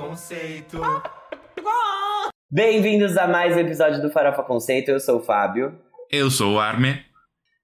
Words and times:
Conceito. 0.00 0.80
Bem-vindos 2.50 3.18
a 3.18 3.28
mais 3.28 3.54
um 3.54 3.60
episódio 3.60 4.00
do 4.00 4.10
Farofa 4.10 4.42
Conceito. 4.42 4.90
Eu 4.90 4.98
sou 4.98 5.18
o 5.18 5.22
Fábio. 5.22 5.78
Eu 6.10 6.30
sou 6.30 6.54
o 6.54 6.58
Arme. 6.58 7.04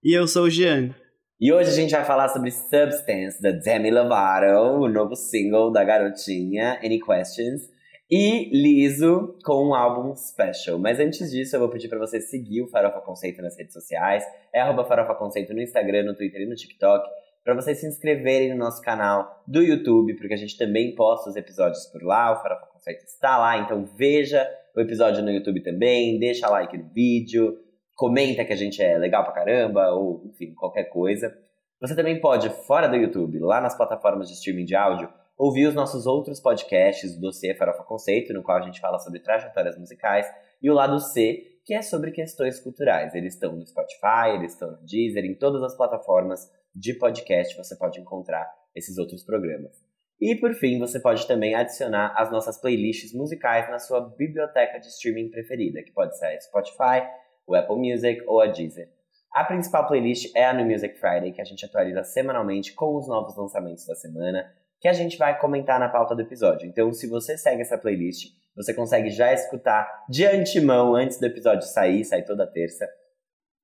E 0.05 0.13
eu 0.15 0.29
sou 0.29 0.45
o 0.45 0.51
Jean. 0.51 0.95
E 1.41 1.51
hoje 1.51 1.71
a 1.71 1.73
gente 1.73 1.93
vai 1.93 2.05
falar 2.05 2.29
sobre 2.29 2.51
Substance, 2.51 3.41
da 3.41 3.53
Demi 3.53 3.91
Lovato, 3.91 4.83
o 4.83 4.87
novo 4.87 5.17
single 5.17 5.73
da 5.73 5.83
garotinha, 5.83 6.79
Any 6.85 7.01
Questions, 7.01 7.63
e 8.11 8.51
Liso 8.51 9.39
com 9.43 9.71
um 9.71 9.75
álbum 9.75 10.15
special. 10.15 10.79
Mas 10.79 11.01
antes 11.01 11.31
disso, 11.31 11.57
eu 11.57 11.61
vou 11.61 11.71
pedir 11.71 11.89
para 11.89 11.99
você 11.99 12.21
seguir 12.21 12.61
o 12.61 12.69
Farofa 12.69 13.01
Conceito 13.01 13.41
nas 13.41 13.57
redes 13.57 13.73
sociais. 13.73 14.23
É 14.55 14.61
arroba 14.61 14.85
Farofa 14.85 15.15
Conceito 15.15 15.55
no 15.55 15.63
Instagram, 15.63 16.05
no 16.05 16.15
Twitter 16.15 16.43
e 16.43 16.47
no 16.47 16.55
TikTok. 16.55 17.09
Para 17.47 17.55
vocês 17.55 17.79
se 17.79 17.87
inscreverem 17.87 18.49
no 18.49 18.57
nosso 18.57 18.83
canal 18.83 19.41
do 19.47 19.63
YouTube, 19.63 20.17
porque 20.17 20.35
a 20.35 20.37
gente 20.37 20.59
também 20.59 20.97
posta 20.97 21.31
os 21.31 21.37
episódios 21.37 21.87
por 21.87 22.03
lá. 22.03 22.33
O 22.33 22.43
Farofa 22.43 22.67
Conceito 22.67 23.05
está 23.05 23.39
lá, 23.39 23.57
então 23.59 23.85
veja 23.85 24.45
o 24.75 24.81
episódio 24.81 25.23
no 25.23 25.31
YouTube 25.31 25.63
também, 25.63 26.19
deixa 26.19 26.49
like 26.49 26.77
no 26.77 26.89
vídeo, 26.89 27.57
comenta 27.95 28.45
que 28.45 28.53
a 28.53 28.57
gente 28.57 28.83
é 28.83 28.99
legal 28.99 29.23
pra 29.23 29.33
caramba, 29.33 29.93
ou 29.93 30.25
enfim, 30.27 30.55
qualquer 30.55 30.87
coisa. 30.87 31.33
Você 31.81 31.95
também 31.95 32.21
pode, 32.21 32.51
fora 32.67 32.89
do 32.89 32.97
YouTube, 32.97 33.39
lá 33.39 33.61
nas 33.61 33.77
plataformas 33.77 34.27
de 34.27 34.35
streaming 34.35 34.65
de 34.65 34.75
áudio, 34.75 35.09
ouvir 35.39 35.69
os 35.69 35.75
nossos 35.77 36.05
outros 36.05 36.41
podcasts 36.41 37.15
do 37.15 37.21
Dossiê 37.21 37.55
Farofa 37.55 37.85
Conceito, 37.85 38.33
no 38.33 38.43
qual 38.43 38.59
a 38.59 38.63
gente 38.63 38.81
fala 38.81 38.99
sobre 38.99 39.21
trajetórias 39.21 39.79
musicais, 39.79 40.27
e 40.61 40.69
o 40.69 40.75
lado 40.75 40.99
C, 40.99 41.45
que 41.65 41.75
é 41.75 41.83
sobre 41.83 42.11
questões 42.11 42.59
culturais. 42.59 43.15
Eles 43.15 43.35
estão 43.35 43.53
no 43.55 43.65
Spotify, 43.65 44.35
eles 44.35 44.55
estão 44.55 44.73
no 44.73 44.79
Deezer, 44.79 45.25
em 45.25 45.37
todas 45.37 45.63
as 45.63 45.77
plataformas 45.77 46.51
de 46.77 46.93
podcast 46.93 47.57
você 47.57 47.75
pode 47.75 47.99
encontrar 47.99 48.47
esses 48.75 48.99
outros 48.99 49.25
programas. 49.25 49.83
E 50.21 50.35
por 50.37 50.55
fim, 50.55 50.79
você 50.79 51.01
pode 51.01 51.27
também 51.27 51.55
adicionar 51.55 52.15
as 52.17 52.31
nossas 52.31 52.61
playlists 52.61 53.15
musicais 53.15 53.69
na 53.71 53.79
sua 53.79 54.01
biblioteca 54.01 54.79
de 54.79 54.89
streaming 54.89 55.31
preferida, 55.31 55.83
que 55.83 55.93
pode 55.93 56.17
ser 56.19 56.27
a 56.27 56.41
Spotify, 56.41 57.07
o 57.47 57.55
Apple 57.55 57.77
Music 57.77 58.23
ou 58.27 58.41
a 58.41 58.47
Deezer. 58.47 58.91
A 59.33 59.45
principal 59.45 59.87
playlist 59.87 60.35
é 60.35 60.45
a 60.45 60.55
No 60.55 60.65
Music 60.65 60.99
Friday, 60.99 61.33
que 61.33 61.41
a 61.41 61.45
gente 61.45 61.65
atualiza 61.65 62.03
semanalmente 62.05 62.75
com 62.75 62.97
os 62.97 63.09
novos 63.09 63.37
lançamentos 63.37 63.87
da 63.87 63.95
semana, 63.95 64.51
que 64.81 64.89
a 64.89 64.93
gente 64.93 65.19
vai 65.19 65.39
comentar 65.39 65.79
na 65.79 65.89
pauta 65.89 66.15
do 66.15 66.23
episódio. 66.23 66.67
Então, 66.67 66.93
se 66.93 67.07
você 67.07 67.37
segue 67.37 67.63
essa 67.63 67.77
playlist, 67.77 68.33
você 68.55 68.73
consegue 68.73 69.11
já 69.11 69.33
escutar 69.33 70.05
de 70.09 70.25
antemão, 70.27 70.95
antes 70.95 71.19
do 71.19 71.27
episódio 71.27 71.69
sair, 71.69 72.05
sai 72.05 72.23
toda 72.23 72.47
terça, 72.47 72.87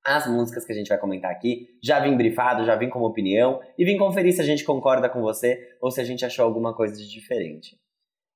as 0.04 0.26
músicas 0.26 0.64
que 0.64 0.72
a 0.72 0.74
gente 0.74 0.88
vai 0.88 0.98
comentar 0.98 1.30
aqui. 1.30 1.68
Já 1.82 2.00
vim 2.00 2.16
brifado, 2.16 2.64
já 2.64 2.76
vim 2.76 2.88
como 2.88 3.06
opinião 3.06 3.60
e 3.78 3.84
vim 3.84 3.96
conferir 3.96 4.34
se 4.34 4.40
a 4.40 4.44
gente 4.44 4.64
concorda 4.64 5.08
com 5.08 5.20
você 5.20 5.76
ou 5.80 5.90
se 5.90 6.00
a 6.00 6.04
gente 6.04 6.24
achou 6.24 6.44
alguma 6.44 6.74
coisa 6.74 6.96
de 6.96 7.08
diferente. 7.08 7.76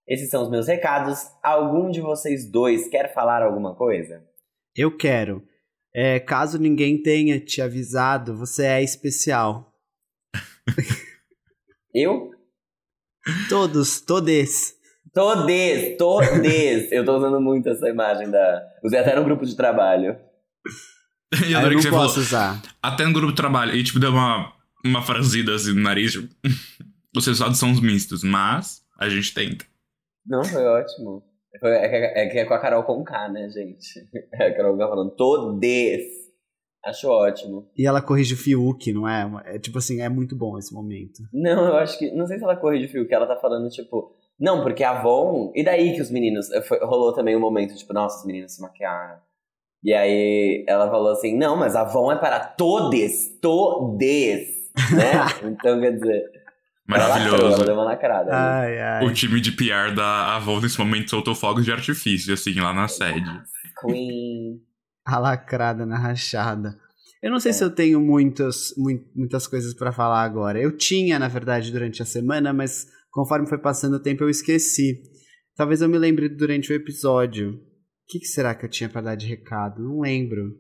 Esses 0.07 0.31
são 0.31 0.43
os 0.43 0.51
meus 0.51 0.69
recados. 0.69 1.19
Algum 1.43 1.91
de 1.91 2.01
vocês 2.01 2.49
dois 2.49 2.89
quer 2.89 3.13
falar 3.13 3.43
alguma 3.43 3.75
coisa? 3.75 4.25
Eu 4.77 4.97
quero. 4.97 5.43
É, 5.93 6.21
caso 6.21 6.59
ninguém 6.59 7.03
tenha 7.03 7.41
te 7.41 7.61
avisado, 7.61 8.37
você 8.37 8.67
é 8.67 8.83
especial. 8.83 9.73
Eu? 11.93 12.31
Todos, 13.49 14.01
todes. 14.03 14.77
Todes, 15.13 15.97
todes. 15.97 16.93
Eu 16.93 17.05
tô 17.05 17.17
usando 17.17 17.41
muito 17.41 17.71
essa 17.71 17.89
imagem 17.89 18.31
da. 18.31 18.63
Usei 18.85 19.01
até 19.01 19.17
no 19.17 19.25
grupo 19.25 19.47
de 19.47 19.57
trabalho. 19.57 20.17
E 21.47 21.53
eu 21.53 21.59
adorei 21.59 21.77
não 21.77 21.83
que 21.83 21.89
você 21.89 21.91
posso 21.91 22.15
falou. 22.15 22.27
usar. 22.27 22.63
Até 22.83 23.05
no 23.05 23.13
grupo 23.13 23.33
de 23.33 23.37
trabalho. 23.37 23.75
E 23.75 23.83
tipo, 23.83 23.99
deu 23.99 24.11
uma, 24.11 24.53
uma 24.85 25.03
franzida 25.03 25.55
assim 25.55 25.73
no 25.75 25.83
nariz. 25.83 26.13
Tipo, 26.13 26.29
os 27.17 27.27
resultados 27.27 27.59
são 27.59 27.71
os 27.73 27.81
mistos, 27.81 28.23
mas 28.23 28.83
a 28.99 29.09
gente 29.09 29.33
tenta. 29.35 29.65
Não, 30.27 30.45
foi 30.45 30.65
ótimo. 30.65 31.23
Foi- 31.61 31.71
É 31.71 31.89
que 31.89 31.95
é, 31.97 32.27
que 32.29 32.39
é 32.39 32.45
com 32.45 32.55
a 32.55 32.59
Carol 32.59 32.83
com 32.85 33.03
K, 33.05 33.29
né, 33.29 33.49
gente? 33.49 33.87
É 34.35 34.49
a 34.49 34.57
Carol 34.57 34.73
Conká 34.73 34.89
falando 34.89 35.11
todes. 35.17 36.03
Acho 36.85 37.09
ótimo. 37.09 37.69
E 37.77 37.85
ela 37.85 38.01
corrige 38.01 38.35
o 38.35 38.37
Fiuk, 38.37 38.93
não 38.93 39.09
é? 39.09 39.29
É 39.47 39.59
tipo 39.59 39.79
assim, 39.79 40.01
é 40.01 40.09
muito 40.09 40.37
bom 40.37 40.57
esse 40.57 40.73
momento. 40.73 41.21
Não, 41.33 41.67
eu 41.67 41.77
acho 41.79 41.99
que. 41.99 42.13
Não 42.13 42.27
sei 42.29 42.39
se 42.39 42.45
ela 42.45 42.55
corrige 42.57 42.87
o 42.87 42.89
fio, 42.89 43.09
que 43.09 43.15
ela 43.15 43.27
tá 43.27 43.35
falando, 43.37 43.69
tipo. 43.71 44.15
Não, 44.39 44.63
porque 44.63 44.85
a 44.85 44.91
Avon. 44.91 45.51
E 45.57 45.65
daí 45.65 45.95
que 45.97 46.01
os 46.03 46.11
meninos. 46.13 46.47
foi- 46.69 46.79
rolou 46.85 47.13
também 47.13 47.35
um 47.35 47.41
momento, 47.41 47.75
tipo, 47.75 47.93
nossa, 47.93 48.21
os 48.21 48.25
meninos 48.27 48.53
se 48.55 48.63
maquiaram. 48.63 49.19
E 49.87 49.95
aí 49.95 50.65
ela 50.69 50.91
falou 50.91 51.13
assim: 51.13 51.37
não, 51.39 51.57
mas 51.57 51.77
a 51.77 51.83
Avon 51.83 52.11
é 52.11 52.17
para 52.17 52.41
todes, 52.41 53.39
todes, 53.41 54.49
né? 54.93 55.13
então 55.49 55.81
quer 55.81 55.93
dizer. 55.93 56.23
Ela 56.89 57.09
lacrou, 57.09 57.27
ela 57.29 57.39
Maravilhoso. 57.39 57.65
deu 57.65 57.75
uma 57.75 57.85
lacrada. 57.85 58.31
né? 58.31 58.37
Ai, 58.37 58.79
ai. 58.81 59.05
O 59.07 59.13
time 59.13 59.41
de 59.41 59.53
PR 59.53 59.93
da 59.95 60.37
Avon 60.37 60.61
nesse 60.61 60.79
momento 60.79 61.11
soltou 61.11 61.35
fogos 61.35 61.65
de 61.65 61.73
artifício, 61.73 62.33
assim, 62.35 62.55
lá 62.61 62.73
na 62.75 62.87
sede. 62.89 63.29
Queen. 63.81 64.61
A 65.07 65.19
lacrada 65.21 65.87
na 65.87 65.97
rachada. 65.99 66.77
Eu 67.23 67.31
não 67.31 67.39
sei 67.39 67.51
É. 67.51 67.53
se 67.55 67.63
eu 67.65 67.71
tenho 67.71 68.01
muitas, 68.01 68.75
mui- 68.77 69.05
muitas 69.15 69.47
coisas 69.47 69.73
pra 69.75 69.93
falar 69.93 70.23
agora. 70.23 70.61
Eu 70.61 70.77
tinha, 70.77 71.17
na 71.19 71.29
verdade, 71.29 71.71
durante 71.73 72.03
a 72.03 72.05
semana, 72.05 72.53
mas 72.53 72.87
conforme 73.13 73.47
foi 73.49 73.59
passando 73.59 73.95
o 73.95 74.03
tempo 74.03 74.25
eu 74.25 74.29
esqueci. 74.31 75.01
Talvez 75.57 75.81
eu 75.81 75.89
me 75.89 75.97
lembre 75.99 76.29
durante 76.29 76.73
o 76.73 76.75
episódio. 76.77 77.59
O 78.07 78.09
que, 78.09 78.21
que 78.21 78.27
será 78.27 78.55
que 78.55 78.65
eu 78.65 78.71
tinha 78.71 78.89
pra 78.89 79.01
dar 79.01 79.17
de 79.17 79.27
recado? 79.27 79.83
Não 79.83 80.01
lembro. 80.01 80.53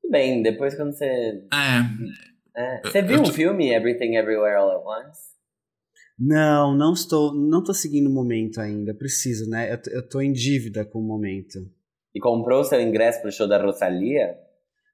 Tudo 0.00 0.10
bem, 0.10 0.42
depois 0.42 0.74
quando 0.74 0.92
você. 0.92 1.04
É, 1.04 2.56
é, 2.56 2.80
você 2.82 3.02
viu 3.02 3.20
o 3.20 3.24
tô- 3.24 3.32
filme 3.32 3.70
Everything 3.72 4.16
Everywhere 4.16 4.56
All 4.56 4.70
at 4.70 5.06
Once? 5.06 5.20
Não, 6.18 6.74
não 6.74 6.92
estou, 6.94 7.34
não 7.34 7.62
tô 7.62 7.72
seguindo 7.74 8.08
o 8.08 8.12
momento 8.12 8.60
ainda. 8.60 8.94
Preciso, 8.94 9.48
né? 9.48 9.72
Eu, 9.72 9.80
tô- 9.82 9.90
eu 9.90 10.08
tô 10.08 10.20
em 10.20 10.32
dívida 10.32 10.84
com 10.84 10.98
o 11.00 11.06
momento. 11.06 11.58
E 12.14 12.20
comprou 12.20 12.64
seu 12.64 12.80
ingresso 12.80 13.20
pro 13.20 13.30
show 13.30 13.46
da 13.46 13.62
Rosalia? 13.62 14.36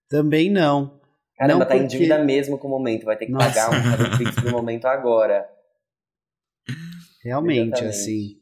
Também 0.09 0.51
não. 0.51 1.01
Caramba, 1.37 1.61
Não 1.61 1.67
tá 1.69 1.77
em 1.77 1.81
porque- 1.83 1.97
dívida 1.99 2.23
mesmo 2.25 2.59
com 2.59 2.67
o 2.67 2.71
momento. 2.71 3.05
Vai 3.05 3.17
ter 3.17 3.27
que 3.27 3.33
Nossa. 3.33 3.49
pagar 3.49 3.71
um 3.71 4.15
um 4.15 4.19
pix 4.19 4.43
no 4.45 4.51
momento 4.51 4.87
agora. 4.87 5.49
Realmente, 7.23 7.69
Exatamente. 7.81 7.89
assim. 7.95 8.41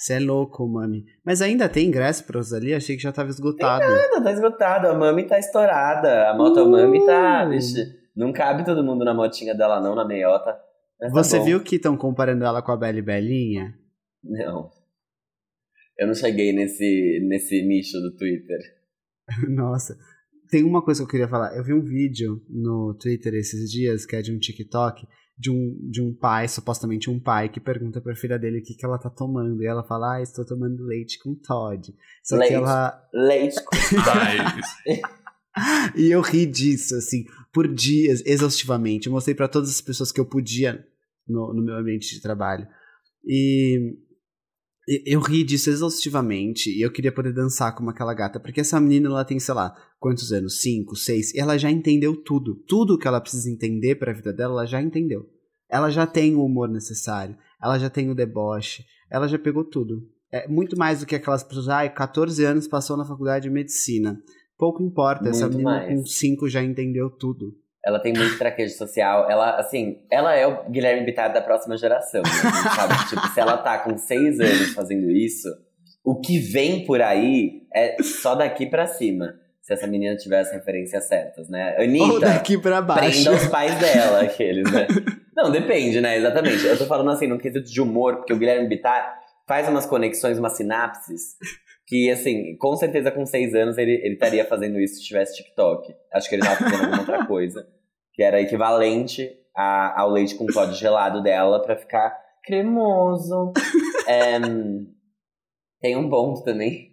Você 0.00 0.14
é 0.14 0.18
louco, 0.18 0.66
mami. 0.66 1.04
Mas 1.22 1.42
ainda 1.42 1.68
tem 1.68 1.88
ingresso 1.88 2.24
pra 2.24 2.38
Rosalia? 2.38 2.78
Achei 2.78 2.96
que 2.96 3.02
já 3.02 3.12
tava 3.12 3.28
esgotado. 3.28 3.84
Nada, 3.84 4.24
tá 4.24 4.32
esgotado. 4.32 4.88
A 4.88 4.94
Mami 4.94 5.26
tá 5.26 5.38
estourada. 5.38 6.30
A 6.30 6.34
moto 6.34 6.66
Mami 6.66 7.04
tá. 7.04 7.44
Uh. 7.44 7.50
Vixe, 7.50 7.84
não 8.16 8.32
cabe 8.32 8.64
todo 8.64 8.82
mundo 8.82 9.04
na 9.04 9.12
motinha 9.12 9.54
dela, 9.54 9.78
não, 9.78 9.94
na 9.94 10.06
meiota. 10.06 10.58
Mas 10.98 11.12
tá 11.12 11.22
Você 11.22 11.38
viu 11.40 11.62
que 11.62 11.76
estão 11.76 11.98
comparando 11.98 12.46
ela 12.46 12.62
com 12.62 12.72
a 12.72 12.78
Belle 12.78 13.02
Belinha? 13.02 13.74
Não. 14.24 14.70
Eu 15.98 16.06
não 16.06 16.14
cheguei 16.14 16.50
nesse, 16.54 17.20
nesse 17.28 17.62
nicho 17.62 18.00
do 18.00 18.16
Twitter. 18.16 18.58
Nossa. 19.54 19.98
Tem 20.50 20.64
uma 20.64 20.82
coisa 20.82 21.02
que 21.02 21.04
eu 21.04 21.10
queria 21.10 21.28
falar. 21.28 21.54
Eu 21.54 21.62
vi 21.62 21.74
um 21.74 21.84
vídeo 21.84 22.42
no 22.48 22.96
Twitter 22.98 23.34
esses 23.34 23.70
dias, 23.70 24.06
que 24.06 24.16
é 24.16 24.22
de 24.22 24.32
um 24.34 24.38
TikTok, 24.38 25.06
de 25.40 25.50
um, 25.50 25.88
de 25.90 26.02
um 26.02 26.12
pai, 26.12 26.46
supostamente 26.46 27.08
um 27.08 27.18
pai, 27.18 27.48
que 27.48 27.58
pergunta 27.58 27.98
pra 27.98 28.14
filha 28.14 28.38
dele 28.38 28.58
o 28.58 28.62
que, 28.62 28.74
que 28.74 28.84
ela 28.84 28.98
tá 28.98 29.08
tomando. 29.08 29.62
E 29.62 29.66
ela 29.66 29.82
fala, 29.82 30.16
ah, 30.16 30.22
estou 30.22 30.44
tomando 30.44 30.84
leite 30.84 31.18
com 31.18 31.34
Todd. 31.34 31.94
Só 32.22 32.36
Leite. 32.36 32.50
que 32.50 32.54
ela. 32.54 33.08
Leite 33.10 33.64
com 33.64 33.74
ai, 34.12 35.00
E 35.96 36.10
eu 36.10 36.20
ri 36.20 36.44
disso, 36.44 36.94
assim, 36.94 37.24
por 37.50 37.66
dias, 37.66 38.22
exaustivamente. 38.26 39.06
Eu 39.06 39.14
mostrei 39.14 39.34
pra 39.34 39.48
todas 39.48 39.70
as 39.70 39.80
pessoas 39.80 40.12
que 40.12 40.20
eu 40.20 40.26
podia 40.26 40.86
no, 41.26 41.54
no 41.54 41.62
meu 41.62 41.76
ambiente 41.76 42.14
de 42.14 42.20
trabalho. 42.20 42.68
E 43.24 43.96
eu 45.06 45.20
ri 45.20 45.44
disso 45.44 45.70
exaustivamente. 45.70 46.70
E 46.70 46.82
eu 46.82 46.90
queria 46.90 47.12
poder 47.12 47.32
dançar 47.32 47.74
como 47.74 47.90
aquela 47.90 48.14
gata. 48.14 48.40
Porque 48.40 48.60
essa 48.60 48.80
menina, 48.80 49.08
ela 49.08 49.24
tem, 49.24 49.38
sei 49.38 49.54
lá, 49.54 49.74
quantos 49.98 50.32
anos? 50.32 50.60
Cinco, 50.60 50.96
seis. 50.96 51.32
E 51.34 51.40
ela 51.40 51.56
já 51.58 51.70
entendeu 51.70 52.16
tudo. 52.16 52.56
Tudo 52.66 52.98
que 52.98 53.06
ela 53.06 53.20
precisa 53.20 53.50
entender 53.50 53.96
pra 53.96 54.12
vida 54.12 54.32
dela, 54.32 54.52
ela 54.54 54.66
já 54.66 54.82
entendeu. 54.82 55.26
Ela 55.68 55.90
já 55.90 56.06
tem 56.06 56.34
o 56.34 56.44
humor 56.44 56.68
necessário. 56.68 57.36
Ela 57.62 57.78
já 57.78 57.88
tem 57.88 58.10
o 58.10 58.14
deboche. 58.14 58.84
Ela 59.10 59.28
já 59.28 59.38
pegou 59.38 59.64
tudo. 59.64 60.02
É 60.32 60.46
muito 60.46 60.76
mais 60.76 61.00
do 61.00 61.06
que 61.06 61.16
aquelas 61.16 61.42
pessoas, 61.42 61.68
ai, 61.68 61.92
14 61.92 62.44
anos 62.44 62.68
passou 62.68 62.96
na 62.96 63.04
faculdade 63.04 63.44
de 63.44 63.50
medicina. 63.50 64.20
Pouco 64.56 64.82
importa, 64.82 65.28
essa 65.28 65.46
Muito 65.46 65.58
menina 65.58 65.70
mais. 65.70 66.00
com 66.00 66.06
5 66.06 66.48
já 66.48 66.62
entendeu 66.62 67.10
tudo. 67.10 67.54
Ela 67.84 67.98
tem 67.98 68.12
muito 68.12 68.36
traquejo 68.38 68.76
social. 68.76 69.30
Ela, 69.30 69.56
assim, 69.56 70.02
ela 70.10 70.34
é 70.34 70.46
o 70.46 70.68
Guilherme 70.70 71.04
Bittar 71.04 71.32
da 71.32 71.40
próxima 71.40 71.76
geração. 71.76 72.22
Né? 72.22 72.70
Sabe 72.74 73.08
tipo, 73.08 73.26
se 73.28 73.40
ela 73.40 73.56
tá 73.56 73.78
com 73.78 73.96
seis 73.96 74.38
anos 74.38 74.74
fazendo 74.74 75.10
isso, 75.10 75.48
o 76.04 76.20
que 76.20 76.38
vem 76.38 76.84
por 76.84 77.00
aí 77.00 77.62
é 77.74 78.02
só 78.02 78.34
daqui 78.34 78.66
pra 78.66 78.86
cima. 78.86 79.34
Se 79.62 79.74
essa 79.74 79.86
menina 79.86 80.16
tiver 80.16 80.40
as 80.40 80.50
referências 80.50 81.06
certas, 81.06 81.48
né? 81.48 81.76
Ou 81.78 81.84
Anitta, 81.84 82.20
daqui 82.20 82.58
pra 82.58 82.82
baixo. 82.82 83.22
prenda 83.22 83.32
os 83.32 83.46
pais 83.46 83.78
dela, 83.78 84.22
aqueles, 84.22 84.70
né? 84.70 84.86
Não, 85.36 85.50
depende, 85.50 86.00
né? 86.00 86.16
Exatamente. 86.16 86.66
Eu 86.66 86.76
tô 86.76 86.86
falando 86.86 87.10
assim, 87.10 87.26
no 87.26 87.38
quesito 87.38 87.70
de 87.70 87.80
humor, 87.80 88.16
porque 88.16 88.32
o 88.32 88.38
Guilherme 88.38 88.68
Bittar 88.68 89.20
faz 89.46 89.68
umas 89.68 89.86
conexões, 89.86 90.38
umas 90.38 90.56
sinapses, 90.56 91.36
que, 91.90 92.08
assim, 92.08 92.56
com 92.56 92.76
certeza 92.76 93.10
com 93.10 93.26
seis 93.26 93.52
anos 93.52 93.76
ele, 93.76 93.94
ele 94.04 94.14
estaria 94.14 94.44
fazendo 94.44 94.78
isso 94.78 94.94
se 94.94 95.02
tivesse 95.02 95.34
TikTok. 95.42 95.92
Acho 96.14 96.28
que 96.28 96.36
ele 96.36 96.42
tava 96.42 96.54
fazendo 96.54 96.84
alguma 96.84 97.00
outra 97.00 97.26
coisa. 97.26 97.66
Que 98.14 98.22
era 98.22 98.40
equivalente 98.40 99.28
a- 99.56 100.00
ao 100.00 100.08
leite 100.10 100.36
com 100.36 100.46
Todd 100.46 100.72
gelado 100.74 101.20
dela 101.20 101.60
pra 101.60 101.76
ficar 101.76 102.16
cremoso. 102.44 103.52
É, 104.06 104.38
tem 105.80 105.96
um 105.96 106.08
ponto 106.08 106.44
também 106.44 106.90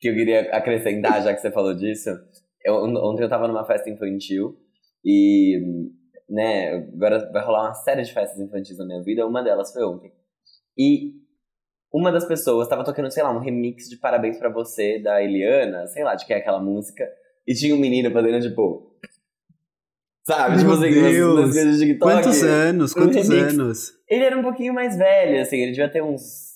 que 0.00 0.08
eu 0.08 0.14
queria 0.14 0.40
acrescentar, 0.52 1.22
já 1.22 1.32
que 1.32 1.40
você 1.40 1.52
falou 1.52 1.74
disso. 1.74 2.10
Eu, 2.64 2.74
ontem 2.82 3.22
eu 3.22 3.28
tava 3.28 3.46
numa 3.46 3.64
festa 3.64 3.88
infantil 3.88 4.56
e, 5.04 5.60
né, 6.28 6.74
agora 6.92 7.30
vai 7.32 7.44
rolar 7.44 7.66
uma 7.68 7.74
série 7.74 8.02
de 8.02 8.12
festas 8.12 8.40
infantis 8.40 8.76
na 8.78 8.84
minha 8.86 9.02
vida. 9.02 9.24
Uma 9.26 9.42
delas 9.44 9.72
foi 9.72 9.84
ontem. 9.84 10.10
E 10.76 11.19
uma 11.92 12.12
das 12.12 12.24
pessoas 12.24 12.68
tava 12.68 12.84
tocando, 12.84 13.10
sei 13.10 13.22
lá, 13.22 13.32
um 13.32 13.40
remix 13.40 13.88
de 13.88 13.96
Parabéns 13.96 14.38
para 14.38 14.48
Você 14.48 15.00
da 15.00 15.22
Eliana, 15.22 15.86
sei 15.88 16.04
lá 16.04 16.14
de 16.14 16.24
que 16.24 16.32
é 16.32 16.36
aquela 16.36 16.60
música. 16.60 17.04
E 17.46 17.54
tinha 17.54 17.74
um 17.74 17.78
menino 17.78 18.10
fazendo, 18.10 18.40
tipo. 18.40 18.96
Sabe? 20.24 20.50
Meu 20.50 20.58
tipo 20.58 20.72
assim, 20.72 20.90
Deus. 20.90 21.40
nas, 21.40 21.52
coisas 21.52 21.78
de 21.78 21.86
TikTok. 21.86 22.12
Quantos 22.12 22.42
anos? 22.44 22.92
Um 22.92 22.94
Quantos 22.94 23.28
remix. 23.28 23.54
anos? 23.54 23.92
Ele 24.08 24.24
era 24.24 24.38
um 24.38 24.42
pouquinho 24.42 24.72
mais 24.72 24.96
velho, 24.96 25.40
assim, 25.40 25.56
ele 25.56 25.72
devia 25.72 25.90
ter 25.90 26.02
uns 26.02 26.50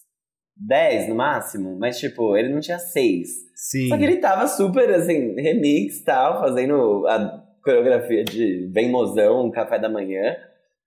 10 0.56 1.08
no 1.08 1.16
máximo, 1.16 1.76
mas 1.78 1.98
tipo, 1.98 2.36
ele 2.36 2.50
não 2.50 2.60
tinha 2.60 2.78
6. 2.78 3.28
Sim. 3.56 3.88
Só 3.88 3.96
que 3.96 4.04
ele 4.04 4.18
tava 4.18 4.46
super, 4.46 4.88
assim, 4.90 5.34
remix 5.34 5.98
e 5.98 6.04
tal, 6.04 6.40
fazendo 6.40 7.06
a 7.08 7.42
coreografia 7.64 8.22
de 8.22 8.68
bem 8.72 8.90
mozão, 8.90 9.50
café 9.50 9.78
da 9.78 9.88
manhã. 9.88 10.36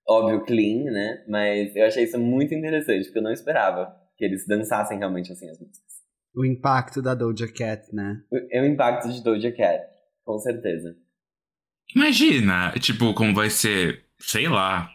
Óbvio, 0.07 0.45
clean, 0.45 0.85
né? 0.85 1.23
Mas 1.27 1.75
eu 1.75 1.85
achei 1.85 2.05
isso 2.05 2.17
muito 2.17 2.53
interessante, 2.53 3.05
porque 3.05 3.19
eu 3.19 3.23
não 3.23 3.33
esperava 3.33 3.93
que 4.17 4.25
eles 4.25 4.45
dançassem 4.47 4.97
realmente 4.97 5.31
assim 5.31 5.49
as 5.49 5.59
músicas. 5.59 5.87
O 6.35 6.45
impacto 6.45 7.01
da 7.01 7.15
Doja 7.15 7.47
Cat, 7.47 7.93
né? 7.93 8.21
É 8.51 8.61
o 8.61 8.65
impacto 8.65 9.09
de 9.11 9.23
Doja 9.23 9.51
Cat, 9.51 9.83
com 10.23 10.37
certeza. 10.39 10.95
Imagina, 11.95 12.71
tipo, 12.79 13.13
como 13.13 13.33
vai 13.33 13.49
ser, 13.49 14.05
sei 14.19 14.47
lá, 14.47 14.89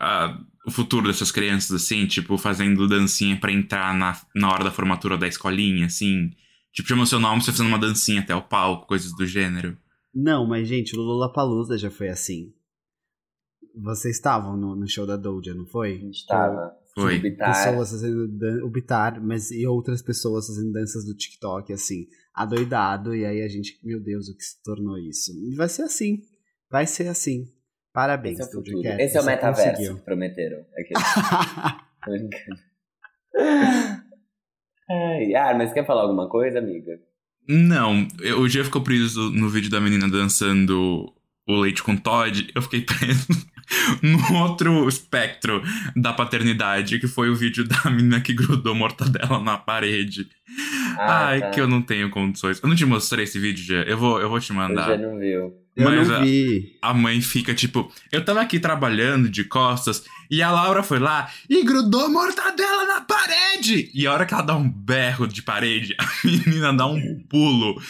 a- 0.00 0.38
o 0.66 0.70
futuro 0.70 1.08
dessas 1.08 1.32
crianças, 1.32 1.72
assim, 1.82 2.06
tipo, 2.06 2.36
fazendo 2.38 2.86
dancinha 2.86 3.38
pra 3.40 3.50
entrar 3.52 3.94
na, 3.94 4.20
na 4.34 4.50
hora 4.52 4.64
da 4.64 4.70
formatura 4.70 5.16
da 5.18 5.26
escolinha, 5.26 5.86
assim. 5.86 6.30
Tipo, 6.72 6.88
chama 6.88 7.02
o 7.02 7.06
seu 7.06 7.18
nome, 7.18 7.42
você 7.42 7.50
fazendo 7.50 7.68
uma 7.68 7.78
dancinha 7.78 8.20
até 8.20 8.34
o 8.34 8.42
palco, 8.42 8.86
coisas 8.86 9.12
do 9.16 9.26
gênero. 9.26 9.76
Não, 10.14 10.46
mas 10.46 10.68
gente, 10.68 10.94
o 10.96 11.00
Lollapalooza 11.00 11.76
já 11.78 11.90
foi 11.90 12.08
assim. 12.08 12.52
Vocês 13.74 14.16
estavam 14.16 14.56
no, 14.56 14.74
no 14.76 14.88
show 14.88 15.06
da 15.06 15.16
Doja, 15.16 15.54
não 15.54 15.66
foi? 15.66 15.94
A 15.96 15.98
gente 15.98 16.26
tava. 16.26 16.72
Foi. 17.02 17.14
tipo, 17.16 17.22
Bitar. 17.30 17.54
Pessoas 17.64 17.90
fazendo 17.90 18.28
dan- 18.28 18.64
o 18.64 18.70
Bitar, 18.70 19.22
mas 19.22 19.50
e 19.50 19.66
outras 19.66 20.02
pessoas 20.02 20.46
fazendo 20.46 20.72
danças 20.72 21.04
do 21.04 21.14
TikTok, 21.14 21.72
assim, 21.72 22.06
adoidado, 22.34 23.14
e 23.14 23.24
aí 23.24 23.42
a 23.42 23.48
gente, 23.48 23.78
meu 23.84 24.00
Deus, 24.00 24.28
o 24.28 24.36
que 24.36 24.42
se 24.42 24.62
tornou 24.62 24.96
isso? 24.98 25.32
E 25.32 25.54
vai 25.54 25.68
ser 25.68 25.82
assim. 25.82 26.18
Vai 26.70 26.86
ser 26.86 27.08
assim. 27.08 27.44
Parabéns, 27.92 28.38
Esse 28.38 28.48
é 28.48 28.52
o 28.58 28.64
futuro. 28.64 28.82
Cat, 28.82 29.02
Esse 29.02 29.16
é 29.16 29.20
o 29.20 29.24
metaverso 29.24 29.70
conseguiu. 29.70 29.96
que 29.96 30.02
prometeram. 30.04 30.58
Aquele. 30.78 31.00
Tô 32.04 32.10
brincando. 32.10 32.60
Ai, 34.90 35.34
ah, 35.34 35.54
mas 35.56 35.72
quer 35.72 35.86
falar 35.86 36.02
alguma 36.02 36.28
coisa, 36.28 36.58
amiga? 36.58 36.98
Não, 37.48 38.06
eu- 38.20 38.40
o 38.40 38.48
dia 38.48 38.64
ficou 38.64 38.82
preso 38.82 39.30
no 39.30 39.48
vídeo 39.48 39.70
da 39.70 39.80
menina 39.80 40.08
dançando 40.08 41.12
o 41.46 41.60
leite 41.60 41.82
com 41.82 41.96
Todd, 41.96 42.50
eu 42.54 42.62
fiquei 42.62 42.82
preso 42.82 43.26
no 44.02 44.36
outro 44.38 44.88
espectro 44.88 45.62
da 45.96 46.12
paternidade, 46.12 46.98
que 46.98 47.08
foi 47.08 47.30
o 47.30 47.36
vídeo 47.36 47.64
da 47.64 47.90
menina 47.90 48.20
que 48.20 48.32
grudou 48.32 48.74
mortadela 48.74 49.40
na 49.40 49.56
parede. 49.56 50.28
Ah, 50.98 51.26
Ai, 51.28 51.40
tá. 51.40 51.50
que 51.50 51.60
eu 51.60 51.68
não 51.68 51.80
tenho 51.80 52.10
condições. 52.10 52.60
Eu 52.62 52.68
não 52.68 52.74
te 52.76 52.84
mostrei 52.84 53.24
esse 53.24 53.38
vídeo 53.38 53.64
já. 53.64 53.82
Eu 53.82 53.96
vou, 53.96 54.20
eu 54.20 54.28
vou 54.28 54.40
te 54.40 54.50
Eu 54.50 54.56
mandar. 54.56 54.88
já 54.88 54.96
não 54.98 55.18
viu. 55.18 55.54
Eu 55.76 55.84
Mas 55.90 56.08
não 56.08 56.16
a- 56.16 56.20
vi. 56.22 56.76
A 56.82 56.92
mãe 56.92 57.20
fica 57.20 57.54
tipo, 57.54 57.88
eu 58.10 58.24
tava 58.24 58.40
aqui 58.40 58.58
trabalhando 58.58 59.28
de 59.28 59.44
costas 59.44 60.02
e 60.28 60.42
a 60.42 60.50
Laura 60.50 60.82
foi 60.82 60.98
lá 60.98 61.30
e 61.48 61.62
grudou 61.62 62.10
mortadela 62.10 62.84
na 62.84 63.00
parede. 63.02 63.88
E 63.94 64.04
a 64.04 64.12
hora 64.12 64.26
que 64.26 64.34
ela 64.34 64.42
dá 64.42 64.56
um 64.56 64.68
berro 64.68 65.28
de 65.28 65.40
parede, 65.40 65.94
a 66.00 66.04
menina 66.26 66.72
dá 66.74 66.84
um 66.84 67.20
pulo. 67.30 67.80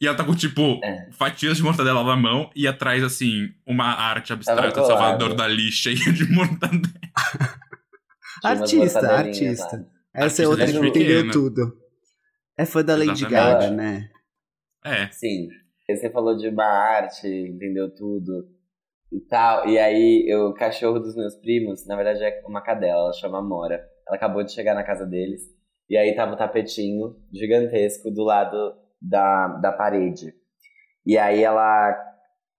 E 0.00 0.06
ela 0.06 0.16
tá 0.16 0.22
com, 0.22 0.36
tipo, 0.36 0.78
É. 0.84 1.08
fatias 1.18 1.56
de 1.56 1.64
mortadela 1.64 2.04
na 2.04 2.14
mão 2.16 2.48
e 2.54 2.68
atrás, 2.68 3.02
assim, 3.02 3.50
uma 3.66 3.86
arte 3.86 4.32
abstrata. 4.32 4.84
Salvador 4.84 5.34
Dali 5.34 5.72
cheia 5.72 5.96
de 6.12 6.30
mortadela. 6.30 6.80
Artista, 8.44 9.00
artista. 9.12 9.86
Essa 10.14 10.42
é 10.42 10.46
Artista 10.46 10.48
outra 10.48 10.66
que 10.66 10.72
desde 10.72 10.88
entendeu 10.88 11.30
tudo. 11.32 11.76
É 12.56 12.64
fã 12.64 12.84
da 12.84 12.96
Lady. 12.96 13.26
Gaga, 13.26 13.70
né? 13.70 14.10
É. 14.84 15.10
Sim. 15.12 15.48
Você 15.88 16.10
falou 16.10 16.36
de 16.36 16.48
uma 16.48 16.64
arte, 16.64 17.26
entendeu 17.26 17.94
tudo 17.94 18.48
e 19.12 19.20
tal. 19.20 19.68
E 19.68 19.78
aí, 19.78 20.24
eu- 20.28 20.48
o 20.48 20.54
cachorro 20.54 20.98
dos 20.98 21.14
meus 21.14 21.34
primos, 21.36 21.86
na 21.86 21.96
verdade 21.96 22.22
é 22.22 22.42
uma 22.46 22.62
cadela, 22.62 23.02
ela 23.04 23.12
chama 23.12 23.42
Mora. 23.42 23.74
Ela 24.06 24.16
acabou 24.16 24.42
de 24.42 24.52
chegar 24.52 24.74
na 24.74 24.82
casa 24.84 25.04
deles. 25.06 25.42
E 25.90 25.96
aí 25.96 26.14
tava 26.14 26.32
um 26.34 26.36
tapetinho 26.36 27.16
gigantesco 27.32 28.10
do 28.10 28.22
lado 28.24 28.74
da, 29.00 29.48
da 29.48 29.72
parede. 29.72 30.32
E 31.04 31.18
aí 31.18 31.42
ela, 31.42 31.92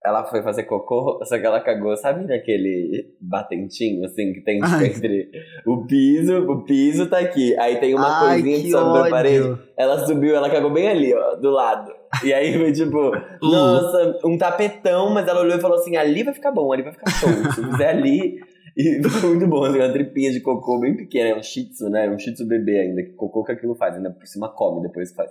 ela 0.04 0.22
foi 0.26 0.42
fazer 0.42 0.64
cocô, 0.64 1.18
só 1.24 1.38
que 1.38 1.46
ela 1.46 1.60
cagou, 1.60 1.96
sabe 1.96 2.26
naquele 2.26 3.16
batentinho, 3.18 4.04
assim, 4.04 4.34
que 4.34 4.42
tem 4.42 4.60
tipo, 4.60 4.82
entre 4.82 5.30
o 5.66 5.86
piso, 5.86 6.40
o 6.40 6.62
piso 6.62 7.08
tá 7.08 7.20
aqui. 7.20 7.58
Aí 7.58 7.76
tem 7.80 7.94
uma 7.94 8.20
Ai, 8.20 8.34
coisinha 8.34 8.56
que 8.58 8.64
que 8.64 8.70
sobe 8.70 8.98
da 8.98 9.08
parede. 9.08 9.58
Ela 9.78 10.06
subiu, 10.06 10.36
ela 10.36 10.50
cagou 10.50 10.70
bem 10.70 10.88
ali, 10.88 11.14
ó, 11.14 11.36
do 11.36 11.50
lado. 11.50 11.90
E 12.22 12.34
aí 12.34 12.52
foi 12.52 12.70
tipo, 12.72 13.12
nossa, 13.40 14.18
um 14.24 14.36
tapetão, 14.36 15.08
mas 15.08 15.26
ela 15.26 15.40
olhou 15.40 15.56
e 15.56 15.60
falou 15.60 15.78
assim: 15.78 15.96
ali 15.96 16.22
vai 16.22 16.34
ficar 16.34 16.52
bom, 16.52 16.70
ali 16.70 16.82
vai 16.82 16.92
ficar 16.92 17.10
show. 17.10 17.30
Se 17.52 17.64
fizer 17.64 17.88
ali. 17.88 18.40
E 18.76 19.00
foi 19.08 19.30
muito 19.30 19.46
bom, 19.46 19.62
assim, 19.62 19.78
uma 19.78 19.92
tripinha 19.92 20.32
de 20.32 20.40
cocô 20.40 20.80
bem 20.80 20.96
pequena, 20.96 21.28
é 21.28 21.36
um 21.36 21.42
shih 21.44 21.70
tzu, 21.70 21.88
né? 21.88 22.10
Um 22.10 22.18
shih 22.18 22.32
tzu 22.32 22.44
bebê 22.44 22.80
ainda, 22.80 23.04
que 23.04 23.12
cocô 23.12 23.44
que 23.44 23.52
aquilo 23.52 23.76
faz, 23.76 23.94
ainda 23.94 24.10
por 24.10 24.26
cima 24.26 24.48
come 24.48 24.82
depois 24.82 25.14
faz. 25.14 25.30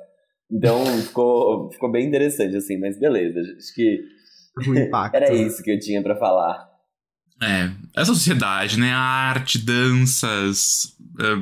Então 0.49 0.85
ficou, 0.85 1.69
ficou 1.69 1.91
bem 1.91 2.07
interessante, 2.07 2.55
assim, 2.55 2.77
mas 2.79 2.97
beleza. 2.97 3.41
Acho 3.41 3.75
que 3.75 3.99
O 4.57 4.61
impacto. 4.77 5.15
era 5.15 5.33
isso 5.33 5.61
que 5.63 5.71
eu 5.71 5.79
tinha 5.79 6.01
pra 6.01 6.15
falar. 6.15 6.67
É. 7.41 7.69
Essa 7.95 8.13
sociedade, 8.13 8.79
né? 8.79 8.91
Arte, 8.94 9.57
danças. 9.57 10.95
é, 11.19 11.35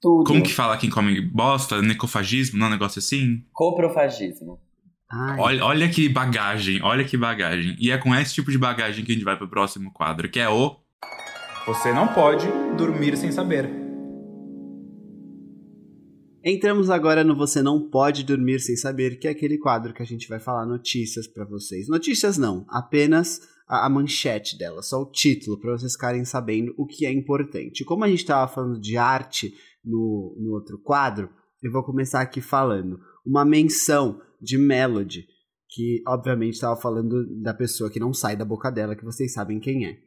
Tudo. 0.00 0.24
como 0.24 0.42
que 0.42 0.52
fala 0.52 0.76
quem 0.76 0.90
come 0.90 1.20
bosta? 1.20 1.80
Necofagismo? 1.80 2.58
Não 2.58 2.66
é 2.66 2.68
um 2.68 2.72
negócio 2.72 2.98
assim? 2.98 3.42
Coprofagismo. 3.52 4.60
Ai, 5.10 5.38
Olha, 5.38 5.64
olha 5.64 5.88
que 5.88 6.08
bagagem, 6.08 6.82
olha 6.82 7.04
que 7.04 7.16
bagagem. 7.16 7.76
E 7.78 7.92
é 7.92 7.96
com 7.98 8.12
esse 8.14 8.34
tipo 8.34 8.50
de 8.50 8.58
bagagem 8.58 9.04
que 9.04 9.12
a 9.12 9.14
gente 9.14 9.24
vai 9.24 9.36
pro 9.36 9.48
próximo 9.48 9.92
quadro, 9.92 10.28
que 10.28 10.40
é 10.40 10.48
o. 10.48 10.76
Você 11.66 11.92
não 11.92 12.08
pode 12.08 12.46
dormir 12.76 13.16
sem 13.16 13.30
saber. 13.30 13.85
Entramos 16.48 16.90
agora 16.90 17.24
no 17.24 17.34
Você 17.34 17.60
Não 17.60 17.90
Pode 17.90 18.22
Dormir 18.22 18.60
Sem 18.60 18.76
Saber, 18.76 19.18
que 19.18 19.26
é 19.26 19.32
aquele 19.32 19.58
quadro 19.58 19.92
que 19.92 20.00
a 20.00 20.06
gente 20.06 20.28
vai 20.28 20.38
falar 20.38 20.64
notícias 20.64 21.26
pra 21.26 21.44
vocês. 21.44 21.88
Notícias 21.88 22.38
não, 22.38 22.64
apenas 22.68 23.40
a, 23.66 23.84
a 23.84 23.90
manchete 23.90 24.56
dela, 24.56 24.80
só 24.80 25.02
o 25.02 25.10
título, 25.10 25.58
pra 25.58 25.72
vocês 25.72 25.94
ficarem 25.94 26.24
sabendo 26.24 26.72
o 26.78 26.86
que 26.86 27.04
é 27.04 27.10
importante. 27.10 27.84
Como 27.84 28.04
a 28.04 28.08
gente 28.08 28.20
estava 28.20 28.46
falando 28.46 28.80
de 28.80 28.96
arte 28.96 29.52
no, 29.84 30.36
no 30.38 30.52
outro 30.52 30.78
quadro, 30.78 31.28
eu 31.60 31.72
vou 31.72 31.82
começar 31.82 32.20
aqui 32.20 32.40
falando 32.40 33.00
uma 33.26 33.44
menção 33.44 34.22
de 34.40 34.56
Melody, 34.56 35.26
que 35.68 36.00
obviamente 36.06 36.54
estava 36.54 36.80
falando 36.80 37.26
da 37.42 37.54
pessoa 37.54 37.90
que 37.90 37.98
não 37.98 38.14
sai 38.14 38.36
da 38.36 38.44
boca 38.44 38.70
dela, 38.70 38.94
que 38.94 39.04
vocês 39.04 39.32
sabem 39.32 39.58
quem 39.58 39.84
é. 39.84 39.98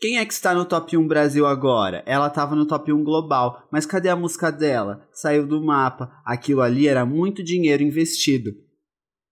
Quem 0.00 0.16
é 0.18 0.24
que 0.24 0.32
está 0.32 0.54
no 0.54 0.64
top 0.64 0.96
1 0.96 1.06
Brasil 1.06 1.46
agora? 1.46 2.02
Ela 2.06 2.28
estava 2.28 2.56
no 2.56 2.66
top 2.66 2.90
1 2.90 3.04
global, 3.04 3.68
mas 3.70 3.84
cadê 3.84 4.08
a 4.08 4.16
música 4.16 4.50
dela? 4.50 5.06
Saiu 5.12 5.46
do 5.46 5.62
mapa. 5.62 6.10
Aquilo 6.24 6.62
ali 6.62 6.88
era 6.88 7.04
muito 7.04 7.44
dinheiro 7.44 7.82
investido. 7.82 8.50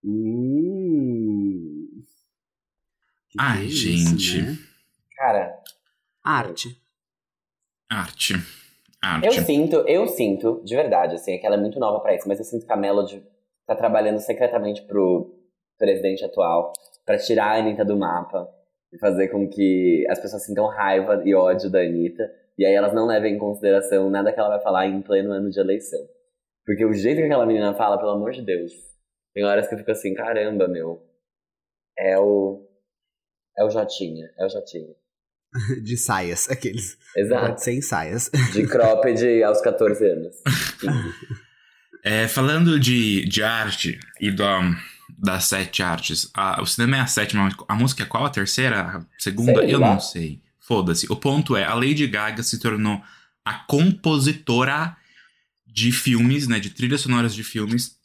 Hum. 0.05 2.03
Que 3.31 3.39
que 3.39 3.45
Ai, 3.45 3.65
isso, 3.65 4.19
gente. 4.19 4.43
né? 4.43 4.59
Cara, 5.17 5.59
Arte. 6.23 6.79
Arte. 7.91 8.35
eu 8.35 8.41
Arte. 9.01 9.41
sinto, 9.47 9.77
eu 9.89 10.07
sinto, 10.07 10.61
de 10.65 10.77
verdade, 10.77 11.15
assim, 11.15 11.33
é 11.33 11.39
que 11.39 11.47
ela 11.47 11.57
é 11.57 11.61
muito 11.61 11.81
nova 11.81 12.01
pra 12.01 12.15
isso, 12.15 12.29
mas 12.29 12.39
eu 12.39 12.45
sinto 12.45 12.67
que 12.67 12.73
a 12.73 12.77
Melody 12.77 13.25
tá 13.67 13.75
trabalhando 13.75 14.19
secretamente 14.21 14.83
pro 14.83 15.35
presidente 15.79 16.23
atual 16.25 16.73
pra 17.07 17.17
tirar 17.17 17.53
a 17.53 17.59
Anitta 17.59 17.85
do 17.87 17.97
mapa 17.97 18.47
fazer 19.01 19.29
com 19.29 19.49
que 19.49 20.05
as 20.09 20.19
pessoas 20.19 20.45
sintam 20.45 20.67
raiva 20.67 21.23
e 21.25 21.35
ódio 21.35 21.71
da 21.71 21.81
Anitta 21.81 22.25
e 22.59 22.67
aí 22.67 22.75
elas 22.75 22.93
não 22.93 23.07
levem 23.07 23.35
em 23.35 23.39
consideração 23.39 24.11
nada 24.11 24.33
que 24.33 24.41
ela 24.41 24.49
vai 24.49 24.61
falar 24.61 24.87
em 24.87 25.01
pleno 25.01 25.33
ano 25.33 25.49
de 25.49 25.61
eleição. 25.61 26.01
Porque 26.67 26.85
o 26.85 26.93
jeito 26.93 27.19
que 27.19 27.25
aquela 27.25 27.47
menina 27.47 27.73
fala, 27.75 27.97
pelo 27.97 28.11
amor 28.11 28.33
de 28.33 28.43
Deus, 28.43 28.73
tem 29.33 29.45
horas 29.45 29.69
que 29.69 29.75
eu 29.75 29.79
fico 29.79 29.93
assim, 29.93 30.13
caramba, 30.13 30.67
meu, 30.67 31.01
é 31.97 32.19
o. 32.19 32.67
É 33.57 33.65
o 33.65 33.71
Jotinha, 33.71 34.31
é 34.37 34.45
o 34.45 34.49
Jotinha. 34.49 34.95
De 35.83 35.97
saias, 35.97 36.49
aqueles. 36.51 36.99
Exato. 37.17 37.61
Sem 37.61 37.81
saias. 37.81 38.31
De 38.53 38.67
cropped 38.67 39.25
aos 39.43 39.61
14 39.61 40.07
anos. 40.11 40.37
15. 40.81 41.39
É, 42.05 42.29
falando 42.29 42.79
de, 42.79 43.29
de 43.29 43.43
arte 43.43 43.99
e 44.21 44.31
da, 44.31 44.61
das 45.17 45.45
sete 45.45 45.83
artes, 45.83 46.31
a- 46.35 46.61
o 46.63 46.67
cinema 46.67 46.97
é 46.97 47.01
a 47.01 47.07
sétima, 47.07 47.49
a 47.69 47.75
música 47.75 48.03
é 48.03 48.07
qual? 48.07 48.25
A 48.27 48.31
terceira? 48.31 48.81
A 48.83 49.05
segunda? 49.19 49.61
Sei 49.61 49.75
Eu 49.75 49.81
lá. 49.81 49.93
não 49.95 50.01
sei. 50.01 50.41
Foda-se. 50.61 51.07
O 51.11 51.17
ponto 51.17 51.57
é, 51.57 51.65
a 51.65 51.75
Lady 51.75 52.07
Gaga 52.07 52.43
se 52.43 52.59
tornou 52.59 53.03
a 53.45 53.55
compositora 53.55 54.97
de 55.67 55.93
filmes, 55.93 56.47
né, 56.49 56.59
de 56.61 56.71
trilhas 56.71 57.01
sonoras 57.01 57.35
de 57.35 57.43
filmes 57.45 57.97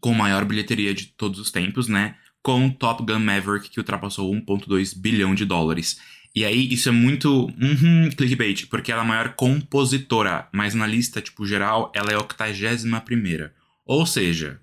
com 0.00 0.12
maior 0.12 0.44
bilheteria 0.44 0.92
de 0.94 1.06
todos 1.06 1.38
os 1.38 1.50
tempos, 1.50 1.88
né, 1.88 2.16
com 2.42 2.68
Top 2.70 3.02
Gun 3.04 3.20
Maverick 3.20 3.70
que 3.70 3.80
ultrapassou 3.80 4.30
1.2 4.34 4.92
bilhão 4.94 5.34
de 5.34 5.44
dólares. 5.46 5.98
E 6.34 6.44
aí 6.44 6.70
isso 6.72 6.88
é 6.88 6.92
muito 6.92 7.46
uhum, 7.60 8.10
clickbait, 8.16 8.66
porque 8.66 8.90
ela 8.92 9.02
é 9.02 9.04
a 9.04 9.08
maior 9.08 9.34
compositora, 9.34 10.48
mas 10.52 10.74
na 10.74 10.86
lista 10.86 11.22
tipo 11.22 11.46
geral 11.46 11.90
ela 11.94 12.10
é 12.10 12.14
a 12.14 12.18
81 12.18 13.00
primeira. 13.00 13.54
Ou 13.86 14.04
seja, 14.04 14.60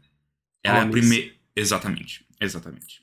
ela 0.63 0.81
Homens. 0.81 0.85
é 0.85 0.89
a 0.89 0.91
primeira 0.91 1.40
exatamente, 1.55 2.25
exatamente. 2.39 3.01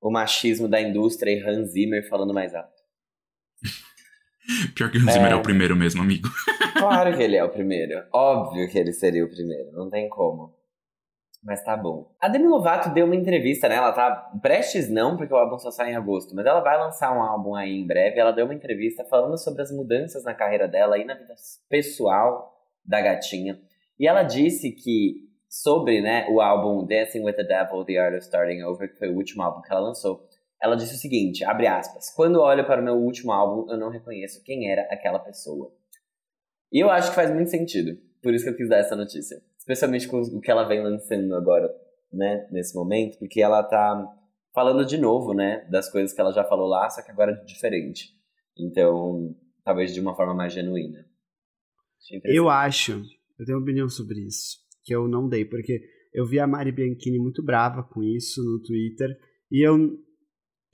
O 0.00 0.10
machismo 0.10 0.68
da 0.68 0.80
indústria 0.80 1.32
e 1.32 1.42
Hans 1.42 1.70
Zimmer 1.70 2.08
falando 2.08 2.34
mais 2.34 2.54
alto. 2.54 2.82
Pior 4.74 4.90
que 4.90 4.98
Hans 4.98 5.12
Zimmer 5.12 5.30
é... 5.30 5.32
é 5.32 5.36
o 5.36 5.42
primeiro 5.42 5.74
mesmo, 5.74 6.02
amigo. 6.02 6.28
claro 6.76 7.16
que 7.16 7.22
ele 7.22 7.36
é 7.36 7.44
o 7.44 7.50
primeiro. 7.50 8.04
Óbvio 8.12 8.68
que 8.68 8.78
ele 8.78 8.92
seria 8.92 9.24
o 9.24 9.30
primeiro. 9.30 9.72
Não 9.72 9.88
tem 9.88 10.08
como. 10.08 10.54
Mas 11.44 11.62
tá 11.62 11.76
bom. 11.76 12.10
A 12.18 12.26
Demi 12.26 12.48
Lovato 12.48 12.88
deu 12.88 13.04
uma 13.04 13.14
entrevista, 13.14 13.68
né? 13.68 13.74
Ela 13.74 13.92
tá 13.92 14.10
prestes 14.40 14.88
não, 14.88 15.14
porque 15.16 15.32
o 15.32 15.36
álbum 15.36 15.58
só 15.58 15.70
sai 15.70 15.92
em 15.92 15.96
agosto. 15.96 16.34
Mas 16.34 16.46
ela 16.46 16.60
vai 16.60 16.78
lançar 16.78 17.14
um 17.14 17.22
álbum 17.22 17.54
aí 17.54 17.70
em 17.70 17.86
breve. 17.86 18.18
Ela 18.18 18.32
deu 18.32 18.46
uma 18.46 18.54
entrevista 18.54 19.04
falando 19.04 19.36
sobre 19.36 19.60
as 19.60 19.70
mudanças 19.70 20.24
na 20.24 20.32
carreira 20.32 20.66
dela 20.66 20.98
e 20.98 21.04
na 21.04 21.14
vida 21.14 21.34
pessoal 21.68 22.54
da 22.82 23.00
gatinha. 23.02 23.60
E 23.98 24.08
ela 24.08 24.22
disse 24.22 24.72
que 24.72 25.23
sobre 25.62 26.00
né, 26.00 26.26
o 26.28 26.40
álbum 26.40 26.84
Dancing 26.84 27.20
with 27.20 27.34
the 27.34 27.44
Devil, 27.44 27.84
The 27.84 27.96
Art 27.96 28.14
of 28.14 28.24
Starting 28.24 28.62
Over, 28.64 28.90
que 28.90 28.98
foi 28.98 29.08
o 29.08 29.14
último 29.14 29.40
álbum 29.40 29.62
que 29.62 29.70
ela 29.70 29.80
lançou, 29.80 30.28
ela 30.60 30.74
disse 30.74 30.96
o 30.96 30.98
seguinte, 30.98 31.44
abre 31.44 31.68
aspas, 31.68 32.10
quando 32.10 32.40
olho 32.40 32.66
para 32.66 32.80
o 32.80 32.84
meu 32.84 32.96
último 32.96 33.30
álbum, 33.30 33.70
eu 33.70 33.78
não 33.78 33.88
reconheço 33.88 34.42
quem 34.42 34.68
era 34.68 34.82
aquela 34.90 35.20
pessoa. 35.20 35.72
E 36.72 36.80
eu 36.82 36.90
acho 36.90 37.10
que 37.10 37.14
faz 37.14 37.32
muito 37.32 37.50
sentido, 37.50 37.96
por 38.20 38.34
isso 38.34 38.44
que 38.44 38.50
eu 38.50 38.56
quis 38.56 38.68
dar 38.68 38.78
essa 38.78 38.96
notícia. 38.96 39.40
Especialmente 39.56 40.08
com 40.08 40.20
o 40.20 40.40
que 40.40 40.50
ela 40.50 40.64
vem 40.64 40.82
lançando 40.82 41.32
agora, 41.36 41.72
né, 42.12 42.48
nesse 42.50 42.74
momento, 42.74 43.16
porque 43.18 43.40
ela 43.40 43.62
tá 43.62 44.12
falando 44.52 44.84
de 44.84 44.98
novo, 44.98 45.34
né, 45.34 45.64
das 45.70 45.88
coisas 45.88 46.12
que 46.12 46.20
ela 46.20 46.32
já 46.32 46.42
falou 46.42 46.66
lá, 46.66 46.90
só 46.90 47.00
que 47.00 47.12
agora 47.12 47.30
é 47.30 47.44
diferente. 47.44 48.08
Então, 48.58 49.36
talvez 49.62 49.94
de 49.94 50.00
uma 50.00 50.16
forma 50.16 50.34
mais 50.34 50.52
genuína. 50.52 51.06
Eu 52.24 52.50
acho, 52.50 53.02
eu 53.38 53.46
tenho 53.46 53.58
opinião 53.58 53.88
sobre 53.88 54.18
isso, 54.26 54.63
que 54.84 54.94
eu 54.94 55.08
não 55.08 55.28
dei, 55.28 55.44
porque 55.44 55.80
eu 56.12 56.26
vi 56.26 56.38
a 56.38 56.46
Mari 56.46 56.72
Bianchini 56.72 57.18
muito 57.18 57.42
brava 57.42 57.82
com 57.82 58.02
isso 58.02 58.42
no 58.42 58.60
Twitter, 58.62 59.16
e 59.50 59.66
eu 59.66 59.76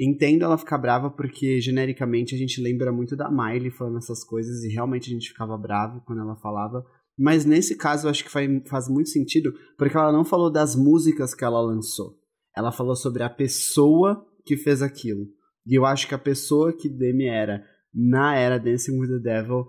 Entendo 0.02 0.44
ela 0.44 0.56
ficar 0.56 0.78
brava 0.78 1.10
porque 1.10 1.60
genericamente 1.60 2.34
a 2.34 2.38
gente 2.38 2.58
lembra 2.58 2.90
muito 2.90 3.14
da 3.14 3.30
Miley 3.30 3.70
falando 3.70 3.98
essas 3.98 4.24
coisas 4.24 4.64
e 4.64 4.68
realmente 4.68 5.10
a 5.10 5.12
gente 5.12 5.28
ficava 5.28 5.58
bravo 5.58 6.00
quando 6.06 6.22
ela 6.22 6.36
falava. 6.36 6.82
Mas 7.18 7.44
nesse 7.44 7.76
caso 7.76 8.06
eu 8.06 8.10
acho 8.10 8.24
que 8.24 8.30
faz, 8.30 8.88
muito 8.88 9.10
sentido 9.10 9.52
porque 9.76 9.94
ela 9.94 10.10
não 10.10 10.24
falou 10.24 10.50
das 10.50 10.74
músicas 10.74 11.34
que 11.34 11.44
ela 11.44 11.60
lançou. 11.60 12.18
Ela 12.56 12.72
falou 12.72 12.96
sobre 12.96 13.22
a 13.22 13.28
pessoa 13.28 14.26
que 14.46 14.56
fez 14.56 14.80
aquilo. 14.80 15.26
E 15.66 15.78
eu 15.78 15.84
acho 15.84 16.08
que 16.08 16.14
a 16.14 16.18
pessoa 16.18 16.72
que 16.72 16.88
Demi 16.88 17.26
era 17.26 17.62
na 17.92 18.34
era 18.34 18.56
Dancing 18.56 18.98
with 18.98 19.08
the 19.08 19.18
Devil 19.18 19.66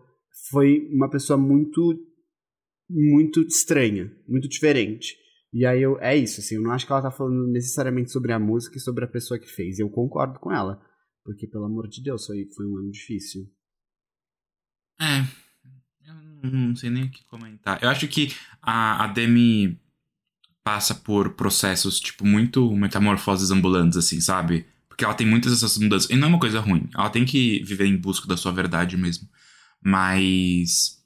foi 0.49 0.87
uma 0.93 1.09
pessoa 1.09 1.35
muito 1.35 1.93
muito 2.91 3.41
estranha, 3.41 4.11
muito 4.27 4.47
diferente. 4.47 5.15
E 5.53 5.65
aí 5.65 5.81
eu, 5.81 5.99
é 5.99 6.15
isso, 6.15 6.39
assim, 6.39 6.55
eu 6.55 6.61
não 6.61 6.71
acho 6.71 6.85
que 6.85 6.91
ela 6.91 7.01
tá 7.01 7.11
falando 7.11 7.47
necessariamente 7.47 8.11
sobre 8.11 8.31
a 8.31 8.39
música 8.39 8.77
e 8.77 8.81
sobre 8.81 9.03
a 9.03 9.07
pessoa 9.07 9.39
que 9.39 9.47
fez. 9.47 9.79
Eu 9.79 9.89
concordo 9.89 10.39
com 10.39 10.51
ela. 10.51 10.81
Porque, 11.23 11.45
pelo 11.47 11.65
amor 11.65 11.87
de 11.87 12.01
Deus, 12.01 12.25
foi, 12.25 12.47
foi 12.55 12.65
um 12.65 12.77
ano 12.77 12.91
difícil. 12.91 13.43
É. 14.99 15.25
Eu 16.43 16.51
não 16.51 16.75
sei 16.75 16.89
nem 16.89 17.03
o 17.03 17.11
que 17.11 17.23
comentar. 17.25 17.81
Eu 17.83 17.89
acho 17.89 18.07
que 18.07 18.33
a, 18.61 19.03
a 19.03 19.07
Demi 19.07 19.79
passa 20.63 20.95
por 20.95 21.33
processos, 21.33 21.99
tipo, 21.99 22.25
muito 22.25 22.73
metamorfoses 22.75 23.51
ambulantes, 23.51 23.97
assim, 23.97 24.19
sabe? 24.19 24.65
Porque 24.87 25.03
ela 25.03 25.13
tem 25.13 25.27
muitas 25.27 25.51
dessas 25.51 25.77
mudanças. 25.77 26.09
E 26.09 26.15
não 26.15 26.27
é 26.27 26.29
uma 26.29 26.39
coisa 26.39 26.59
ruim. 26.59 26.89
Ela 26.95 27.09
tem 27.09 27.25
que 27.25 27.63
viver 27.63 27.85
em 27.85 27.97
busca 27.97 28.27
da 28.27 28.37
sua 28.37 28.51
verdade 28.51 28.97
mesmo. 28.97 29.27
Mas 29.83 31.00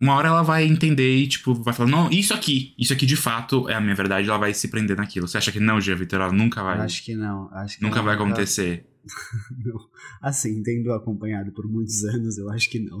uma 0.00 0.14
hora 0.16 0.28
ela 0.28 0.42
vai 0.42 0.64
entender 0.64 1.16
e, 1.16 1.28
tipo, 1.28 1.54
vai 1.54 1.72
falar, 1.72 1.88
não, 1.88 2.10
isso 2.10 2.34
aqui, 2.34 2.74
isso 2.78 2.92
aqui 2.92 3.06
de 3.06 3.16
fato 3.16 3.68
é 3.68 3.74
a 3.74 3.80
minha 3.80 3.94
verdade, 3.94 4.28
ela 4.28 4.38
vai 4.38 4.52
se 4.52 4.68
prender 4.68 4.96
naquilo. 4.96 5.28
Você 5.28 5.38
acha 5.38 5.52
que 5.52 5.60
não, 5.60 5.80
Gia 5.80 5.94
Vitor? 5.94 6.20
Ela 6.20 6.32
nunca 6.32 6.62
vai. 6.62 6.78
Acho 6.80 7.04
que 7.04 7.14
não. 7.14 7.48
Acho 7.52 7.78
que 7.78 7.82
nunca 7.82 8.02
vai 8.02 8.14
acontecer. 8.14 8.86
não. 9.64 9.78
Assim, 10.20 10.62
tendo 10.62 10.92
acompanhado 10.92 11.52
por 11.52 11.68
muitos 11.68 12.04
anos, 12.04 12.36
eu 12.38 12.50
acho 12.50 12.68
que 12.70 12.80
não. 12.80 12.98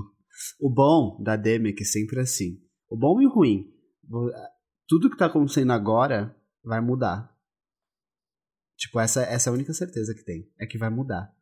O 0.60 0.70
bom 0.70 1.20
da 1.22 1.36
Demi 1.36 1.70
é 1.70 1.72
que 1.72 1.84
sempre 1.84 2.18
é 2.18 2.22
assim. 2.22 2.60
O 2.88 2.96
bom 2.96 3.20
e 3.20 3.26
o 3.26 3.30
ruim. 3.30 3.66
Tudo 4.86 5.10
que 5.10 5.16
tá 5.16 5.26
acontecendo 5.26 5.72
agora 5.72 6.34
vai 6.62 6.80
mudar. 6.80 7.30
Tipo, 8.76 9.00
essa, 9.00 9.22
essa 9.22 9.48
é 9.48 9.50
a 9.50 9.54
única 9.54 9.72
certeza 9.72 10.14
que 10.14 10.24
tem. 10.24 10.48
É 10.60 10.66
que 10.66 10.78
vai 10.78 10.90
mudar. 10.90 11.32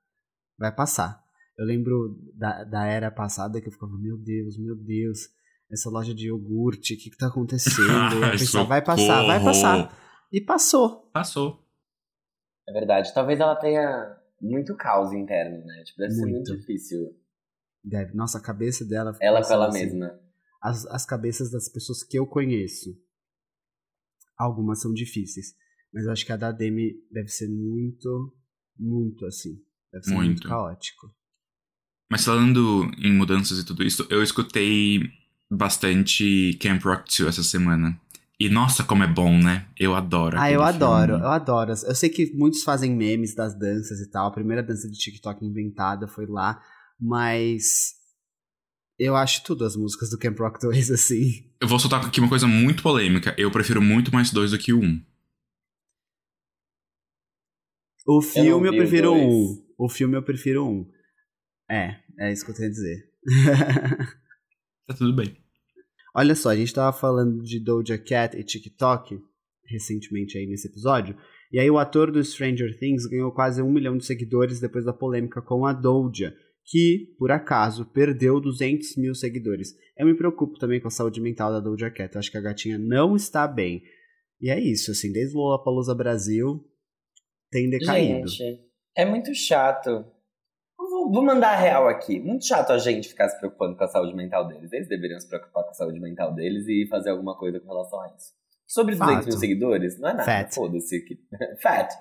Vai 0.59 0.75
passar. 0.75 1.23
Eu 1.59 1.67
lembro 1.67 2.19
da, 2.35 2.65
da 2.65 2.87
era 2.87 3.11
passada 3.11 3.61
que 3.61 3.69
eu 3.69 3.73
ficava, 3.73 3.97
meu 3.99 4.17
Deus, 4.17 4.59
meu 4.59 4.75
Deus 4.75 5.29
essa 5.73 5.89
loja 5.89 6.15
de 6.15 6.27
iogurte, 6.27 6.95
o 6.95 6.99
que, 6.99 7.11
que 7.11 7.17
tá 7.17 7.29
acontecendo? 7.29 8.17
eu 8.23 8.31
pensava, 8.33 8.69
vai 8.69 8.85
passar, 8.85 9.27
vai 9.27 9.43
passar. 9.43 9.99
E 10.31 10.41
passou. 10.41 11.11
Passou. 11.13 11.67
É 12.69 12.73
verdade. 12.73 13.13
Talvez 13.15 13.41
ela 13.41 13.57
tenha 13.57 14.19
muito 14.41 14.77
caos 14.77 15.13
interno, 15.13 15.65
né? 15.65 15.83
Tipo, 15.85 15.99
deve 15.99 16.15
muito. 16.15 16.25
ser 16.25 16.33
muito 16.33 16.57
difícil. 16.57 16.99
Deve. 17.83 18.15
Nossa, 18.15 18.39
a 18.39 18.43
cabeça 18.43 18.85
dela. 18.85 19.17
Ela 19.21 19.43
com 19.43 19.53
ela 19.53 19.69
assim, 19.69 19.79
mesma. 19.79 20.21
As, 20.61 20.87
as 20.87 21.07
cabeças 21.07 21.51
das 21.51 21.69
pessoas 21.69 22.05
que 22.05 22.19
eu 22.19 22.27
conheço. 22.27 22.91
Algumas 24.39 24.81
são 24.81 24.93
difíceis. 24.93 25.55
Mas 25.93 26.05
eu 26.05 26.13
acho 26.13 26.25
que 26.25 26.33
a 26.33 26.37
da 26.37 26.53
Demi 26.53 26.93
deve 27.11 27.29
ser 27.29 27.49
muito, 27.49 28.35
muito 28.79 29.27
assim. 29.27 29.57
Deve 29.93 30.05
ser 30.05 30.15
muito, 30.15 30.29
muito 30.29 30.49
caótico. 30.49 31.15
Mas 32.11 32.25
falando 32.25 32.91
em 32.99 33.13
mudanças 33.13 33.59
e 33.59 33.65
tudo 33.65 33.83
isso, 33.83 34.07
eu 34.11 34.23
escutei 34.23 35.01
bastante 35.57 36.57
Camp 36.61 36.83
Rock 36.83 37.05
2 37.17 37.29
essa 37.29 37.43
semana. 37.43 37.99
E 38.41 38.49
nossa, 38.49 38.83
como 38.83 39.05
é 39.05 39.07
bom, 39.07 39.39
né? 39.39 39.69
Eu 39.79 39.95
adoro. 39.95 40.37
Ah, 40.39 40.51
eu 40.51 40.63
adoro, 40.63 41.13
filme. 41.13 41.25
eu 41.25 41.31
adoro. 41.31 41.71
Eu 41.71 41.95
sei 41.95 42.09
que 42.09 42.35
muitos 42.35 42.65
fazem 42.65 42.91
memes 42.95 43.35
das 43.35 43.57
danças 43.57 44.01
e 44.01 44.11
tal. 44.11 44.27
A 44.27 44.33
primeira 44.33 44.63
dança 44.63 44.91
de 44.91 44.99
TikTok 44.99 45.45
inventada 45.45 46.09
foi 46.09 46.27
lá, 46.27 46.61
mas 47.01 47.95
eu 48.99 49.15
acho 49.15 49.45
tudo 49.45 49.65
as 49.65 49.77
músicas 49.77 50.11
do 50.11 50.19
Camp 50.19 50.39
Rock 50.39 50.59
2 50.61 50.91
assim. 50.91 51.53
Eu 51.61 51.69
vou 51.69 51.79
soltar 51.79 52.05
aqui 52.05 52.19
uma 52.19 52.29
coisa 52.29 52.49
muito 52.49 52.83
polêmica. 52.83 53.35
Eu 53.39 53.51
prefiro 53.51 53.81
muito 53.81 54.13
mais 54.13 54.31
dois 54.31 54.51
do 54.51 54.59
que 54.59 54.73
um. 54.73 55.01
O 58.05 58.21
filme 58.21 58.69
eu, 58.69 58.73
eu 58.73 58.79
prefiro 58.79 59.15
um. 59.15 59.65
O 59.79 59.89
filme 59.89 60.17
eu 60.17 60.23
prefiro 60.23 60.67
um. 60.67 60.91
É, 61.71 62.01
é 62.19 62.33
isso 62.33 62.45
que 62.45 62.51
eu 62.51 62.57
tenho 62.57 62.69
a 62.69 62.73
dizer. 62.73 63.09
tá 64.89 64.95
tudo 64.95 65.15
bem. 65.15 65.42
Olha 66.15 66.35
só, 66.35 66.51
a 66.51 66.57
gente 66.57 66.75
tava 66.75 66.97
falando 66.97 67.43
de 67.43 67.59
Doja 67.59 67.97
Cat 67.97 68.37
e 68.37 68.45
TikTok 68.45 69.19
recentemente 69.65 70.37
aí 70.37 70.47
nesse 70.47 70.69
episódio. 70.69 71.17
E 71.51 71.59
aí 71.59 71.71
o 71.71 71.79
ator 71.79 72.11
do 72.11 72.23
Stranger 72.23 72.79
Things 72.79 73.07
ganhou 73.07 73.33
quase 73.33 73.63
um 73.63 73.71
milhão 73.71 73.97
de 73.97 74.05
seguidores 74.05 74.61
depois 74.61 74.85
da 74.85 74.93
polêmica 74.93 75.41
com 75.41 75.65
a 75.67 75.73
Doja, 75.73 76.35
que, 76.65 77.15
por 77.19 77.31
acaso, 77.31 77.85
perdeu 77.87 78.41
200 78.41 78.97
mil 78.97 79.15
seguidores. 79.15 79.75
Eu 79.97 80.07
me 80.07 80.15
preocupo 80.15 80.59
também 80.59 80.81
com 80.81 80.89
a 80.89 80.91
saúde 80.91 81.21
mental 81.21 81.51
da 81.51 81.61
Doja 81.61 81.91
Cat. 81.91 82.15
Eu 82.15 82.19
acho 82.19 82.31
que 82.31 82.39
a 82.39 82.43
gatinha 82.43 82.79
não 82.79 83.17
está 83.17 83.49
bem. 83.49 83.83
E 84.41 84.51
é 84.51 84.61
isso, 84.61 84.91
assim, 84.91 85.13
desde 85.13 85.35
Lollapalooza 85.35 85.95
Brasil 85.95 86.65
tem 87.51 87.69
decaído. 87.69 88.29
Gente, 88.29 88.61
é 88.97 89.05
muito 89.05 89.35
chato 89.35 90.05
vou 91.11 91.25
mandar 91.25 91.55
a 91.55 91.57
real 91.57 91.89
aqui. 91.89 92.21
Muito 92.21 92.47
chato 92.47 92.71
a 92.71 92.79
gente 92.79 93.09
ficar 93.09 93.29
se 93.29 93.39
preocupando 93.39 93.77
com 93.77 93.85
a 93.85 93.89
saúde 93.89 94.15
mental 94.15 94.47
deles. 94.47 94.73
Eles 94.73 94.89
deveriam 94.89 95.19
se 95.19 95.29
preocupar 95.29 95.65
com 95.65 95.71
a 95.71 95.75
saúde 95.75 96.01
mental 96.01 96.35
deles 96.35 96.67
e 96.69 96.87
fazer 96.89 97.11
alguma 97.11 97.37
coisa 97.37 97.59
com 97.61 97.69
relação 97.69 98.01
a 98.01 98.07
isso. 98.09 98.33
Sobre 98.67 98.95
200 98.95 99.15
Fato. 99.17 99.27
mil 99.29 99.39
seguidores, 99.39 100.01
não 100.01 100.09
é 100.09 100.15
nada. 100.15 100.49
Foda-se. 100.51 101.05
Que... 101.05 101.19
Fato. 101.63 101.95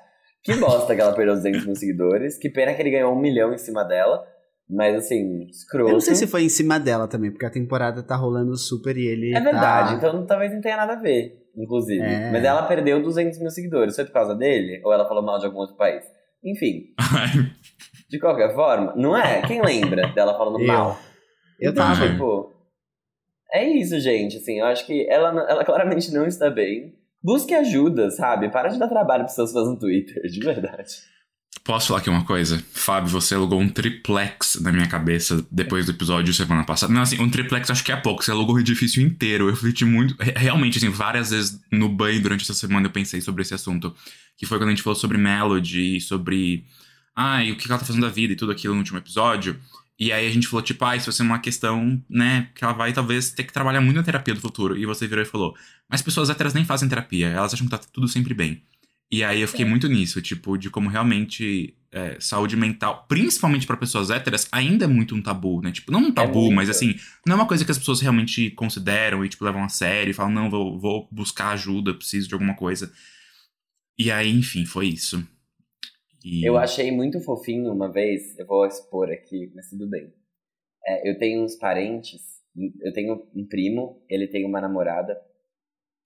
Que 0.43 0.55
bosta 0.55 0.96
que 0.96 1.01
ela 1.01 1.13
perdeu 1.13 1.36
200 1.36 1.65
mil 1.65 1.75
seguidores. 1.75 2.38
Que 2.38 2.50
pena 2.50 2.74
que 2.74 2.81
ele 2.81 2.91
ganhou 2.91 3.13
um 3.13 3.20
milhão 3.20 3.53
em 3.53 3.58
cima 3.58 3.84
dela. 3.84 4.25
Mas 4.70 4.96
assim, 4.96 5.48
escroto. 5.50 5.89
Eu 5.89 5.93
não 5.93 6.00
sei 6.00 6.15
se 6.15 6.25
foi 6.25 6.43
em 6.43 6.50
cima 6.50 6.79
dela 6.79 7.08
também, 7.08 7.29
porque 7.29 7.46
a 7.46 7.50
temporada 7.50 8.01
tá 8.01 8.15
rolando 8.15 8.55
super 8.55 8.96
e 8.96 9.05
ele. 9.05 9.36
É 9.36 9.41
verdade, 9.41 9.89
tá... 9.89 9.96
então 9.98 10.25
talvez 10.25 10.53
não 10.53 10.62
tenha 10.62 10.77
nada 10.77 10.93
a 10.93 10.96
ver, 10.96 11.46
inclusive. 11.58 12.01
É. 12.01 12.31
Mas 12.31 12.41
ela 12.41 12.63
perdeu 12.63 13.01
200 13.03 13.38
mil 13.39 13.50
seguidores. 13.50 13.96
Foi 13.96 14.05
por 14.05 14.13
causa 14.13 14.34
dele? 14.34 14.81
Ou 14.86 14.93
ela 14.93 15.05
falou 15.05 15.22
mal 15.22 15.39
de 15.39 15.46
algum 15.46 15.60
outro 15.60 15.75
país? 15.75 16.05
Enfim. 16.41 16.93
De 18.12 18.20
qualquer 18.20 18.53
forma, 18.53 18.94
não 18.98 19.15
é? 19.15 19.41
Quem 19.48 19.62
lembra 19.62 20.08
dela 20.10 20.38
falando 20.38 20.60
eu. 20.60 20.68
mal? 20.68 21.00
Eu 21.58 21.72
então, 21.72 21.88
tava. 21.88 22.10
Tipo, 22.10 22.51
é 23.53 23.65
isso, 23.65 23.98
gente. 24.01 24.36
Assim, 24.36 24.60
eu 24.60 24.65
acho 24.65 24.86
que 24.86 25.08
ela, 25.10 25.30
ela 25.50 25.63
claramente 25.63 26.12
não 26.12 26.27
está 26.27 26.50
bem. 26.50 26.94
Busque 27.24 27.53
ajuda, 27.53 28.12
sabe? 28.12 28.50
Para 28.50 28.68
de 28.68 28.77
dar 28.77 28.89
trabalho 28.89 29.24
para 29.24 29.34
seus 29.34 29.53
fãs 29.53 29.65
no 29.65 29.80
Twitter, 29.80 30.22
de 30.24 30.39
verdade. 30.41 31.10
Posso 31.63 31.89
falar 31.89 32.00
aqui 32.00 32.10
uma 32.10 32.25
coisa? 32.25 32.62
Fábio, 32.74 33.12
você 33.12 33.36
alugou 33.36 33.60
um 33.60 33.70
triplex 33.70 34.60
na 34.60 34.72
minha 34.72 34.88
cabeça 34.88 35.46
depois 35.51 35.86
do 35.86 35.91
episódio 35.91 36.34
semana 36.34 36.65
passada. 36.65 36.91
Não, 36.91 37.01
assim, 37.01 37.22
um 37.22 37.30
triplex 37.30 37.70
acho 37.70 37.84
que 37.84 37.91
é 37.91 37.96
pouco. 37.96 38.24
Você 38.24 38.32
alugou 38.32 38.56
o 38.56 38.60
edifício 38.60 39.01
inteiro. 39.01 39.46
Eu 39.46 39.51
refleti 39.51 39.86
muito. 39.86 40.15
Realmente, 40.20 40.80
assim, 40.80 40.89
várias 40.89 41.30
vezes 41.30 41.62
no 41.72 41.88
banho 41.88 42.22
durante 42.22 42.44
essa 42.44 42.56
semana 42.56 42.88
eu 42.88 42.91
pensei 42.91 43.22
sobre 43.22 43.44
esse 43.44 43.53
assunto. 43.53 43.96
Que 44.36 44.46
foi 44.46 44.58
quando 44.58 44.70
a 44.70 44.72
gente 44.72 44.82
falou 44.82 45.00
sobre 45.00 45.18
Melody, 45.18 46.01
sobre. 46.01 46.65
Ah, 47.15 47.44
e 47.44 47.51
o 47.51 47.58
que 47.58 47.68
ela 47.70 47.80
tá 47.80 47.86
fazendo 47.86 48.03
da 48.03 48.10
vida 48.10 48.34
e 48.34 48.36
tudo 48.36 48.51
aquilo 48.51 48.74
no 48.74 48.80
último 48.80 48.98
episódio. 48.98 49.60
E 50.00 50.12
aí 50.12 50.27
a 50.27 50.32
gente 50.32 50.48
falou, 50.48 50.63
tipo, 50.63 50.84
ah, 50.84 50.96
isso 50.96 51.06
vai 51.06 51.13
ser 51.13 51.24
uma 51.24 51.39
questão, 51.39 52.03
né, 52.10 52.50
que 52.56 52.63
ela 52.63 52.74
vai 52.74 52.91
talvez 52.91 53.32
ter 53.32 53.44
que 53.44 53.53
trabalhar 53.53 53.82
muito 53.82 53.98
na 53.98 54.03
terapia 54.03 54.34
do 54.34 54.41
futuro. 54.41 54.77
E 54.77 54.86
você 54.86 55.08
virou 55.08 55.24
e 55.24 55.27
falou, 55.27 55.56
mas 55.88 56.01
pessoas 56.01 56.30
héteras 56.30 56.53
nem 56.53 56.65
fazem 56.65 56.89
terapia, 56.89 57.27
elas 57.27 57.53
acham 57.53 57.68
que 57.68 57.72
tá 57.72 57.77
tudo 57.77 58.08
sempre 58.08 58.34
bem. 58.34 58.63
E 59.12 59.24
aí 59.24 59.41
eu 59.41 59.48
fiquei 59.48 59.65
muito 59.65 59.88
nisso, 59.89 60.22
tipo, 60.22 60.58
de 60.58 60.70
como 60.70 60.89
realmente 60.89 61.75
é, 61.91 62.18
saúde 62.20 62.56
mental, 62.56 63.06
principalmente 63.10 63.68
para 63.68 63.75
pessoas 63.75 64.10
héteras, 64.10 64.48
ainda 64.51 64.86
é 64.86 64.88
muito 64.88 65.13
um 65.13 65.22
tabu, 65.22 65.62
né? 65.62 65.72
Tipo, 65.72 65.91
não 65.91 66.00
um 66.00 66.12
tabu, 66.12 66.50
é 66.50 66.56
mas 66.56 66.70
assim, 66.70 66.96
não 67.25 67.34
é 67.34 67.36
uma 67.36 67.46
coisa 67.46 67.65
que 67.65 67.72
as 67.72 67.77
pessoas 67.77 68.00
realmente 68.00 68.50
consideram 68.51 69.24
e, 69.25 69.30
tipo, 69.30 69.44
levam 69.44 69.65
a 69.65 69.70
sério 69.70 70.12
e 70.12 70.13
falam, 70.13 70.32
não, 70.32 70.50
vou, 70.50 70.80
vou 70.80 71.10
buscar 71.12 71.50
ajuda, 71.50 71.94
preciso 71.94 72.30
de 72.30 72.34
alguma 72.34 72.56
coisa. 72.56 72.91
E 74.00 74.10
aí, 74.10 74.32
enfim, 74.32 74.65
foi 74.65 74.88
isso. 74.88 75.27
E... 76.23 76.47
Eu 76.47 76.57
achei 76.57 76.91
muito 76.91 77.19
fofinho 77.21 77.71
uma 77.71 77.91
vez, 77.91 78.37
eu 78.37 78.45
vou 78.45 78.65
expor 78.65 79.09
aqui, 79.11 79.51
mas 79.55 79.69
tudo 79.69 79.89
bem. 79.89 80.13
É, 80.85 81.09
eu 81.09 81.17
tenho 81.17 81.43
uns 81.43 81.55
parentes, 81.55 82.21
eu 82.81 82.93
tenho 82.93 83.27
um 83.35 83.47
primo, 83.47 84.03
ele 84.09 84.27
tem 84.27 84.45
uma 84.45 84.61
namorada, 84.61 85.19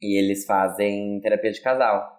e 0.02 0.18
eles 0.18 0.46
fazem 0.46 1.20
terapia 1.22 1.52
de 1.52 1.62
casal. 1.62 2.16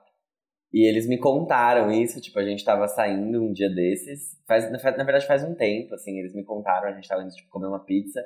E 0.72 0.86
eles 0.86 1.08
me 1.08 1.18
contaram 1.18 1.90
isso, 1.92 2.20
tipo, 2.20 2.38
a 2.38 2.44
gente 2.44 2.64
tava 2.64 2.88
saindo 2.88 3.42
um 3.42 3.52
dia 3.52 3.70
desses, 3.70 4.38
faz, 4.46 4.70
na, 4.70 4.78
verdade 4.78 5.26
faz 5.26 5.44
um 5.44 5.54
tempo, 5.54 5.94
assim, 5.94 6.18
eles 6.18 6.34
me 6.34 6.44
contaram, 6.44 6.88
a 6.88 6.92
gente 6.92 7.08
tava 7.08 7.22
indo, 7.22 7.30
tipo, 7.30 7.48
comer 7.48 7.68
uma 7.68 7.84
pizza. 7.84 8.22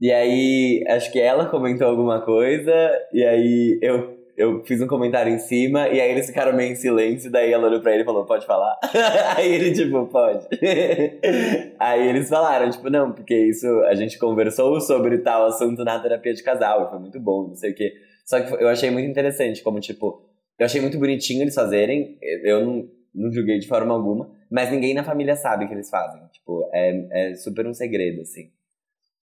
E 0.00 0.10
aí, 0.12 0.84
acho 0.88 1.10
que 1.10 1.20
ela 1.20 1.48
comentou 1.50 1.88
alguma 1.88 2.24
coisa, 2.24 2.72
e 3.12 3.24
aí 3.24 3.78
eu, 3.82 4.19
eu 4.40 4.64
fiz 4.64 4.80
um 4.80 4.86
comentário 4.86 5.32
em 5.32 5.38
cima, 5.38 5.88
e 5.88 6.00
aí 6.00 6.10
eles 6.10 6.26
ficaram 6.26 6.56
meio 6.56 6.72
em 6.72 6.74
silêncio, 6.74 7.30
daí 7.30 7.52
ela 7.52 7.66
olhou 7.66 7.80
pra 7.80 7.92
ele 7.92 8.02
e 8.02 8.06
falou, 8.06 8.24
pode 8.24 8.46
falar? 8.46 8.78
aí 9.36 9.52
ele, 9.52 9.72
tipo, 9.72 10.06
pode. 10.06 10.46
aí 11.78 12.08
eles 12.08 12.28
falaram, 12.28 12.70
tipo, 12.70 12.88
não, 12.88 13.12
porque 13.12 13.34
isso, 13.34 13.66
a 13.84 13.94
gente 13.94 14.18
conversou 14.18 14.80
sobre 14.80 15.18
tal 15.18 15.46
assunto 15.46 15.84
na 15.84 15.98
terapia 15.98 16.32
de 16.32 16.42
casal, 16.42 16.88
foi 16.88 16.98
muito 16.98 17.20
bom, 17.20 17.48
não 17.48 17.54
sei 17.54 17.72
o 17.72 17.74
quê. 17.74 17.92
Só 18.24 18.40
que 18.40 18.54
eu 18.62 18.68
achei 18.68 18.90
muito 18.90 19.08
interessante, 19.10 19.62
como, 19.62 19.78
tipo, 19.80 20.30
eu 20.60 20.66
achei 20.66 20.80
muito 20.80 20.98
bonitinho 20.98 21.42
eles 21.42 21.54
fazerem. 21.54 22.18
Eu 22.44 22.64
não, 22.64 22.88
não 23.14 23.32
julguei 23.32 23.58
de 23.58 23.66
forma 23.66 23.94
alguma. 23.94 24.30
Mas 24.50 24.70
ninguém 24.70 24.92
na 24.92 25.02
família 25.02 25.34
sabe 25.34 25.66
que 25.66 25.72
eles 25.72 25.88
fazem. 25.88 26.20
Tipo, 26.32 26.68
é, 26.72 27.30
é 27.30 27.34
super 27.34 27.66
um 27.66 27.72
segredo, 27.72 28.20
assim. 28.20 28.50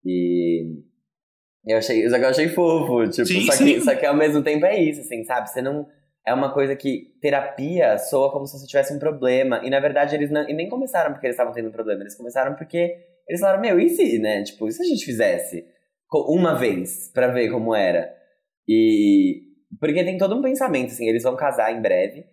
E. 0.04 0.80
Eu 1.66 1.78
achei, 1.78 2.06
eu 2.06 2.28
achei 2.28 2.48
fofo, 2.48 3.08
tipo, 3.08 3.26
sim, 3.26 3.46
só, 3.46 3.56
que, 3.56 3.80
só 3.80 3.94
que 3.94 4.04
ao 4.04 4.16
mesmo 4.16 4.42
tempo 4.42 4.66
é 4.66 4.78
isso, 4.78 5.00
assim, 5.00 5.24
sabe? 5.24 5.50
Você 5.50 5.62
não. 5.62 5.86
É 6.26 6.32
uma 6.32 6.54
coisa 6.54 6.74
que 6.74 7.14
terapia 7.20 7.98
soa 7.98 8.32
como 8.32 8.46
se 8.46 8.58
você 8.58 8.66
tivesse 8.66 8.94
um 8.94 8.98
problema. 8.98 9.60
E 9.62 9.68
na 9.68 9.78
verdade 9.78 10.14
eles 10.14 10.30
não, 10.30 10.48
e 10.48 10.54
nem 10.54 10.70
começaram 10.70 11.12
porque 11.12 11.26
eles 11.26 11.34
estavam 11.34 11.52
tendo 11.52 11.68
um 11.68 11.72
problema. 11.72 12.00
Eles 12.00 12.16
começaram 12.16 12.54
porque 12.54 12.96
eles 13.28 13.40
falaram, 13.40 13.60
meu, 13.60 13.78
e 13.78 13.90
se, 13.90 14.18
né? 14.18 14.42
Tipo, 14.42 14.66
e 14.66 14.72
se 14.72 14.82
a 14.82 14.86
gente 14.86 15.04
fizesse 15.04 15.66
uma 16.12 16.54
vez 16.54 17.10
para 17.12 17.28
ver 17.28 17.50
como 17.50 17.74
era? 17.74 18.14
E, 18.68 19.42
porque 19.80 20.04
tem 20.04 20.16
todo 20.16 20.34
um 20.36 20.42
pensamento, 20.42 20.92
assim, 20.92 21.08
eles 21.08 21.22
vão 21.22 21.36
casar 21.36 21.72
em 21.72 21.82
breve, 21.82 22.24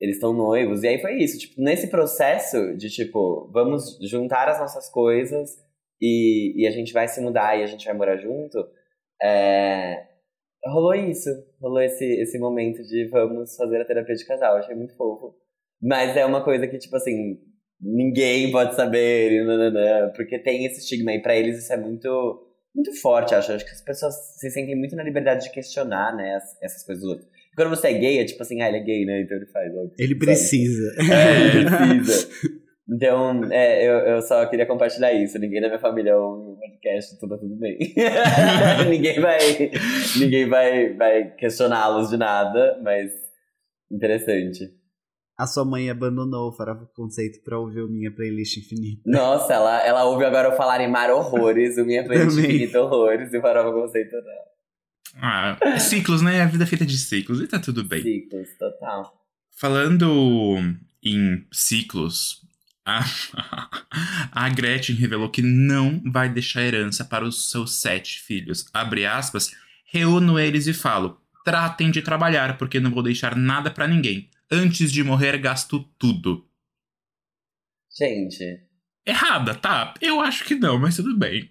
eles 0.00 0.16
estão 0.16 0.32
noivos, 0.32 0.82
e 0.82 0.88
aí 0.88 1.00
foi 1.00 1.14
isso, 1.16 1.38
tipo, 1.38 1.60
nesse 1.60 1.88
processo 1.88 2.76
de, 2.76 2.88
tipo, 2.88 3.50
vamos 3.52 3.98
juntar 4.02 4.48
as 4.48 4.58
nossas 4.58 4.88
coisas 4.88 5.50
e, 6.00 6.62
e 6.62 6.66
a 6.66 6.70
gente 6.70 6.92
vai 6.92 7.06
se 7.06 7.20
mudar 7.20 7.58
e 7.58 7.62
a 7.62 7.66
gente 7.66 7.84
vai 7.84 7.94
morar 7.94 8.16
junto, 8.16 8.66
é, 9.22 10.06
rolou 10.64 10.94
isso, 10.94 11.30
rolou 11.60 11.80
esse, 11.82 12.04
esse 12.04 12.38
momento 12.38 12.82
de 12.82 13.08
vamos 13.08 13.54
fazer 13.56 13.80
a 13.80 13.84
terapia 13.84 14.14
de 14.14 14.26
casal, 14.26 14.56
achei 14.56 14.74
muito 14.74 14.96
fofo. 14.96 15.34
Mas 15.82 16.16
é 16.16 16.24
uma 16.26 16.44
coisa 16.44 16.66
que, 16.66 16.78
tipo 16.78 16.96
assim, 16.96 17.38
ninguém 17.80 18.50
pode 18.52 18.74
saber, 18.74 19.44
nananã, 19.44 20.12
porque 20.14 20.38
tem 20.38 20.66
esse 20.66 20.80
estigma, 20.80 21.12
e 21.12 21.22
pra 21.22 21.36
eles 21.36 21.58
isso 21.58 21.72
é 21.72 21.76
muito 21.76 22.46
muito 22.74 22.94
forte, 23.00 23.34
acho. 23.34 23.52
Acho 23.52 23.64
que 23.64 23.72
as 23.72 23.82
pessoas 23.82 24.14
se 24.38 24.50
sentem 24.50 24.76
muito 24.76 24.94
na 24.94 25.02
liberdade 25.02 25.44
de 25.44 25.52
questionar, 25.52 26.14
né, 26.14 26.38
essas 26.62 26.84
coisas 26.84 27.02
do 27.02 27.10
outro. 27.10 27.26
Quando 27.56 27.70
você 27.70 27.88
é 27.88 27.92
gay, 27.94 28.18
é 28.18 28.24
tipo 28.24 28.42
assim, 28.42 28.60
ah, 28.62 28.68
ele 28.68 28.78
é 28.78 28.82
gay, 28.82 29.04
né? 29.04 29.22
Então 29.22 29.36
ele 29.36 29.46
faz. 29.46 29.74
Óbvio, 29.74 29.92
ele 29.98 30.14
precisa. 30.14 30.94
É, 31.12 31.56
ele 31.56 31.66
precisa. 31.66 32.28
Então, 32.92 33.44
é, 33.52 33.86
eu, 33.86 33.92
eu 33.98 34.22
só 34.22 34.44
queria 34.46 34.66
compartilhar 34.66 35.12
isso. 35.12 35.38
Ninguém 35.38 35.60
da 35.60 35.68
minha 35.68 35.78
família 35.78 36.16
ouve 36.16 36.52
o 36.52 36.56
podcast, 36.56 37.18
tudo, 37.20 37.38
tudo 37.38 37.56
bem. 37.56 37.78
ninguém 38.88 39.20
vai, 39.20 39.38
ninguém 40.18 40.48
vai, 40.48 40.94
vai 40.94 41.30
questioná-los 41.36 42.10
de 42.10 42.16
nada, 42.16 42.80
mas 42.82 43.12
interessante 43.90 44.80
a 45.40 45.46
sua 45.46 45.64
mãe 45.64 45.88
abandonou 45.88 46.50
o 46.50 46.52
Farofa 46.52 46.84
Conceito 46.94 47.42
pra 47.42 47.58
ouvir 47.58 47.80
o 47.80 47.88
Minha 47.88 48.14
Playlist 48.14 48.58
Infinita. 48.58 49.00
Nossa, 49.06 49.54
ela, 49.54 49.86
ela 49.86 50.04
ouve 50.04 50.22
agora 50.22 50.48
eu 50.48 50.56
falar 50.56 50.82
em 50.82 50.90
Mar 50.90 51.10
Horrores, 51.10 51.78
o 51.78 51.84
Minha 51.86 52.04
Playlist 52.04 52.36
Infinita 52.36 52.82
Horrores 52.82 53.32
e 53.32 53.38
o 53.38 53.40
Farofa 53.40 53.72
Conceito 53.72 54.16
não. 54.16 54.50
Ah, 55.22 55.78
ciclos, 55.78 56.20
né? 56.20 56.42
A 56.42 56.46
vida 56.46 56.64
é 56.64 56.66
feita 56.66 56.84
de 56.84 56.98
ciclos 56.98 57.40
e 57.40 57.46
tá 57.46 57.58
tudo 57.58 57.82
bem. 57.82 58.02
Ciclos, 58.02 58.50
total. 58.58 59.14
Falando 59.58 60.58
em 61.02 61.46
ciclos, 61.50 62.42
a, 62.84 63.04
a 64.32 64.48
Gretchen 64.48 64.96
revelou 64.96 65.30
que 65.30 65.42
não 65.42 66.02
vai 66.10 66.28
deixar 66.28 66.62
herança 66.62 67.04
para 67.04 67.24
os 67.24 67.50
seus 67.50 67.80
sete 67.80 68.20
filhos. 68.20 68.66
Abre 68.72 69.06
aspas, 69.06 69.50
reúno 69.84 70.38
eles 70.38 70.66
e 70.66 70.72
falo: 70.72 71.20
tratem 71.44 71.90
de 71.90 72.02
trabalhar, 72.02 72.58
porque 72.58 72.80
não 72.80 72.90
vou 72.90 73.02
deixar 73.02 73.36
nada 73.36 73.70
para 73.70 73.88
ninguém 73.88 74.28
antes 74.50 74.90
de 74.90 75.02
morrer 75.02 75.38
gasto 75.38 75.84
tudo. 75.98 76.46
Gente. 77.96 78.62
Errada, 79.06 79.54
tá? 79.54 79.94
Eu 80.00 80.20
acho 80.20 80.44
que 80.44 80.54
não, 80.54 80.78
mas 80.78 80.96
tudo 80.96 81.16
bem. 81.18 81.50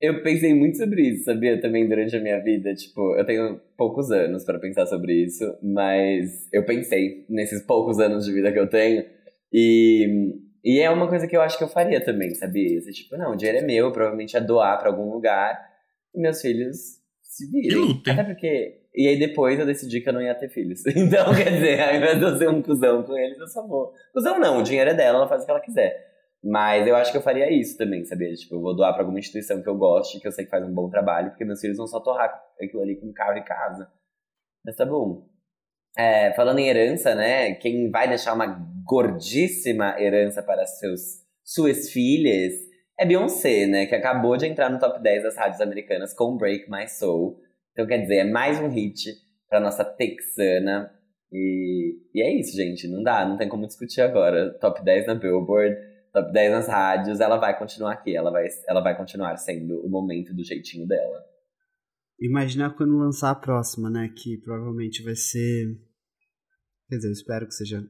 Eu 0.00 0.22
pensei 0.22 0.54
muito 0.54 0.76
sobre 0.76 1.02
isso, 1.02 1.24
sabia? 1.24 1.60
Também 1.60 1.88
durante 1.88 2.14
a 2.14 2.20
minha 2.20 2.38
vida. 2.42 2.74
Tipo, 2.74 3.16
eu 3.16 3.24
tenho 3.24 3.60
poucos 3.76 4.10
anos 4.10 4.44
para 4.44 4.58
pensar 4.58 4.86
sobre 4.86 5.24
isso, 5.24 5.44
mas 5.62 6.48
eu 6.52 6.64
pensei 6.64 7.24
nesses 7.28 7.62
poucos 7.62 7.98
anos 7.98 8.24
de 8.24 8.32
vida 8.32 8.52
que 8.52 8.58
eu 8.58 8.68
tenho. 8.68 9.04
E, 9.52 10.34
e 10.64 10.80
é 10.80 10.90
uma 10.90 11.08
coisa 11.08 11.26
que 11.26 11.36
eu 11.36 11.40
acho 11.40 11.56
que 11.56 11.64
eu 11.64 11.68
faria 11.68 12.04
também, 12.04 12.34
sabia? 12.34 12.78
Assim, 12.78 12.90
tipo, 12.90 13.16
não, 13.16 13.32
o 13.32 13.36
dinheiro 13.36 13.58
é 13.58 13.62
meu, 13.62 13.92
provavelmente 13.92 14.36
é 14.36 14.40
doar 14.40 14.78
para 14.78 14.88
algum 14.88 15.12
lugar. 15.12 15.58
E 16.14 16.20
meus 16.20 16.40
filhos 16.40 16.98
se 17.22 17.50
virem. 17.50 18.02
Até 18.06 18.24
porque 18.24 18.78
e 18.98 19.06
aí 19.06 19.16
depois 19.16 19.60
eu 19.60 19.64
decidi 19.64 20.00
que 20.00 20.08
eu 20.08 20.12
não 20.12 20.20
ia 20.20 20.34
ter 20.34 20.48
filhos. 20.48 20.82
Então, 20.96 21.32
quer 21.32 21.50
dizer, 21.52 21.80
ao 21.80 21.94
invés 21.94 22.18
de 22.18 22.24
eu 22.24 22.36
ser 22.36 22.48
um 22.48 22.60
cuzão 22.60 23.04
com 23.04 23.16
eles, 23.16 23.38
eu 23.38 23.46
só 23.46 23.64
vou. 23.64 23.92
Cuzão 24.12 24.40
não, 24.40 24.58
o 24.58 24.62
dinheiro 24.62 24.90
é 24.90 24.94
dela, 24.94 25.18
ela 25.18 25.28
faz 25.28 25.42
o 25.42 25.44
que 25.44 25.50
ela 25.52 25.60
quiser. 25.60 26.04
Mas 26.42 26.84
eu 26.86 26.96
acho 26.96 27.12
que 27.12 27.18
eu 27.18 27.22
faria 27.22 27.48
isso 27.48 27.78
também, 27.78 28.04
sabia? 28.04 28.34
Tipo, 28.34 28.56
eu 28.56 28.60
vou 28.60 28.74
doar 28.74 28.92
pra 28.92 29.02
alguma 29.02 29.20
instituição 29.20 29.62
que 29.62 29.68
eu 29.68 29.76
goste, 29.76 30.18
que 30.18 30.26
eu 30.26 30.32
sei 30.32 30.44
que 30.44 30.50
faz 30.50 30.64
um 30.64 30.74
bom 30.74 30.88
trabalho, 30.88 31.30
porque 31.30 31.44
meus 31.44 31.60
filhos 31.60 31.76
vão 31.76 31.86
só 31.86 32.00
torrar 32.00 32.28
aquilo 32.60 32.82
ali 32.82 32.96
com 32.96 33.12
carro 33.12 33.38
e 33.38 33.44
casa. 33.44 33.88
Mas 34.64 34.74
tá 34.74 34.84
bom. 34.84 35.28
É, 35.96 36.32
falando 36.34 36.58
em 36.58 36.68
herança, 36.68 37.14
né? 37.14 37.54
Quem 37.54 37.90
vai 37.90 38.08
deixar 38.08 38.34
uma 38.34 38.46
gordíssima 38.84 40.00
herança 40.00 40.42
para 40.42 40.64
seus, 40.66 41.00
suas 41.44 41.90
filhas 41.90 42.54
é 42.98 43.06
Beyoncé, 43.06 43.66
né? 43.66 43.86
Que 43.86 43.94
acabou 43.94 44.36
de 44.36 44.46
entrar 44.46 44.70
no 44.70 44.78
top 44.78 45.02
10 45.02 45.22
das 45.22 45.36
rádios 45.36 45.60
americanas 45.60 46.12
com 46.12 46.36
Break 46.36 46.70
My 46.70 46.88
Soul. 46.88 47.38
Então, 47.72 47.86
quer 47.86 47.98
dizer, 47.98 48.16
é 48.16 48.24
mais 48.24 48.60
um 48.60 48.68
hit 48.68 49.14
pra 49.48 49.60
nossa 49.60 49.84
texana. 49.84 50.90
E, 51.32 51.94
e 52.14 52.22
é 52.22 52.32
isso, 52.32 52.56
gente. 52.56 52.88
Não 52.88 53.02
dá, 53.02 53.24
não 53.24 53.36
tem 53.36 53.48
como 53.48 53.66
discutir 53.66 54.00
agora. 54.00 54.52
Top 54.58 54.84
10 54.84 55.06
na 55.06 55.14
Billboard, 55.14 55.76
top 56.12 56.32
10 56.32 56.52
nas 56.52 56.66
rádios, 56.68 57.20
ela 57.20 57.36
vai 57.36 57.56
continuar 57.56 57.92
aqui. 57.92 58.16
Ela 58.16 58.30
vai, 58.30 58.46
ela 58.66 58.80
vai 58.80 58.96
continuar 58.96 59.36
sendo 59.36 59.80
o 59.86 59.88
momento 59.88 60.34
do 60.34 60.42
jeitinho 60.44 60.86
dela. 60.86 61.24
Imaginar 62.20 62.70
quando 62.70 62.98
lançar 62.98 63.30
a 63.30 63.34
próxima, 63.34 63.88
né? 63.88 64.08
Que 64.08 64.38
provavelmente 64.38 65.02
vai 65.02 65.14
ser. 65.14 65.78
Quer 66.88 66.96
dizer, 66.96 67.08
eu 67.08 67.12
espero 67.12 67.46
que 67.46 67.54
seja 67.54 67.88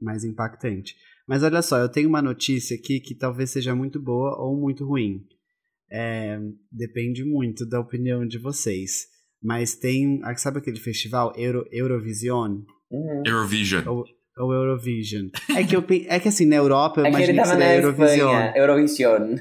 mais 0.00 0.24
impactante. 0.24 0.94
Mas 1.26 1.42
olha 1.42 1.62
só, 1.62 1.78
eu 1.78 1.88
tenho 1.88 2.08
uma 2.08 2.22
notícia 2.22 2.76
aqui 2.76 3.00
que 3.00 3.14
talvez 3.14 3.50
seja 3.50 3.74
muito 3.74 4.00
boa 4.00 4.38
ou 4.38 4.56
muito 4.60 4.84
ruim. 4.86 5.26
É, 5.90 6.38
depende 6.70 7.24
muito 7.24 7.66
da 7.66 7.80
opinião 7.80 8.26
de 8.26 8.38
vocês. 8.38 9.06
Mas 9.42 9.74
tem. 9.74 10.20
Sabe 10.36 10.58
aquele 10.58 10.78
festival 10.80 11.32
Euro, 11.36 11.66
Eurovision? 11.70 12.62
Uhum. 12.90 13.22
Eurovision. 13.26 13.86
ou 13.86 14.04
Eurovision? 14.36 15.28
É 15.56 15.62
que, 15.62 15.76
eu, 15.76 15.84
é 16.08 16.18
que 16.18 16.28
assim, 16.28 16.46
na 16.46 16.56
Europa 16.56 17.00
eu 17.00 17.06
É 17.06 17.10
que 17.10 17.22
ele 17.22 17.32
imagino 17.32 17.42
que 17.42 17.48
seria 17.48 17.76
Eurovision. 17.76 18.52
Eurovision. 18.56 19.36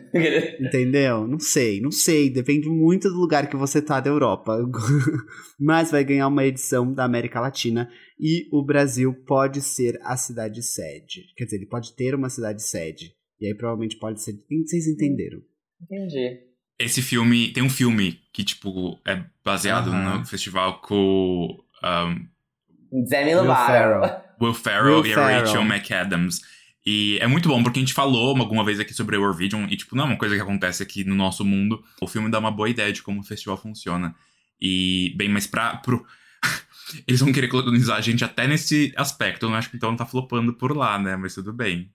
Entendeu? 0.59 1.27
Não 1.27 1.39
sei, 1.39 1.81
não 1.81 1.91
sei. 1.91 2.29
Depende 2.29 2.69
muito 2.69 3.09
do 3.09 3.15
lugar 3.15 3.49
que 3.49 3.55
você 3.55 3.81
tá 3.81 3.99
da 3.99 4.09
Europa. 4.09 4.57
Mas 5.59 5.91
vai 5.91 6.03
ganhar 6.03 6.27
uma 6.27 6.45
edição 6.45 6.93
da 6.93 7.03
América 7.03 7.39
Latina 7.39 7.89
e 8.19 8.47
o 8.51 8.63
Brasil 8.63 9.13
pode 9.25 9.61
ser 9.61 9.99
a 10.03 10.15
cidade 10.15 10.61
sede. 10.61 11.23
Quer 11.35 11.45
dizer, 11.45 11.57
ele 11.57 11.67
pode 11.67 11.95
ter 11.95 12.13
uma 12.13 12.29
cidade 12.29 12.61
sede. 12.61 13.13
E 13.41 13.47
aí 13.47 13.55
provavelmente 13.55 13.97
pode 13.97 14.21
ser. 14.21 14.33
Vocês 14.65 14.87
entenderam? 14.87 15.39
Entendi. 15.81 16.39
Esse 16.79 17.01
filme. 17.01 17.51
Tem 17.51 17.63
um 17.63 17.69
filme 17.69 18.19
que, 18.31 18.43
tipo, 18.43 18.99
é 19.07 19.23
baseado 19.43 19.89
Aham. 19.89 20.19
no 20.19 20.25
festival 20.25 20.81
com 20.81 21.47
um, 21.83 23.03
Demi 23.09 23.35
Lovato. 23.35 24.22
Will 24.41 24.53
Ferrell 24.53 25.01
Will 25.01 25.05
e 25.05 25.13
a 25.13 25.15
Ferrell. 25.15 25.45
Rachel 25.45 25.63
McAdams. 25.63 26.41
E 26.85 27.17
é 27.21 27.27
muito 27.27 27.47
bom, 27.47 27.63
porque 27.63 27.79
a 27.79 27.81
gente 27.81 27.93
falou 27.93 28.35
alguma 28.37 28.63
vez 28.63 28.79
aqui 28.79 28.93
sobre 28.93 29.15
a 29.15 29.19
Eurovision, 29.19 29.67
e, 29.69 29.77
tipo, 29.77 29.95
não 29.95 30.03
é 30.03 30.07
uma 30.07 30.17
coisa 30.17 30.35
que 30.35 30.41
acontece 30.41 30.83
aqui 30.83 31.03
no 31.05 31.15
nosso 31.15 31.45
mundo. 31.45 31.81
O 32.01 32.07
filme 32.07 32.29
dá 32.29 32.39
uma 32.39 32.51
boa 32.51 32.69
ideia 32.69 32.91
de 32.91 33.01
como 33.01 33.21
o 33.21 33.23
festival 33.23 33.57
funciona. 33.57 34.13
E, 34.59 35.13
bem, 35.15 35.29
mas 35.29 35.47
pra. 35.47 35.77
Pro... 35.77 36.05
Eles 37.07 37.21
vão 37.21 37.31
querer 37.31 37.47
colonizar 37.47 37.97
a 37.97 38.01
gente 38.01 38.23
até 38.23 38.47
nesse 38.47 38.93
aspecto. 38.97 39.45
Eu 39.45 39.49
não 39.49 39.57
acho 39.57 39.69
que 39.69 39.77
então 39.77 39.95
tá 39.95 40.05
flopando 40.05 40.53
por 40.53 40.75
lá, 40.75 40.99
né? 40.99 41.15
Mas 41.15 41.33
tudo 41.33 41.53
bem. 41.53 41.89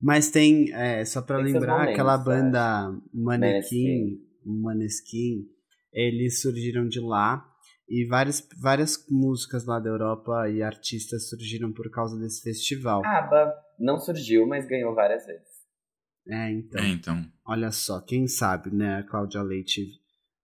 Mas 0.00 0.30
tem, 0.30 0.72
é, 0.72 1.04
só 1.04 1.22
pra 1.22 1.36
Tem 1.36 1.52
lembrar, 1.52 1.72
momentos, 1.74 1.92
aquela 1.92 2.18
né? 2.18 2.24
banda 2.24 2.94
Manequim, 3.12 4.18
Maneskin, 4.44 5.46
eles 5.92 6.40
surgiram 6.40 6.88
de 6.88 7.00
lá. 7.00 7.46
E 7.94 8.04
várias, 8.06 8.44
várias 8.60 9.06
músicas 9.08 9.64
lá 9.64 9.78
da 9.78 9.88
Europa 9.88 10.50
e 10.50 10.60
artistas 10.64 11.28
surgiram 11.28 11.72
por 11.72 11.88
causa 11.92 12.18
desse 12.18 12.42
festival. 12.42 13.02
ABBA 13.04 13.54
não 13.78 14.00
surgiu, 14.00 14.48
mas 14.48 14.66
ganhou 14.66 14.92
várias 14.96 15.24
vezes. 15.24 15.46
É, 16.28 16.50
então. 16.50 16.82
É, 16.82 16.88
então. 16.88 17.24
Olha 17.46 17.70
só, 17.70 18.00
quem 18.00 18.26
sabe, 18.26 18.74
né? 18.74 18.96
A 18.96 19.04
Cláudia 19.04 19.42
Leite 19.42 19.86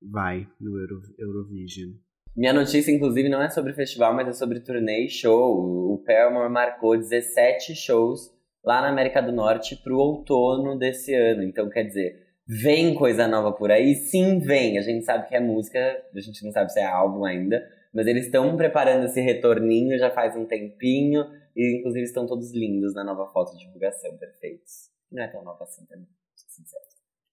vai 0.00 0.46
no 0.60 0.78
Euro, 0.78 1.02
Eurovision. 1.18 1.90
Minha 2.36 2.52
notícia, 2.52 2.92
inclusive, 2.92 3.28
não 3.28 3.42
é 3.42 3.50
sobre 3.50 3.72
festival, 3.72 4.14
mas 4.14 4.28
é 4.28 4.32
sobre 4.32 4.60
turnê 4.60 5.06
e 5.06 5.10
show. 5.10 5.92
O 5.92 5.98
Paramore 6.06 6.52
marcou 6.52 6.96
17 6.96 7.74
shows 7.74 8.30
lá 8.64 8.80
na 8.80 8.90
América 8.90 9.20
do 9.20 9.32
Norte 9.32 9.74
pro 9.74 9.98
outono 9.98 10.78
desse 10.78 11.12
ano. 11.12 11.42
Então, 11.42 11.68
quer 11.68 11.82
dizer, 11.82 12.19
vem 12.50 12.94
coisa 12.94 13.28
nova 13.28 13.52
por 13.52 13.70
aí? 13.70 13.94
Sim, 13.94 14.40
vem. 14.40 14.76
A 14.76 14.82
gente 14.82 15.04
sabe 15.04 15.28
que 15.28 15.36
é 15.36 15.40
música, 15.40 15.78
a 16.12 16.20
gente 16.20 16.44
não 16.44 16.50
sabe 16.50 16.72
se 16.72 16.80
é 16.80 16.84
álbum 16.84 17.24
ainda, 17.24 17.62
mas 17.94 18.08
eles 18.08 18.24
estão 18.24 18.56
preparando 18.56 19.04
esse 19.04 19.20
retorninho 19.20 19.96
já 19.98 20.10
faz 20.10 20.34
um 20.36 20.44
tempinho. 20.44 21.24
E, 21.56 21.78
inclusive, 21.78 22.04
estão 22.04 22.26
todos 22.26 22.52
lindos 22.52 22.94
na 22.94 23.04
nova 23.04 23.26
foto 23.32 23.52
de 23.56 23.64
divulgação, 23.64 24.16
perfeitos. 24.18 24.90
Não 25.12 25.22
é 25.22 25.28
tão 25.28 25.44
nova 25.44 25.64
assim 25.64 25.84
também, 25.86 26.08
sincero. 26.34 26.82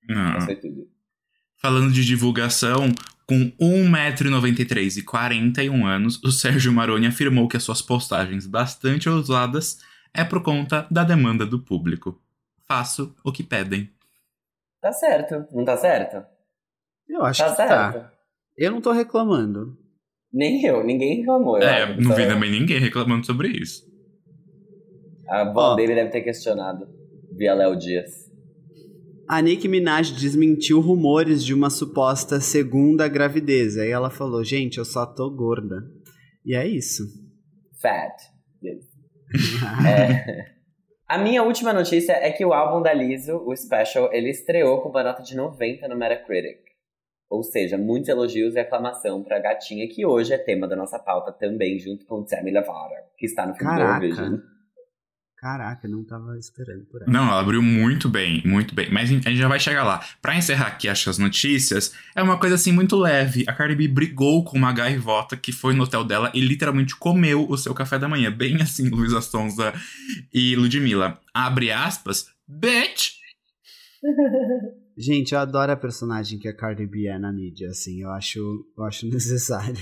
Não. 0.07 0.41
Foi 0.41 0.55
tudo. 0.55 0.87
Falando 1.55 1.91
de 1.91 2.05
divulgação, 2.05 2.89
com 3.25 3.51
1,93m 3.59 4.97
e 4.97 5.01
41 5.03 5.85
anos, 5.85 6.23
o 6.23 6.31
Sérgio 6.31 6.71
Maroni 6.71 7.07
afirmou 7.07 7.47
que 7.47 7.57
as 7.57 7.63
suas 7.63 7.81
postagens 7.81 8.45
bastante 8.45 9.09
ousadas 9.09 9.79
é 10.13 10.23
por 10.23 10.43
conta 10.43 10.87
da 10.89 11.03
demanda 11.03 11.45
do 11.45 11.59
público. 11.59 12.21
Faço 12.67 13.15
o 13.23 13.31
que 13.31 13.43
pedem. 13.43 13.89
Tá 14.81 14.91
certo, 14.93 15.45
não 15.51 15.65
tá 15.65 15.75
certo? 15.77 16.23
Eu 17.07 17.23
acho 17.23 17.41
Tá 17.43 17.49
que 17.51 17.55
certo. 17.55 17.93
tá. 17.99 18.13
Eu 18.57 18.71
não 18.71 18.81
tô 18.81 18.91
reclamando. 18.91 19.77
Nem 20.31 20.63
eu, 20.65 20.83
ninguém 20.83 21.17
reclamou. 21.19 21.57
eu 21.57 21.67
É, 21.67 21.83
acho, 21.83 22.01
não 22.01 22.15
vi 22.15 22.23
eu. 22.23 22.27
também 22.29 22.51
ninguém 22.51 22.79
reclamando 22.79 23.25
sobre 23.25 23.47
isso. 23.49 23.83
A 25.29 25.41
avó 25.41 25.75
dele 25.75 25.95
deve 25.95 26.09
ter 26.11 26.21
questionado 26.21 26.87
via 27.35 27.53
Léo 27.53 27.75
Dias. 27.77 28.11
A 29.27 29.41
Nicki 29.41 29.67
Minaj 29.67 30.11
desmentiu 30.13 30.79
rumores 30.79 31.43
de 31.43 31.53
uma 31.53 31.69
suposta 31.69 32.39
segunda 32.39 33.07
gravidez. 33.09 33.77
Aí 33.77 33.89
ela 33.89 34.09
falou, 34.09 34.41
gente, 34.43 34.77
eu 34.77 34.85
só 34.85 35.05
tô 35.05 35.29
gorda. 35.29 35.83
E 36.45 36.55
é 36.55 36.65
isso. 36.67 37.03
Fat. 37.81 38.13
É. 39.85 40.56
A 41.07 41.17
minha 41.17 41.41
última 41.41 41.71
notícia 41.71 42.13
é 42.13 42.31
que 42.31 42.43
o 42.43 42.53
álbum 42.53 42.81
da 42.81 42.93
Lizzo, 42.93 43.41
o 43.45 43.55
Special, 43.55 44.11
ele 44.11 44.29
estreou 44.29 44.81
com 44.81 44.89
uma 44.89 45.03
nota 45.03 45.23
de 45.23 45.37
90 45.37 45.87
no 45.87 45.95
Metacritic. 45.95 46.59
Ou 47.29 47.43
seja, 47.43 47.77
muitos 47.77 48.09
elogios 48.09 48.55
e 48.55 48.59
aclamação 48.59 49.23
pra 49.23 49.39
gatinha, 49.39 49.87
que 49.87 50.05
hoje 50.05 50.33
é 50.33 50.37
tema 50.37 50.67
da 50.67 50.75
nossa 50.75 50.99
pauta 50.99 51.31
também, 51.31 51.79
junto 51.79 52.05
com 52.05 52.23
Demi 52.23 52.51
Lovato, 52.51 52.93
que 53.17 53.25
está 53.25 53.45
no 53.45 53.55
filme 53.55 53.73
do 53.73 53.77
Caraca. 53.79 54.56
Caraca, 55.39 55.87
não 55.87 56.03
tava 56.03 56.35
esperando 56.39 56.83
por 56.85 57.03
aí. 57.03 57.07
Não, 57.07 57.27
ela 57.27 57.39
abriu 57.39 57.61
muito 57.61 58.09
bem, 58.09 58.41
muito 58.43 58.73
bem. 58.73 58.89
Mas 58.91 59.03
a 59.09 59.13
gente 59.13 59.35
já 59.37 59.47
vai 59.47 59.59
chegar 59.59 59.83
lá. 59.83 60.03
Pra 60.19 60.35
encerrar 60.35 60.65
aqui, 60.65 60.89
acho 60.89 61.03
que 61.03 61.09
as 61.11 61.19
notícias, 61.19 61.93
é 62.15 62.23
uma 62.23 62.39
coisa 62.39 62.55
assim 62.55 62.71
muito 62.71 62.95
leve. 62.97 63.45
A 63.47 63.53
Cardi 63.53 63.75
B 63.75 63.87
brigou 63.87 64.43
com 64.43 64.57
uma 64.57 64.73
gaivota 64.73 65.37
que 65.37 65.51
foi 65.51 65.75
no 65.75 65.83
hotel 65.83 66.03
dela 66.03 66.31
e 66.33 66.41
literalmente 66.41 66.95
comeu 66.95 67.47
o 67.47 67.55
seu 67.55 67.73
café 67.75 67.99
da 67.99 68.09
manhã. 68.09 68.31
Bem 68.31 68.59
assim, 68.61 68.89
Luísa 68.89 69.21
Sonza 69.21 69.73
e 70.33 70.55
Ludmilla. 70.55 71.19
Abre 71.31 71.71
aspas, 71.71 72.25
bitch! 72.47 73.11
Gente, 74.97 75.33
eu 75.33 75.39
adoro 75.39 75.71
a 75.71 75.75
personagem 75.77 76.39
que 76.39 76.47
a 76.47 76.55
Cardi 76.55 76.85
B 76.87 77.05
é 77.07 77.19
na 77.19 77.31
mídia, 77.31 77.69
assim. 77.69 78.01
Eu 78.01 78.09
acho, 78.11 78.39
eu 78.75 78.83
acho 78.85 79.05
necessário. 79.09 79.75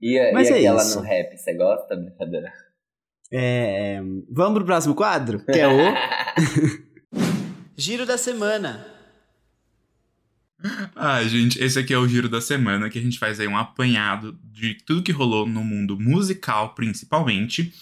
E, 0.00 0.18
a- 0.18 0.32
Mas 0.32 0.48
e 0.48 0.52
é 0.54 0.58
aquela 0.58 0.80
isso. 0.82 0.98
no 0.98 1.04
rap, 1.04 1.36
você 1.36 1.54
gosta, 1.54 1.94
brincadeira? 1.96 2.50
É, 3.32 4.00
vamos 4.30 4.58
pro 4.58 4.66
próximo 4.66 4.94
quadro? 4.94 5.44
Que 5.44 5.58
é 5.58 5.68
o... 5.68 5.76
Giro 7.76 8.06
da 8.06 8.16
Semana. 8.16 8.86
Ah, 10.94 11.22
gente, 11.24 11.62
esse 11.62 11.78
aqui 11.78 11.92
é 11.92 11.98
o 11.98 12.08
giro 12.08 12.28
da 12.28 12.40
semana 12.40 12.88
que 12.88 12.98
a 12.98 13.02
gente 13.02 13.18
faz 13.18 13.38
aí 13.38 13.46
um 13.46 13.56
apanhado 13.56 14.38
de 14.42 14.74
tudo 14.74 15.02
que 15.02 15.12
rolou 15.12 15.46
no 15.46 15.62
mundo 15.62 16.00
musical, 16.00 16.74
principalmente, 16.74 17.72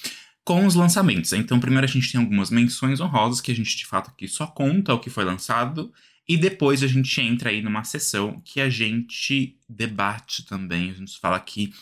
com 0.45 0.67
os 0.67 0.75
lançamentos. 0.75 1.33
Então, 1.33 1.61
primeiro 1.61 1.87
a 1.87 1.89
gente 1.89 2.11
tem 2.11 2.21
algumas 2.21 2.51
menções 2.51 3.01
honrosas 3.01 3.41
que 3.41 3.53
a 3.53 3.55
gente 3.55 3.77
de 3.77 3.87
fato 3.87 4.11
aqui 4.11 4.27
só 4.27 4.47
conta 4.47 4.93
o 4.93 4.99
que 4.99 5.09
foi 5.09 5.25
lançado. 5.25 5.93
E 6.27 6.39
depois 6.39 6.83
a 6.83 6.87
gente 6.87 7.21
entra 7.21 7.51
aí 7.51 7.61
numa 7.61 7.85
sessão 7.85 8.41
que 8.45 8.61
a 8.61 8.71
gente 8.71 9.59
debate 9.69 10.45
também. 10.47 10.91
A 10.91 10.95
gente 10.95 11.19
fala 11.19 11.37
aqui, 11.37 11.73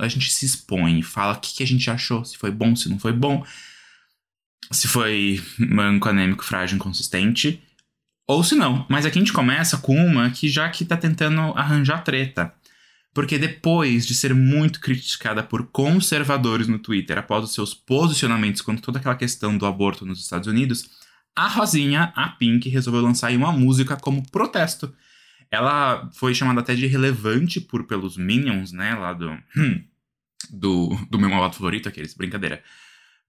a 0.00 0.08
gente 0.08 0.32
se 0.32 0.44
expõe, 0.44 1.00
fala 1.00 1.34
o 1.34 1.40
que, 1.40 1.54
que 1.54 1.62
a 1.62 1.66
gente 1.66 1.88
achou, 1.88 2.24
se 2.24 2.36
foi 2.36 2.50
bom, 2.50 2.74
se 2.74 2.88
não 2.88 2.98
foi 2.98 3.12
bom, 3.12 3.46
se 4.72 4.88
foi 4.88 5.40
manco, 5.58 6.08
anêmico, 6.08 6.44
frágil, 6.44 6.76
inconsistente. 6.76 7.62
Ou 8.26 8.42
se 8.42 8.54
não. 8.54 8.84
Mas 8.88 9.06
aqui 9.06 9.18
a 9.18 9.20
gente 9.20 9.32
começa 9.32 9.78
com 9.78 9.94
uma 9.96 10.30
que 10.30 10.48
já 10.48 10.68
que 10.70 10.84
tá 10.84 10.96
tentando 10.96 11.40
arranjar 11.56 12.02
treta. 12.02 12.52
Porque 13.12 13.38
depois 13.38 14.04
de 14.04 14.14
ser 14.14 14.34
muito 14.34 14.80
criticada 14.80 15.40
por 15.40 15.68
conservadores 15.68 16.66
no 16.66 16.80
Twitter 16.80 17.16
após 17.16 17.44
os 17.44 17.54
seus 17.54 17.72
posicionamentos 17.72 18.60
quanto 18.60 18.82
toda 18.82 18.98
aquela 18.98 19.14
questão 19.14 19.56
do 19.56 19.66
aborto 19.66 20.04
nos 20.04 20.20
Estados 20.20 20.48
Unidos, 20.48 20.90
a 21.36 21.48
Rosinha, 21.48 22.12
a 22.14 22.28
Pink, 22.28 22.68
resolveu 22.68 23.02
lançar 23.02 23.32
uma 23.32 23.52
música 23.52 23.96
como 23.96 24.28
protesto. 24.30 24.94
Ela 25.50 26.10
foi 26.14 26.34
chamada 26.34 26.60
até 26.60 26.74
de 26.74 26.86
relevante 26.86 27.60
por 27.60 27.84
pelos 27.84 28.16
Minions, 28.16 28.72
né, 28.72 28.94
lá 28.94 29.12
do 29.12 29.36
do, 30.50 30.88
do 31.10 31.18
meu 31.18 31.28
malvado 31.28 31.54
favorito, 31.54 31.88
aqueles, 31.88 32.14
brincadeira. 32.14 32.62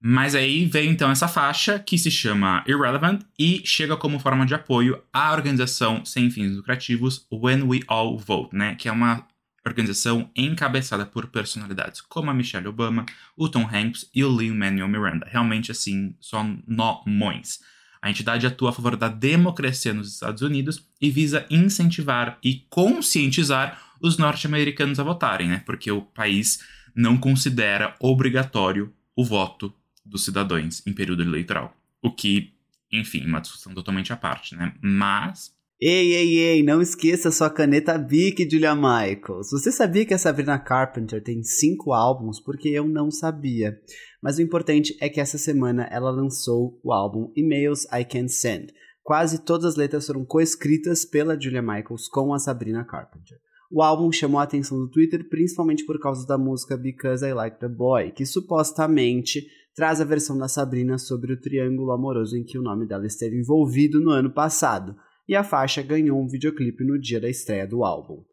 Mas 0.00 0.34
aí 0.34 0.66
veio 0.66 0.90
então 0.90 1.10
essa 1.10 1.26
faixa 1.26 1.78
que 1.78 1.96
se 1.98 2.10
chama 2.10 2.62
Irrelevant 2.66 3.22
e 3.38 3.62
chega 3.64 3.96
como 3.96 4.18
forma 4.18 4.44
de 4.44 4.54
apoio 4.54 5.02
à 5.12 5.32
organização 5.32 6.04
sem 6.04 6.30
fins 6.30 6.54
lucrativos 6.54 7.26
When 7.32 7.62
We 7.62 7.80
All 7.88 8.18
Vote, 8.18 8.54
né? 8.54 8.74
Que 8.74 8.88
é 8.88 8.92
uma 8.92 9.26
organização 9.64 10.30
encabeçada 10.36 11.04
por 11.06 11.26
personalidades 11.26 12.00
como 12.00 12.30
a 12.30 12.34
Michelle 12.34 12.68
Obama, 12.68 13.04
o 13.36 13.48
Tom 13.48 13.66
Hanks 13.66 14.08
e 14.14 14.22
o 14.22 14.36
Lin-Manuel 14.36 14.86
Miranda. 14.86 15.26
Realmente, 15.28 15.72
assim, 15.72 16.14
só 16.20 16.46
nomões. 16.66 17.60
A 18.00 18.10
entidade 18.10 18.46
atua 18.46 18.70
a 18.70 18.72
favor 18.72 18.96
da 18.96 19.08
democracia 19.08 19.92
nos 19.92 20.12
Estados 20.12 20.42
Unidos 20.42 20.86
e 21.00 21.10
visa 21.10 21.46
incentivar 21.50 22.38
e 22.42 22.66
conscientizar 22.68 23.80
os 24.00 24.18
norte-americanos 24.18 25.00
a 25.00 25.04
votarem, 25.04 25.48
né? 25.48 25.62
Porque 25.64 25.90
o 25.90 26.02
país 26.02 26.60
não 26.94 27.16
considera 27.16 27.94
obrigatório 27.98 28.92
o 29.14 29.24
voto 29.24 29.72
dos 30.04 30.24
cidadãos 30.24 30.86
em 30.86 30.92
período 30.92 31.22
eleitoral. 31.22 31.76
O 32.02 32.10
que, 32.10 32.52
enfim, 32.92 33.26
uma 33.26 33.40
discussão 33.40 33.74
totalmente 33.74 34.12
à 34.12 34.16
parte, 34.16 34.54
né? 34.54 34.74
Mas 34.80 35.55
Ei, 35.78 36.14
ei, 36.14 36.38
ei, 36.38 36.62
não 36.62 36.80
esqueça 36.80 37.30
sua 37.30 37.50
caneta 37.50 37.98
Bic, 37.98 38.48
Julia 38.50 38.74
Michaels. 38.74 39.50
Você 39.50 39.70
sabia 39.70 40.06
que 40.06 40.14
a 40.14 40.18
Sabrina 40.18 40.58
Carpenter 40.58 41.22
tem 41.22 41.42
cinco 41.42 41.92
álbuns? 41.92 42.40
Porque 42.40 42.70
eu 42.70 42.88
não 42.88 43.10
sabia. 43.10 43.78
Mas 44.22 44.38
o 44.38 44.42
importante 44.42 44.96
é 45.02 45.10
que 45.10 45.20
essa 45.20 45.36
semana 45.36 45.86
ela 45.92 46.10
lançou 46.10 46.80
o 46.82 46.94
álbum 46.94 47.30
Emails 47.36 47.84
I 47.92 48.06
Can 48.06 48.26
Send. 48.26 48.72
Quase 49.02 49.44
todas 49.44 49.66
as 49.66 49.76
letras 49.76 50.06
foram 50.06 50.24
coescritas 50.24 51.04
pela 51.04 51.38
Julia 51.38 51.60
Michaels 51.60 52.08
com 52.08 52.32
a 52.32 52.38
Sabrina 52.38 52.82
Carpenter. 52.82 53.36
O 53.70 53.82
álbum 53.82 54.10
chamou 54.10 54.40
a 54.40 54.44
atenção 54.44 54.78
do 54.78 54.88
Twitter 54.88 55.28
principalmente 55.28 55.84
por 55.84 56.00
causa 56.00 56.26
da 56.26 56.38
música 56.38 56.74
Because 56.78 57.22
I 57.22 57.34
Like 57.34 57.60
the 57.60 57.68
Boy, 57.68 58.12
que 58.12 58.24
supostamente 58.24 59.46
traz 59.74 60.00
a 60.00 60.04
versão 60.04 60.38
da 60.38 60.48
Sabrina 60.48 60.96
sobre 60.96 61.34
o 61.34 61.38
triângulo 61.38 61.92
amoroso 61.92 62.34
em 62.34 62.44
que 62.44 62.58
o 62.58 62.62
nome 62.62 62.86
dela 62.86 63.06
esteve 63.06 63.38
envolvido 63.38 64.00
no 64.00 64.10
ano 64.10 64.32
passado, 64.32 64.96
e 65.28 65.34
a 65.34 65.44
faixa 65.44 65.82
ganhou 65.82 66.20
um 66.20 66.28
videoclipe 66.28 66.84
no 66.84 66.98
dia 66.98 67.20
da 67.20 67.28
estreia 67.28 67.66
do 67.66 67.84
álbum. 67.84 68.24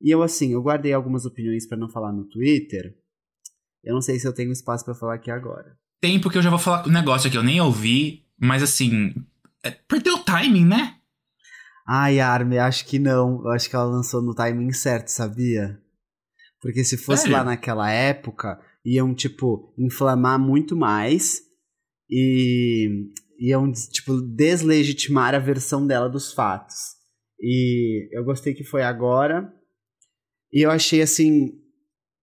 E 0.00 0.10
eu, 0.10 0.22
assim, 0.22 0.52
eu 0.52 0.62
guardei 0.62 0.92
algumas 0.92 1.26
opiniões 1.26 1.66
para 1.66 1.76
não 1.76 1.90
falar 1.90 2.12
no 2.12 2.24
Twitter. 2.24 2.94
Eu 3.84 3.94
não 3.94 4.00
sei 4.00 4.18
se 4.18 4.26
eu 4.26 4.32
tenho 4.32 4.50
espaço 4.50 4.84
para 4.84 4.94
falar 4.94 5.14
aqui 5.14 5.30
agora. 5.30 5.76
Tem, 6.00 6.18
porque 6.18 6.38
eu 6.38 6.42
já 6.42 6.48
vou 6.48 6.58
falar 6.58 6.86
um 6.86 6.92
negócio 6.92 7.28
aqui, 7.28 7.36
eu 7.36 7.42
nem 7.42 7.60
ouvi, 7.60 8.24
mas 8.38 8.62
assim, 8.62 9.12
é, 9.62 9.70
perdeu 9.70 10.14
o 10.14 10.24
timing, 10.24 10.64
né? 10.64 10.96
Ai, 11.86 12.20
Armin, 12.20 12.58
acho 12.58 12.86
que 12.86 12.98
não. 12.98 13.42
Eu 13.44 13.50
acho 13.50 13.68
que 13.68 13.76
ela 13.76 13.84
lançou 13.84 14.22
no 14.22 14.34
timing 14.34 14.72
certo, 14.72 15.08
sabia? 15.08 15.78
Porque 16.60 16.84
se 16.84 16.96
fosse 16.96 17.22
Sério? 17.22 17.36
lá 17.36 17.44
naquela 17.44 17.90
época, 17.90 18.60
iam, 18.84 19.14
tipo, 19.14 19.74
inflamar 19.78 20.38
muito 20.38 20.76
mais 20.76 21.40
e 22.08 23.10
iam, 23.40 23.72
tipo, 23.72 24.20
deslegitimar 24.20 25.34
a 25.34 25.38
versão 25.38 25.86
dela 25.86 26.08
dos 26.08 26.32
fatos. 26.32 26.76
E 27.40 28.08
eu 28.12 28.22
gostei 28.22 28.52
que 28.52 28.62
foi 28.62 28.82
agora. 28.82 29.50
E 30.52 30.64
eu 30.64 30.70
achei, 30.70 31.00
assim, 31.00 31.58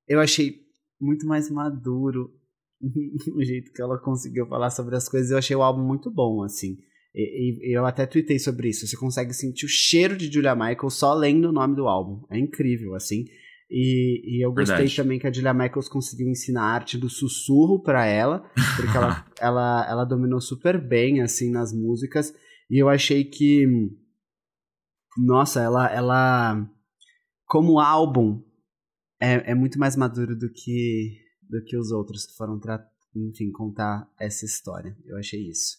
eu 0.08 0.19
achei 0.19 0.62
muito 1.01 1.25
mais 1.25 1.49
maduro 1.49 2.32
o 3.36 3.43
jeito 3.43 3.73
que 3.73 3.82
ela 3.82 3.99
conseguiu 3.99 4.45
falar 4.45 4.69
sobre 4.69 4.95
as 4.95 5.10
coisas. 5.10 5.32
Eu 5.32 5.39
achei 5.39 5.56
o 5.56 5.63
álbum 5.63 5.84
muito 5.84 6.12
bom, 6.12 6.43
assim. 6.43 6.77
E, 7.15 7.71
e 7.71 7.75
eu 7.75 7.84
até 7.84 8.06
tuitei 8.06 8.38
sobre 8.38 8.69
isso. 8.69 8.86
Você 8.86 8.95
consegue 8.95 9.34
sentir 9.34 9.65
o 9.65 9.69
cheiro 9.69 10.15
de 10.15 10.32
Julia 10.32 10.56
Michaels 10.56 10.93
só 10.93 11.15
lendo 11.15 11.49
o 11.49 11.51
nome 11.51 11.75
do 11.75 11.88
álbum. 11.88 12.23
É 12.30 12.38
incrível, 12.38 12.93
assim. 12.93 13.25
E, 13.69 14.38
e 14.38 14.45
eu 14.45 14.53
gostei 14.53 14.77
Verdade. 14.77 14.95
também 14.95 15.19
que 15.19 15.27
a 15.27 15.32
Julia 15.32 15.53
Michaels 15.53 15.89
conseguiu 15.89 16.30
ensinar 16.30 16.62
a 16.63 16.73
arte 16.73 16.97
do 16.97 17.10
sussurro 17.10 17.82
pra 17.82 18.06
ela, 18.06 18.49
porque 18.75 18.95
ela, 18.95 19.25
ela, 19.39 19.88
ela 19.89 20.06
dominou 20.06 20.39
super 20.39 20.80
bem, 20.80 21.21
assim, 21.21 21.51
nas 21.51 21.73
músicas. 21.73 22.34
E 22.69 22.82
eu 22.82 22.89
achei 22.89 23.23
que. 23.23 23.65
Nossa, 25.17 25.62
ela. 25.62 25.88
ela 25.91 26.69
como 27.45 27.80
álbum, 27.80 28.43
é, 29.21 29.51
é 29.51 29.56
muito 29.56 29.80
mais 29.80 29.95
maduro 29.95 30.38
do 30.38 30.51
que, 30.51 31.17
do 31.41 31.63
que 31.63 31.77
os 31.77 31.91
outros 31.91 32.25
que 32.25 32.36
foram, 32.36 32.60
enfim, 33.15 33.51
contar 33.51 34.10
essa 34.19 34.45
história. 34.45 34.95
Eu 35.06 35.17
achei 35.17 35.47
isso. 35.47 35.77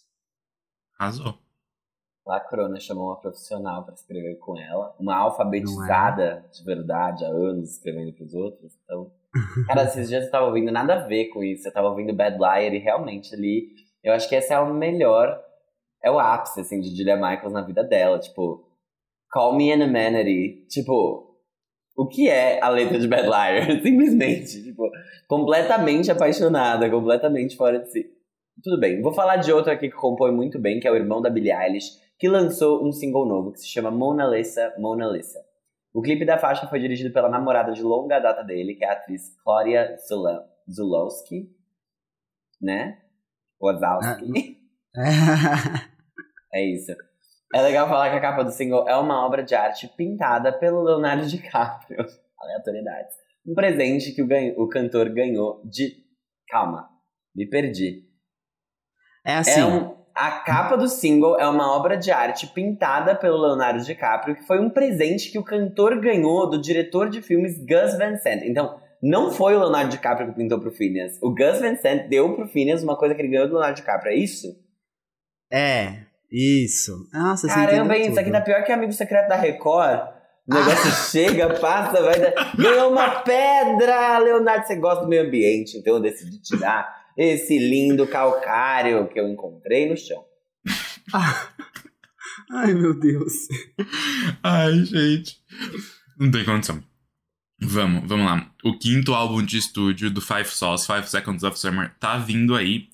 Arrasou. 0.98 1.38
Lacrona 2.28 2.78
chamou 2.78 3.06
uma 3.06 3.20
profissional 3.20 3.84
pra 3.84 3.94
escrever 3.94 4.36
com 4.36 4.58
ela, 4.58 4.94
uma 5.00 5.16
alfabetizada 5.16 6.44
de 6.52 6.62
verdade 6.62 7.24
há 7.24 7.28
anos 7.28 7.70
escrevendo 7.70 8.12
pros 8.12 8.34
outros. 8.34 8.78
Então, 8.84 9.10
cara, 9.66 9.84
esses 9.84 10.08
dias 10.08 10.26
eu 10.26 10.30
tava 10.30 10.46
ouvindo 10.46 10.70
nada 10.70 10.94
a 10.94 11.06
ver 11.06 11.28
com 11.28 11.42
isso. 11.42 11.66
Eu 11.66 11.72
tava 11.72 11.88
ouvindo 11.88 12.14
Bad 12.14 12.36
Liar 12.36 12.74
e 12.74 12.78
realmente 12.78 13.34
ali, 13.34 13.68
eu 14.04 14.12
acho 14.12 14.28
que 14.28 14.34
esse 14.34 14.52
é 14.52 14.60
o 14.60 14.74
melhor, 14.74 15.40
é 16.04 16.10
o 16.10 16.18
ápice 16.18 16.60
assim 16.60 16.80
de 16.80 16.94
Julia 16.94 17.16
Michaels 17.16 17.52
na 17.52 17.62
vida 17.62 17.82
dela, 17.82 18.18
tipo, 18.18 18.68
Call 19.30 19.56
Me 19.56 19.72
an 19.72 19.84
Amenity, 19.84 20.66
tipo, 20.68 21.34
o 21.96 22.06
que 22.06 22.28
é 22.28 22.62
a 22.62 22.68
letra 22.68 22.98
de 22.98 23.08
Bad 23.08 23.26
Liar? 23.26 23.80
Simplesmente, 23.80 24.64
tipo, 24.64 24.90
completamente 25.26 26.10
apaixonada, 26.10 26.90
completamente 26.90 27.56
fora 27.56 27.78
de 27.78 27.90
si. 27.90 28.06
Tudo 28.62 28.78
bem, 28.78 29.00
vou 29.00 29.12
falar 29.14 29.36
de 29.36 29.50
outro 29.50 29.72
aqui 29.72 29.88
que 29.88 29.96
compõe 29.96 30.30
muito 30.30 30.58
bem, 30.58 30.78
que 30.78 30.86
é 30.86 30.90
o 30.90 30.96
irmão 30.96 31.22
da 31.22 31.30
Billie 31.30 31.52
Eilish, 31.52 32.07
que 32.18 32.28
lançou 32.28 32.86
um 32.86 32.92
single 32.92 33.26
novo 33.26 33.52
que 33.52 33.60
se 33.60 33.68
chama 33.68 33.90
Mona 33.90 34.26
Lisa, 34.26 34.74
Mona 34.78 35.06
Lisa. 35.06 35.38
O 35.92 36.02
clipe 36.02 36.24
da 36.24 36.38
faixa 36.38 36.66
foi 36.66 36.78
dirigido 36.80 37.12
pela 37.12 37.28
namorada 37.28 37.72
de 37.72 37.82
longa 37.82 38.18
data 38.18 38.42
dele, 38.42 38.74
que 38.74 38.84
é 38.84 38.88
a 38.88 38.92
atriz 38.92 39.34
Claudia 39.42 39.96
Zulowski, 40.70 41.50
né? 42.60 43.00
Wazowski. 43.60 44.58
É 46.52 46.64
isso. 46.64 46.92
É 47.54 47.62
legal 47.62 47.88
falar 47.88 48.10
que 48.10 48.16
a 48.16 48.20
capa 48.20 48.44
do 48.44 48.50
single 48.50 48.88
é 48.88 48.96
uma 48.96 49.24
obra 49.24 49.42
de 49.42 49.54
arte 49.54 49.88
pintada 49.96 50.52
pelo 50.52 50.82
Leonardo 50.82 51.26
DiCaprio. 51.26 52.04
Aleatoriedades. 52.40 53.14
Um 53.46 53.54
presente 53.54 54.12
que 54.12 54.22
o, 54.22 54.26
ganho- 54.26 54.54
o 54.60 54.68
cantor 54.68 55.08
ganhou 55.10 55.62
de. 55.64 56.04
Calma, 56.48 56.88
me 57.34 57.48
perdi. 57.48 58.04
É 59.24 59.34
assim. 59.34 59.60
É 59.60 59.64
um- 59.64 59.97
a 60.18 60.32
capa 60.40 60.76
do 60.76 60.88
single 60.88 61.38
é 61.38 61.46
uma 61.46 61.76
obra 61.76 61.96
de 61.96 62.10
arte 62.10 62.48
pintada 62.48 63.14
pelo 63.14 63.40
Leonardo 63.40 63.84
DiCaprio, 63.84 64.34
que 64.34 64.42
foi 64.42 64.58
um 64.58 64.68
presente 64.68 65.30
que 65.30 65.38
o 65.38 65.44
cantor 65.44 66.00
ganhou 66.00 66.50
do 66.50 66.60
diretor 66.60 67.08
de 67.08 67.22
filmes 67.22 67.56
Gus 67.58 67.96
Van 67.96 68.16
Sant. 68.16 68.42
Então, 68.44 68.80
não 69.00 69.30
foi 69.30 69.54
o 69.54 69.60
Leonardo 69.60 69.92
DiCaprio 69.92 70.28
que 70.28 70.34
pintou 70.34 70.60
pro 70.60 70.72
Phineas. 70.72 71.12
O 71.22 71.32
Gus 71.32 71.60
Van 71.60 71.76
Sant 71.76 72.08
deu 72.08 72.34
pro 72.34 72.48
Phineas 72.48 72.82
uma 72.82 72.96
coisa 72.96 73.14
que 73.14 73.22
ele 73.22 73.28
ganhou 73.28 73.46
do 73.46 73.52
Leonardo 73.52 73.76
DiCaprio. 73.76 74.10
É 74.10 74.16
isso? 74.16 74.48
É, 75.52 76.00
isso. 76.32 76.92
Nossa, 77.12 77.46
Caramba, 77.46 77.96
hein? 77.96 78.10
Isso 78.10 78.18
aqui 78.18 78.32
tá 78.32 78.40
pior 78.40 78.64
que 78.64 78.72
Amigo 78.72 78.92
Secreto 78.92 79.28
da 79.28 79.36
Record. 79.36 80.00
O 80.48 80.54
negócio 80.54 80.90
chega, 81.12 81.60
passa, 81.60 82.02
vai 82.02 82.18
dar. 82.18 82.56
Ganhou 82.56 82.90
uma 82.90 83.20
pedra! 83.20 84.18
Leonardo, 84.18 84.66
você 84.66 84.74
gosta 84.74 85.04
do 85.04 85.08
meio 85.08 85.24
ambiente, 85.28 85.78
então 85.78 85.94
eu 85.94 86.00
decidi 86.00 86.42
te 86.42 86.56
dar 86.58 87.06
esse 87.18 87.58
lindo 87.58 88.06
calcário 88.06 89.08
que 89.08 89.18
eu 89.18 89.28
encontrei 89.28 89.88
no 89.88 89.96
chão. 89.96 90.24
Ai, 92.50 92.72
meu 92.72 92.98
Deus. 92.98 93.32
Ai, 94.42 94.84
gente. 94.84 95.36
Não 96.18 96.30
tem 96.30 96.44
condição. 96.44 96.82
Vamos, 97.60 98.08
vamos 98.08 98.24
lá. 98.24 98.48
O 98.64 98.78
quinto 98.78 99.12
álbum 99.12 99.42
de 99.42 99.58
estúdio 99.58 100.10
do 100.10 100.20
Five 100.20 100.48
Sauce, 100.48 100.86
Five 100.86 101.08
Seconds 101.08 101.42
of 101.42 101.58
Summer, 101.58 101.92
tá 101.98 102.16
vindo 102.16 102.54
aí 102.54 102.88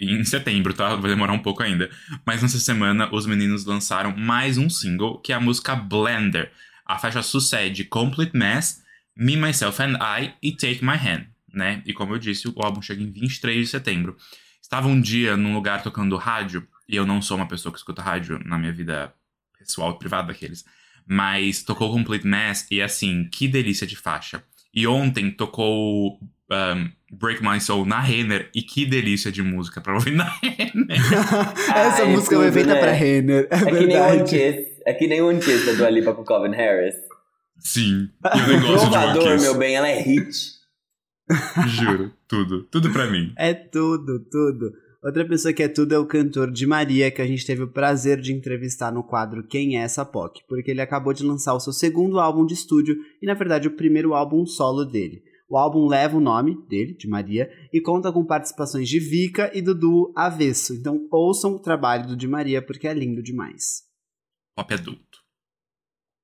em 0.00 0.24
setembro, 0.24 0.72
tá? 0.72 0.94
Vai 0.94 1.10
demorar 1.10 1.32
um 1.32 1.42
pouco 1.42 1.62
ainda. 1.62 1.90
Mas 2.24 2.40
nessa 2.40 2.58
semana, 2.58 3.12
os 3.12 3.26
meninos 3.26 3.64
lançaram 3.64 4.16
mais 4.16 4.56
um 4.56 4.70
single, 4.70 5.18
que 5.18 5.32
é 5.32 5.36
a 5.36 5.40
música 5.40 5.74
Blender. 5.74 6.50
A 6.86 6.98
faixa 6.98 7.22
sucede 7.22 7.84
Complete 7.84 8.36
Mess, 8.36 8.82
Me, 9.16 9.36
Myself 9.36 9.82
and 9.82 9.98
I 10.00 10.32
e 10.40 10.52
Take 10.52 10.84
My 10.84 10.96
Hand, 10.96 11.26
né? 11.54 11.82
E 11.86 11.92
como 11.92 12.14
eu 12.14 12.18
disse, 12.18 12.48
o 12.48 12.54
álbum 12.62 12.82
chega 12.82 13.02
em 13.02 13.10
23 13.10 13.58
de 13.58 13.66
setembro. 13.66 14.16
Estava 14.62 14.88
um 14.88 15.00
dia 15.00 15.36
num 15.36 15.54
lugar 15.54 15.82
tocando 15.82 16.16
rádio, 16.16 16.66
e 16.88 16.96
eu 16.96 17.06
não 17.06 17.20
sou 17.22 17.36
uma 17.36 17.46
pessoa 17.48 17.72
que 17.72 17.78
escuta 17.78 18.02
rádio 18.02 18.40
na 18.44 18.58
minha 18.58 18.72
vida 18.72 19.12
pessoal 19.58 19.92
e 19.92 19.98
privada 19.98 20.28
daqueles. 20.28 20.64
Mas 21.06 21.62
tocou 21.62 21.92
Complete 21.92 22.26
Mess 22.26 22.66
e 22.70 22.80
assim, 22.80 23.28
que 23.30 23.46
delícia 23.46 23.86
de 23.86 23.94
faixa. 23.96 24.42
E 24.72 24.86
ontem 24.86 25.30
tocou 25.30 26.18
um, 26.50 26.90
Break 27.12 27.42
My 27.42 27.60
Soul 27.60 27.84
na 27.86 28.00
Renner 28.00 28.50
e 28.54 28.62
que 28.62 28.84
delícia 28.86 29.30
de 29.30 29.42
música 29.42 29.80
pra 29.80 29.94
ouvir 29.94 30.12
na 30.12 30.24
Renner. 30.24 30.86
Essa 31.74 32.02
Ai, 32.02 32.08
música 32.08 32.36
foi 32.36 32.46
tudo, 32.46 32.54
feita 32.54 32.74
né? 32.74 32.80
pra 32.80 32.92
Renner. 32.92 33.48
É, 33.50 33.56
É 33.56 33.58
que 33.58 33.70
nem 33.86 33.96
One 33.96 34.16
verdade. 34.16 34.30
Kiss. 34.30 34.74
É 34.86 34.92
que 34.94 35.06
nem 35.06 35.22
One 35.22 35.40
Kiss 35.40 35.66
da 35.66 35.72
Dua 35.72 35.90
Lipa 35.90 36.12
com 36.14 36.22
o 36.22 36.24
Calvin 36.24 36.54
Harris. 36.54 36.94
Sim, 37.58 38.10
e 38.34 38.40
o 38.40 38.46
negócio 38.60 38.90
de 38.90 38.96
One 38.96 39.18
Kiss. 39.20 39.42
meu 39.44 39.56
bem, 39.58 39.76
ela 39.76 39.88
é 39.88 40.00
hit. 40.02 40.53
Juro, 41.66 42.12
tudo, 42.28 42.64
tudo 42.64 42.92
pra 42.92 43.10
mim. 43.10 43.32
É 43.36 43.54
tudo, 43.54 44.20
tudo. 44.30 44.72
Outra 45.02 45.26
pessoa 45.26 45.52
que 45.52 45.62
é 45.62 45.68
tudo 45.68 45.94
é 45.94 45.98
o 45.98 46.06
cantor 46.06 46.50
de 46.50 46.66
Maria, 46.66 47.10
que 47.10 47.20
a 47.20 47.26
gente 47.26 47.44
teve 47.44 47.62
o 47.62 47.70
prazer 47.70 48.20
de 48.20 48.32
entrevistar 48.32 48.90
no 48.90 49.04
quadro 49.04 49.46
Quem 49.46 49.78
é 49.78 49.82
essa 49.82 50.02
POC? 50.02 50.40
Porque 50.48 50.70
ele 50.70 50.80
acabou 50.80 51.12
de 51.12 51.22
lançar 51.22 51.52
o 51.54 51.60
seu 51.60 51.74
segundo 51.74 52.18
álbum 52.18 52.46
de 52.46 52.54
estúdio 52.54 52.96
e, 53.20 53.26
na 53.26 53.34
verdade, 53.34 53.68
o 53.68 53.76
primeiro 53.76 54.14
álbum 54.14 54.46
solo 54.46 54.82
dele. 54.82 55.22
O 55.46 55.58
álbum 55.58 55.86
leva 55.86 56.16
o 56.16 56.20
nome 56.20 56.56
dele, 56.68 56.96
de 56.96 57.06
Maria, 57.06 57.50
e 57.70 57.80
conta 57.82 58.10
com 58.10 58.24
participações 58.24 58.88
de 58.88 58.98
Vika 58.98 59.50
e 59.54 59.60
do 59.60 59.74
duo 59.74 60.10
Avesso. 60.16 60.74
Então 60.74 61.06
ouçam 61.12 61.52
o 61.52 61.60
trabalho 61.60 62.08
do 62.08 62.16
Di 62.16 62.26
Maria, 62.26 62.64
porque 62.64 62.88
é 62.88 62.94
lindo 62.94 63.22
demais. 63.22 63.82
Pop 64.56 64.72
adulto. 64.72 65.18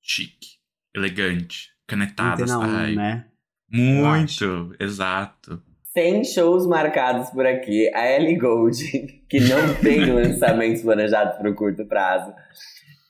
Chique, 0.01 0.57
elegante, 0.95 1.69
canetadas. 1.87 2.51
Antena 2.51 2.67
1, 2.67 2.77
ai, 2.77 2.95
né? 2.95 3.30
Muito, 3.71 4.75
exato. 4.81 5.63
Sem 5.93 6.25
shows 6.25 6.67
marcados 6.67 7.31
por 7.31 7.47
aqui, 7.47 7.91
a 7.95 8.11
Ellie 8.11 8.37
Gold, 8.37 8.77
que 9.29 9.41
não 9.41 9.75
tem 9.83 10.07
lançamentos 10.13 10.83
planejados 10.83 11.37
para 11.37 11.51
o 11.51 11.55
curto 11.55 11.85
prazo, 11.87 12.33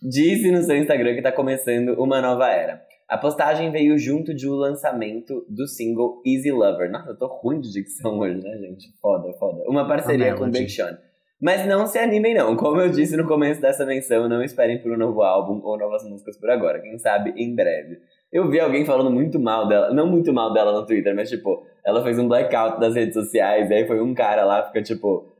disse 0.02 0.50
no 0.50 0.62
seu 0.62 0.76
Instagram 0.76 1.14
que 1.14 1.22
tá 1.22 1.32
começando 1.32 1.94
uma 2.00 2.20
nova 2.20 2.48
era. 2.48 2.82
A 3.08 3.18
postagem 3.18 3.72
veio 3.72 3.98
junto 3.98 4.32
de 4.32 4.48
o 4.48 4.54
lançamento 4.54 5.44
do 5.48 5.66
single 5.66 6.22
Easy 6.24 6.52
Lover. 6.52 6.90
Nossa, 6.90 7.10
eu 7.10 7.18
tô 7.18 7.26
ruim 7.26 7.60
de 7.60 7.72
dicção 7.72 8.18
hoje, 8.20 8.40
né, 8.40 8.56
gente? 8.58 8.86
Foda, 9.02 9.32
foda. 9.36 9.64
Uma 9.66 9.86
parceria 9.88 10.32
A 10.32 10.36
com. 10.36 10.48
Big 10.48 10.70
Sean. 10.70 10.96
Mas 11.42 11.66
não 11.66 11.86
se 11.86 11.98
animem 11.98 12.34
não, 12.34 12.54
como 12.54 12.80
eu 12.80 12.90
disse 12.90 13.16
no 13.16 13.26
começo 13.26 13.60
dessa 13.60 13.84
menção, 13.84 14.28
não 14.28 14.42
esperem 14.42 14.80
por 14.80 14.92
um 14.92 14.96
novo 14.96 15.22
álbum 15.22 15.60
ou 15.64 15.78
novas 15.78 16.04
músicas 16.04 16.36
por 16.38 16.50
agora, 16.50 16.80
quem 16.80 16.98
sabe 16.98 17.32
em 17.34 17.54
breve. 17.54 17.98
Eu 18.32 18.48
vi 18.48 18.60
alguém 18.60 18.84
falando 18.84 19.10
muito 19.10 19.40
mal 19.40 19.66
dela, 19.66 19.92
não 19.92 20.06
muito 20.06 20.32
mal 20.32 20.52
dela 20.52 20.72
no 20.72 20.86
Twitter, 20.86 21.14
mas 21.14 21.28
tipo, 21.28 21.64
ela 21.84 22.02
fez 22.02 22.18
um 22.18 22.28
blackout 22.28 22.78
das 22.78 22.94
redes 22.94 23.14
sociais, 23.14 23.68
e 23.70 23.74
aí 23.74 23.86
foi 23.86 24.00
um 24.00 24.14
cara 24.14 24.44
lá, 24.44 24.62
fica 24.62 24.80
tipo, 24.82 25.34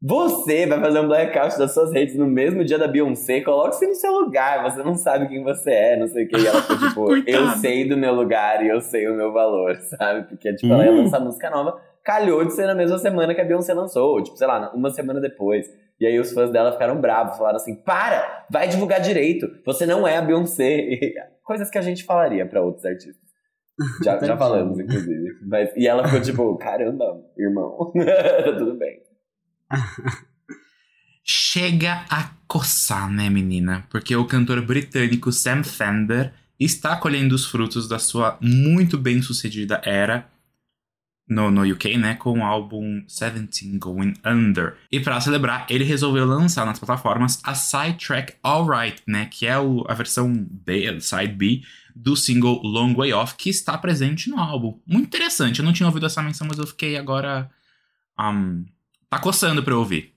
você 0.00 0.66
vai 0.66 0.78
fazer 0.78 1.00
um 1.00 1.08
blackout 1.08 1.58
das 1.58 1.72
suas 1.74 1.92
redes 1.92 2.16
no 2.16 2.26
mesmo 2.26 2.64
dia 2.64 2.78
da 2.78 2.86
Beyoncé, 2.86 3.40
coloque-se 3.40 3.86
no 3.86 3.94
seu 3.94 4.12
lugar, 4.12 4.62
você 4.62 4.82
não 4.82 4.94
sabe 4.94 5.26
quem 5.26 5.42
você 5.42 5.70
é, 5.70 5.96
não 5.96 6.06
sei 6.06 6.24
o 6.24 6.28
que, 6.28 6.36
e 6.36 6.46
ela 6.46 6.62
ficou 6.62 6.78
tipo, 6.88 7.16
eu 7.28 7.48
sei 7.56 7.88
do 7.88 7.96
meu 7.96 8.14
lugar 8.14 8.64
e 8.64 8.68
eu 8.68 8.80
sei 8.80 9.08
o 9.08 9.16
meu 9.16 9.32
valor, 9.32 9.74
sabe? 9.98 10.28
Porque 10.28 10.54
tipo, 10.54 10.72
ela 10.72 10.84
ia 10.84 10.92
Uh. 10.92 10.98
lançar 10.98 11.18
música 11.18 11.50
nova, 11.50 11.80
calhou 12.04 12.44
de 12.44 12.52
ser 12.52 12.66
na 12.66 12.74
mesma 12.74 12.98
semana 12.98 13.34
que 13.34 13.40
a 13.40 13.44
Beyoncé 13.44 13.74
lançou, 13.74 14.22
tipo, 14.22 14.36
sei 14.36 14.46
lá, 14.46 14.70
uma 14.72 14.90
semana 14.90 15.20
depois. 15.20 15.66
E 15.98 16.06
aí 16.06 16.18
os 16.18 16.32
fãs 16.32 16.50
dela 16.50 16.72
ficaram 16.72 17.00
bravos, 17.00 17.38
falaram 17.38 17.56
assim: 17.56 17.74
para, 17.74 18.46
vai 18.50 18.68
divulgar 18.68 19.00
direito, 19.00 19.48
você 19.64 19.86
não 19.86 20.06
é 20.06 20.16
a 20.16 20.22
Beyoncé. 20.22 20.86
Coisas 21.42 21.70
que 21.70 21.78
a 21.78 21.82
gente 21.82 22.04
falaria 22.04 22.44
para 22.44 22.60
outros 22.60 22.84
artistas. 22.84 23.24
Já, 24.02 24.18
já 24.18 24.36
falamos, 24.36 24.78
inclusive. 24.78 25.38
Mas, 25.46 25.70
e 25.76 25.86
ela 25.86 26.04
ficou 26.04 26.20
tipo: 26.20 26.56
caramba, 26.56 27.22
irmão, 27.36 27.92
tudo 28.58 28.76
bem. 28.76 29.00
Chega 31.24 32.04
a 32.10 32.30
coçar, 32.46 33.10
né, 33.10 33.28
menina? 33.28 33.84
Porque 33.90 34.14
o 34.14 34.26
cantor 34.26 34.64
britânico 34.64 35.32
Sam 35.32 35.62
Fender 35.62 36.32
está 36.58 36.96
colhendo 36.96 37.34
os 37.34 37.46
frutos 37.46 37.88
da 37.88 37.98
sua 37.98 38.38
muito 38.40 38.96
bem 38.96 39.20
sucedida 39.20 39.80
era 39.84 40.28
no, 41.28 41.50
no 41.50 41.62
UK, 41.62 41.96
né, 41.96 42.14
com 42.14 42.38
o 42.38 42.44
álbum 42.44 43.02
17 43.02 43.78
Going 43.78 44.14
Under. 44.24 44.76
E 44.90 45.00
para 45.00 45.20
celebrar, 45.20 45.66
ele 45.68 45.84
resolveu 45.84 46.24
lançar 46.24 46.64
nas 46.64 46.78
plataformas 46.78 47.40
a 47.42 47.54
side 47.54 47.98
track 47.98 48.34
Alright, 48.42 49.02
né, 49.06 49.26
que 49.26 49.46
é 49.46 49.58
o, 49.58 49.84
a 49.88 49.94
versão 49.94 50.32
B, 50.32 51.00
side 51.00 51.32
B, 51.32 51.62
do 51.94 52.14
single 52.14 52.60
Long 52.62 52.94
Way 52.94 53.12
Off, 53.12 53.34
que 53.36 53.50
está 53.50 53.76
presente 53.76 54.30
no 54.30 54.38
álbum. 54.38 54.80
Muito 54.86 55.06
interessante, 55.06 55.58
eu 55.58 55.64
não 55.64 55.72
tinha 55.72 55.86
ouvido 55.86 56.06
essa 56.06 56.22
menção, 56.22 56.46
mas 56.46 56.58
eu 56.58 56.66
fiquei 56.66 56.96
agora. 56.96 57.50
Um, 58.18 58.64
tá 59.10 59.18
coçando 59.18 59.62
pra 59.62 59.74
eu 59.74 59.78
ouvir. 59.78 60.14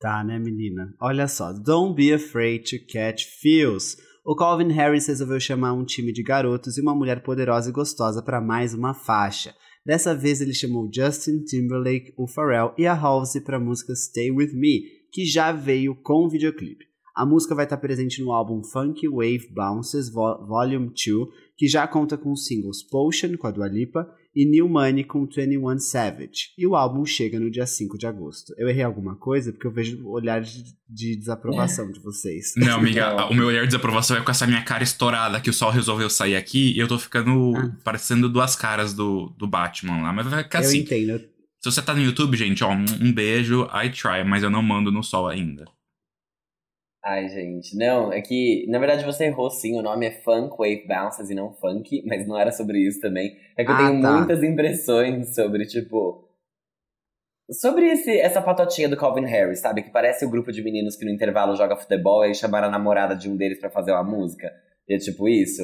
Tá, 0.00 0.22
né, 0.22 0.38
menina? 0.38 0.92
Olha 1.00 1.26
só. 1.26 1.52
Don't 1.52 1.94
be 1.94 2.12
afraid 2.12 2.64
to 2.64 2.84
catch 2.86 3.24
feels. 3.40 3.96
O 4.26 4.34
Calvin 4.34 4.72
Harris 4.72 5.06
resolveu 5.06 5.38
chamar 5.38 5.74
um 5.74 5.84
time 5.84 6.10
de 6.10 6.22
garotos 6.22 6.78
e 6.78 6.80
uma 6.80 6.94
mulher 6.94 7.22
poderosa 7.22 7.68
e 7.68 7.72
gostosa 7.72 8.22
para 8.22 8.40
mais 8.40 8.72
uma 8.72 8.94
faixa. 8.94 9.54
Dessa 9.84 10.14
vez 10.14 10.40
ele 10.40 10.54
chamou 10.54 10.88
Justin 10.90 11.44
Timberlake, 11.44 12.14
o 12.16 12.26
Pharrell 12.26 12.72
e 12.78 12.86
a 12.86 12.94
Halsey 12.94 13.42
para 13.42 13.58
a 13.58 13.60
música 13.60 13.94
Stay 13.94 14.30
With 14.30 14.54
Me, 14.54 14.80
que 15.12 15.26
já 15.26 15.52
veio 15.52 15.94
com 15.94 16.26
videoclipe. 16.26 16.86
A 17.14 17.26
música 17.26 17.54
vai 17.54 17.66
estar 17.66 17.76
presente 17.76 18.22
no 18.22 18.32
álbum 18.32 18.64
Funky 18.64 19.06
Wave 19.10 19.52
Bounces 19.54 20.08
Vol 20.08 20.46
Volume 20.46 20.86
2, 20.86 20.96
que 21.54 21.68
já 21.68 21.86
conta 21.86 22.16
com 22.16 22.32
os 22.32 22.46
singles 22.46 22.82
Potion, 22.82 23.36
com 23.36 23.46
a 23.46 23.50
Dua 23.50 23.68
Lipa, 23.68 24.10
e 24.34 24.44
New 24.44 24.68
Money 24.68 25.04
com 25.04 25.26
21 25.26 25.78
Savage. 25.78 26.50
E 26.58 26.66
o 26.66 26.74
álbum 26.74 27.04
chega 27.06 27.38
no 27.38 27.50
dia 27.50 27.66
5 27.66 27.96
de 27.96 28.06
agosto. 28.06 28.52
Eu 28.58 28.68
errei 28.68 28.82
alguma 28.82 29.14
coisa? 29.14 29.52
Porque 29.52 29.66
eu 29.66 29.72
vejo 29.72 30.04
o 30.04 30.10
olhar 30.10 30.40
de, 30.40 30.64
de 30.88 31.16
desaprovação 31.16 31.90
de 31.90 32.00
vocês. 32.00 32.52
Não, 32.56 32.78
amiga, 32.78 33.26
o 33.30 33.34
meu 33.34 33.46
olhar 33.46 33.62
de 33.62 33.68
desaprovação 33.68 34.16
é 34.16 34.20
com 34.20 34.30
essa 34.30 34.46
minha 34.46 34.62
cara 34.62 34.82
estourada 34.82 35.40
que 35.40 35.50
o 35.50 35.54
sol 35.54 35.70
resolveu 35.70 36.10
sair 36.10 36.36
aqui 36.36 36.72
e 36.72 36.78
eu 36.78 36.88
tô 36.88 36.98
ficando 36.98 37.52
ah. 37.56 37.70
parecendo 37.84 38.28
duas 38.28 38.56
caras 38.56 38.92
do, 38.92 39.32
do 39.38 39.46
Batman 39.46 40.02
lá. 40.02 40.12
Mas 40.12 40.26
vai 40.26 40.42
ficar 40.42 40.60
assim. 40.60 40.78
Eu 40.78 40.82
entendo. 40.82 41.34
Se 41.62 41.70
você 41.70 41.80
tá 41.80 41.94
no 41.94 42.02
YouTube, 42.02 42.36
gente, 42.36 42.62
ó, 42.62 42.70
um, 42.70 42.84
um 43.00 43.12
beijo, 43.12 43.66
I 43.72 43.88
try, 43.88 44.22
mas 44.26 44.42
eu 44.42 44.50
não 44.50 44.62
mando 44.62 44.92
no 44.92 45.02
sol 45.02 45.28
ainda. 45.28 45.64
Ai, 47.04 47.28
gente, 47.28 47.76
não, 47.76 48.10
é 48.10 48.22
que, 48.22 48.64
na 48.66 48.78
verdade, 48.78 49.04
você 49.04 49.26
errou 49.26 49.50
sim, 49.50 49.78
o 49.78 49.82
nome 49.82 50.06
é 50.06 50.10
Funk 50.10 50.56
Wave 50.56 50.86
Bounces 50.88 51.28
e 51.28 51.34
não 51.34 51.52
Funk, 51.52 52.02
mas 52.08 52.26
não 52.26 52.38
era 52.38 52.50
sobre 52.50 52.78
isso 52.78 52.98
também. 52.98 53.36
É 53.58 53.62
que 53.62 53.70
eu 53.70 53.74
ah, 53.74 53.78
tenho 53.78 54.00
tá. 54.00 54.12
muitas 54.12 54.42
impressões 54.42 55.34
sobre, 55.34 55.66
tipo. 55.66 56.26
Sobre 57.60 57.90
esse, 57.90 58.18
essa 58.18 58.40
patotinha 58.40 58.88
do 58.88 58.96
Calvin 58.96 59.26
Harris, 59.26 59.60
sabe? 59.60 59.82
Que 59.82 59.90
parece 59.90 60.24
o 60.24 60.30
grupo 60.30 60.50
de 60.50 60.62
meninos 60.62 60.96
que 60.96 61.04
no 61.04 61.10
intervalo 61.10 61.54
joga 61.54 61.76
futebol 61.76 62.24
e 62.24 62.28
aí 62.28 62.34
chamaram 62.34 62.68
a 62.68 62.70
namorada 62.70 63.14
de 63.14 63.28
um 63.28 63.36
deles 63.36 63.60
para 63.60 63.68
fazer 63.68 63.92
uma 63.92 64.02
música. 64.02 64.50
E 64.88 64.94
é 64.94 64.98
tipo 64.98 65.28
isso. 65.28 65.62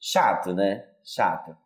Chato, 0.00 0.52
né? 0.52 0.84
Chato. 1.04 1.56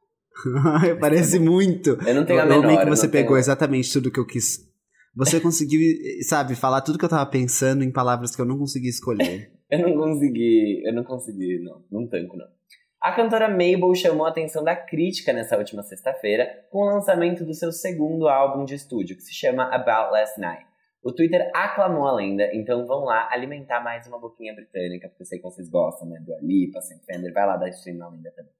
parece 1.00 1.38
muito. 1.38 1.96
Eu 2.06 2.14
não 2.14 2.26
tenho 2.26 2.42
a 2.42 2.44
menor. 2.44 2.72
Eu 2.72 2.78
que 2.80 2.90
você 2.90 3.08
pegou 3.08 3.28
tenho... 3.28 3.38
exatamente 3.38 3.90
tudo 3.90 4.10
que 4.10 4.20
eu 4.20 4.26
quis 4.26 4.73
você 5.14 5.40
conseguiu, 5.40 5.80
sabe, 6.22 6.54
falar 6.54 6.80
tudo 6.80 6.98
que 6.98 7.04
eu 7.04 7.08
tava 7.08 7.28
pensando 7.30 7.84
em 7.84 7.92
palavras 7.92 8.34
que 8.34 8.42
eu 8.42 8.46
não 8.46 8.58
consegui 8.58 8.88
escolher. 8.88 9.52
eu 9.70 9.78
não 9.78 9.94
consegui, 9.94 10.82
eu 10.84 10.92
não 10.92 11.04
consegui, 11.04 11.58
não, 11.62 11.84
não 11.90 12.08
tanco, 12.08 12.36
não. 12.36 12.46
A 13.00 13.12
cantora 13.12 13.48
Mabel 13.48 13.94
chamou 13.94 14.24
a 14.24 14.30
atenção 14.30 14.64
da 14.64 14.74
crítica 14.74 15.32
nessa 15.32 15.58
última 15.58 15.82
sexta-feira 15.82 16.48
com 16.70 16.78
o 16.78 16.86
lançamento 16.86 17.44
do 17.44 17.52
seu 17.52 17.70
segundo 17.70 18.26
álbum 18.28 18.64
de 18.64 18.74
estúdio, 18.74 19.14
que 19.14 19.22
se 19.22 19.34
chama 19.34 19.64
About 19.64 20.10
Last 20.10 20.40
Night. 20.40 20.64
O 21.02 21.12
Twitter 21.12 21.50
aclamou 21.54 22.06
a 22.06 22.14
lenda, 22.14 22.48
então 22.54 22.86
vão 22.86 23.04
lá 23.04 23.28
alimentar 23.30 23.82
mais 23.82 24.06
uma 24.06 24.18
boquinha 24.18 24.54
britânica, 24.54 25.06
porque 25.08 25.22
eu 25.22 25.26
sei 25.26 25.38
que 25.38 25.44
vocês 25.44 25.68
gostam, 25.68 26.08
né? 26.08 26.18
Do 26.20 26.34
Alipa, 26.34 26.80
Sam 26.80 26.98
Fender, 27.04 27.30
vai 27.30 27.46
lá 27.46 27.58
dar 27.58 27.68
stream 27.68 27.98
na 27.98 28.08
lenda 28.08 28.32
também. 28.34 28.54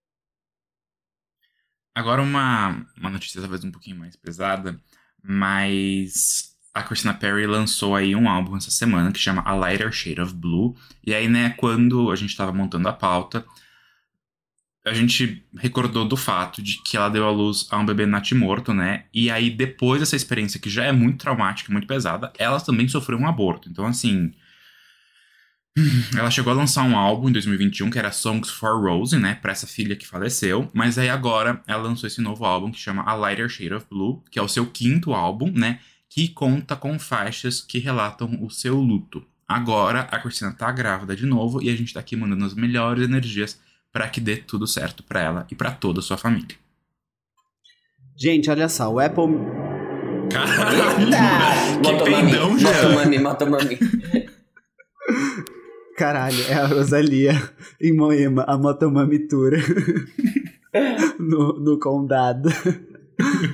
Agora 1.94 2.20
uma, 2.20 2.84
uma 2.98 3.08
notícia 3.08 3.40
talvez 3.40 3.64
um 3.64 3.72
pouquinho 3.72 3.96
mais 3.96 4.14
pesada. 4.14 4.78
Mas 5.26 6.54
a 6.74 6.82
Christina 6.82 7.14
Perry 7.14 7.46
lançou 7.46 7.94
aí 7.94 8.14
um 8.14 8.28
álbum 8.28 8.56
essa 8.56 8.70
semana 8.70 9.10
que 9.10 9.18
chama 9.18 9.42
A 9.44 9.54
Lighter 9.54 9.90
Shade 9.90 10.20
of 10.20 10.34
Blue. 10.34 10.76
E 11.06 11.14
aí, 11.14 11.28
né, 11.28 11.54
quando 11.56 12.10
a 12.10 12.16
gente 12.16 12.30
estava 12.30 12.52
montando 12.52 12.88
a 12.88 12.92
pauta, 12.92 13.44
a 14.84 14.92
gente 14.92 15.42
recordou 15.56 16.04
do 16.06 16.16
fato 16.16 16.60
de 16.60 16.82
que 16.82 16.96
ela 16.96 17.08
deu 17.08 17.26
à 17.26 17.30
luz 17.30 17.66
a 17.70 17.78
um 17.78 17.86
bebê 17.86 18.04
natimorto, 18.04 18.74
né? 18.74 19.04
E 19.14 19.30
aí, 19.30 19.48
depois 19.48 20.00
dessa 20.00 20.14
experiência 20.16 20.60
que 20.60 20.68
já 20.68 20.84
é 20.84 20.92
muito 20.92 21.18
traumática, 21.18 21.72
muito 21.72 21.86
pesada, 21.86 22.30
ela 22.38 22.60
também 22.60 22.86
sofreu 22.86 23.18
um 23.18 23.26
aborto. 23.26 23.68
Então, 23.70 23.86
assim, 23.86 24.34
ela 26.16 26.30
chegou 26.30 26.52
a 26.52 26.56
lançar 26.56 26.84
um 26.84 26.96
álbum 26.96 27.28
em 27.28 27.32
2021 27.32 27.90
que 27.90 27.98
era 27.98 28.12
Songs 28.12 28.48
for 28.50 28.80
Rose, 28.80 29.16
né, 29.18 29.38
para 29.40 29.52
essa 29.52 29.66
filha 29.66 29.96
que 29.96 30.06
faleceu, 30.06 30.70
mas 30.72 30.98
aí 30.98 31.08
agora 31.08 31.60
ela 31.66 31.82
lançou 31.82 32.06
esse 32.06 32.20
novo 32.20 32.44
álbum 32.44 32.70
que 32.70 32.78
chama 32.78 33.02
A 33.02 33.14
Lighter 33.14 33.48
Shade 33.48 33.74
of 33.74 33.86
Blue, 33.90 34.22
que 34.30 34.38
é 34.38 34.42
o 34.42 34.48
seu 34.48 34.66
quinto 34.66 35.12
álbum, 35.12 35.50
né, 35.50 35.80
que 36.08 36.28
conta 36.28 36.76
com 36.76 36.96
faixas 36.98 37.60
que 37.60 37.78
relatam 37.78 38.38
o 38.40 38.50
seu 38.50 38.76
luto. 38.76 39.24
Agora 39.48 40.02
a 40.10 40.18
Cristina 40.20 40.52
tá 40.52 40.70
grávida 40.70 41.16
de 41.16 41.26
novo 41.26 41.60
e 41.60 41.68
a 41.68 41.76
gente 41.76 41.92
tá 41.92 42.00
aqui 42.00 42.14
mandando 42.14 42.44
as 42.44 42.54
melhores 42.54 43.04
energias 43.04 43.60
para 43.92 44.08
que 44.08 44.20
dê 44.20 44.36
tudo 44.36 44.66
certo 44.66 45.02
para 45.02 45.20
ela 45.20 45.46
e 45.50 45.54
para 45.54 45.72
toda 45.72 45.98
a 45.98 46.02
sua 46.02 46.16
família. 46.16 46.56
Gente, 48.16 48.48
olha 48.48 48.68
só, 48.68 48.92
o 48.92 49.00
Apple 49.00 49.24
Caralho! 50.30 51.80
que 51.82 52.04
peidão, 52.04 52.58
já. 52.58 52.72
Motomami, 52.72 53.18
motomami. 53.18 53.78
Caralho, 55.96 56.42
é 56.48 56.54
a 56.54 56.66
Rosalia 56.66 57.32
em 57.80 57.94
Moema, 57.94 58.44
a 58.48 58.58
motomamitura. 58.58 59.58
no, 61.18 61.52
no 61.60 61.78
condado. 61.78 62.48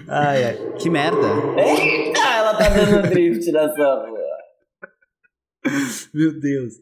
Ai, 0.09 0.45
ai. 0.45 0.73
Que 0.79 0.89
merda. 0.89 1.27
Eita, 1.57 2.21
ela 2.21 2.55
tá 2.55 2.69
dando 2.71 3.09
drift 3.11 3.51
rua. 3.51 4.11
Meu 6.15 6.41
Deus. 6.41 6.75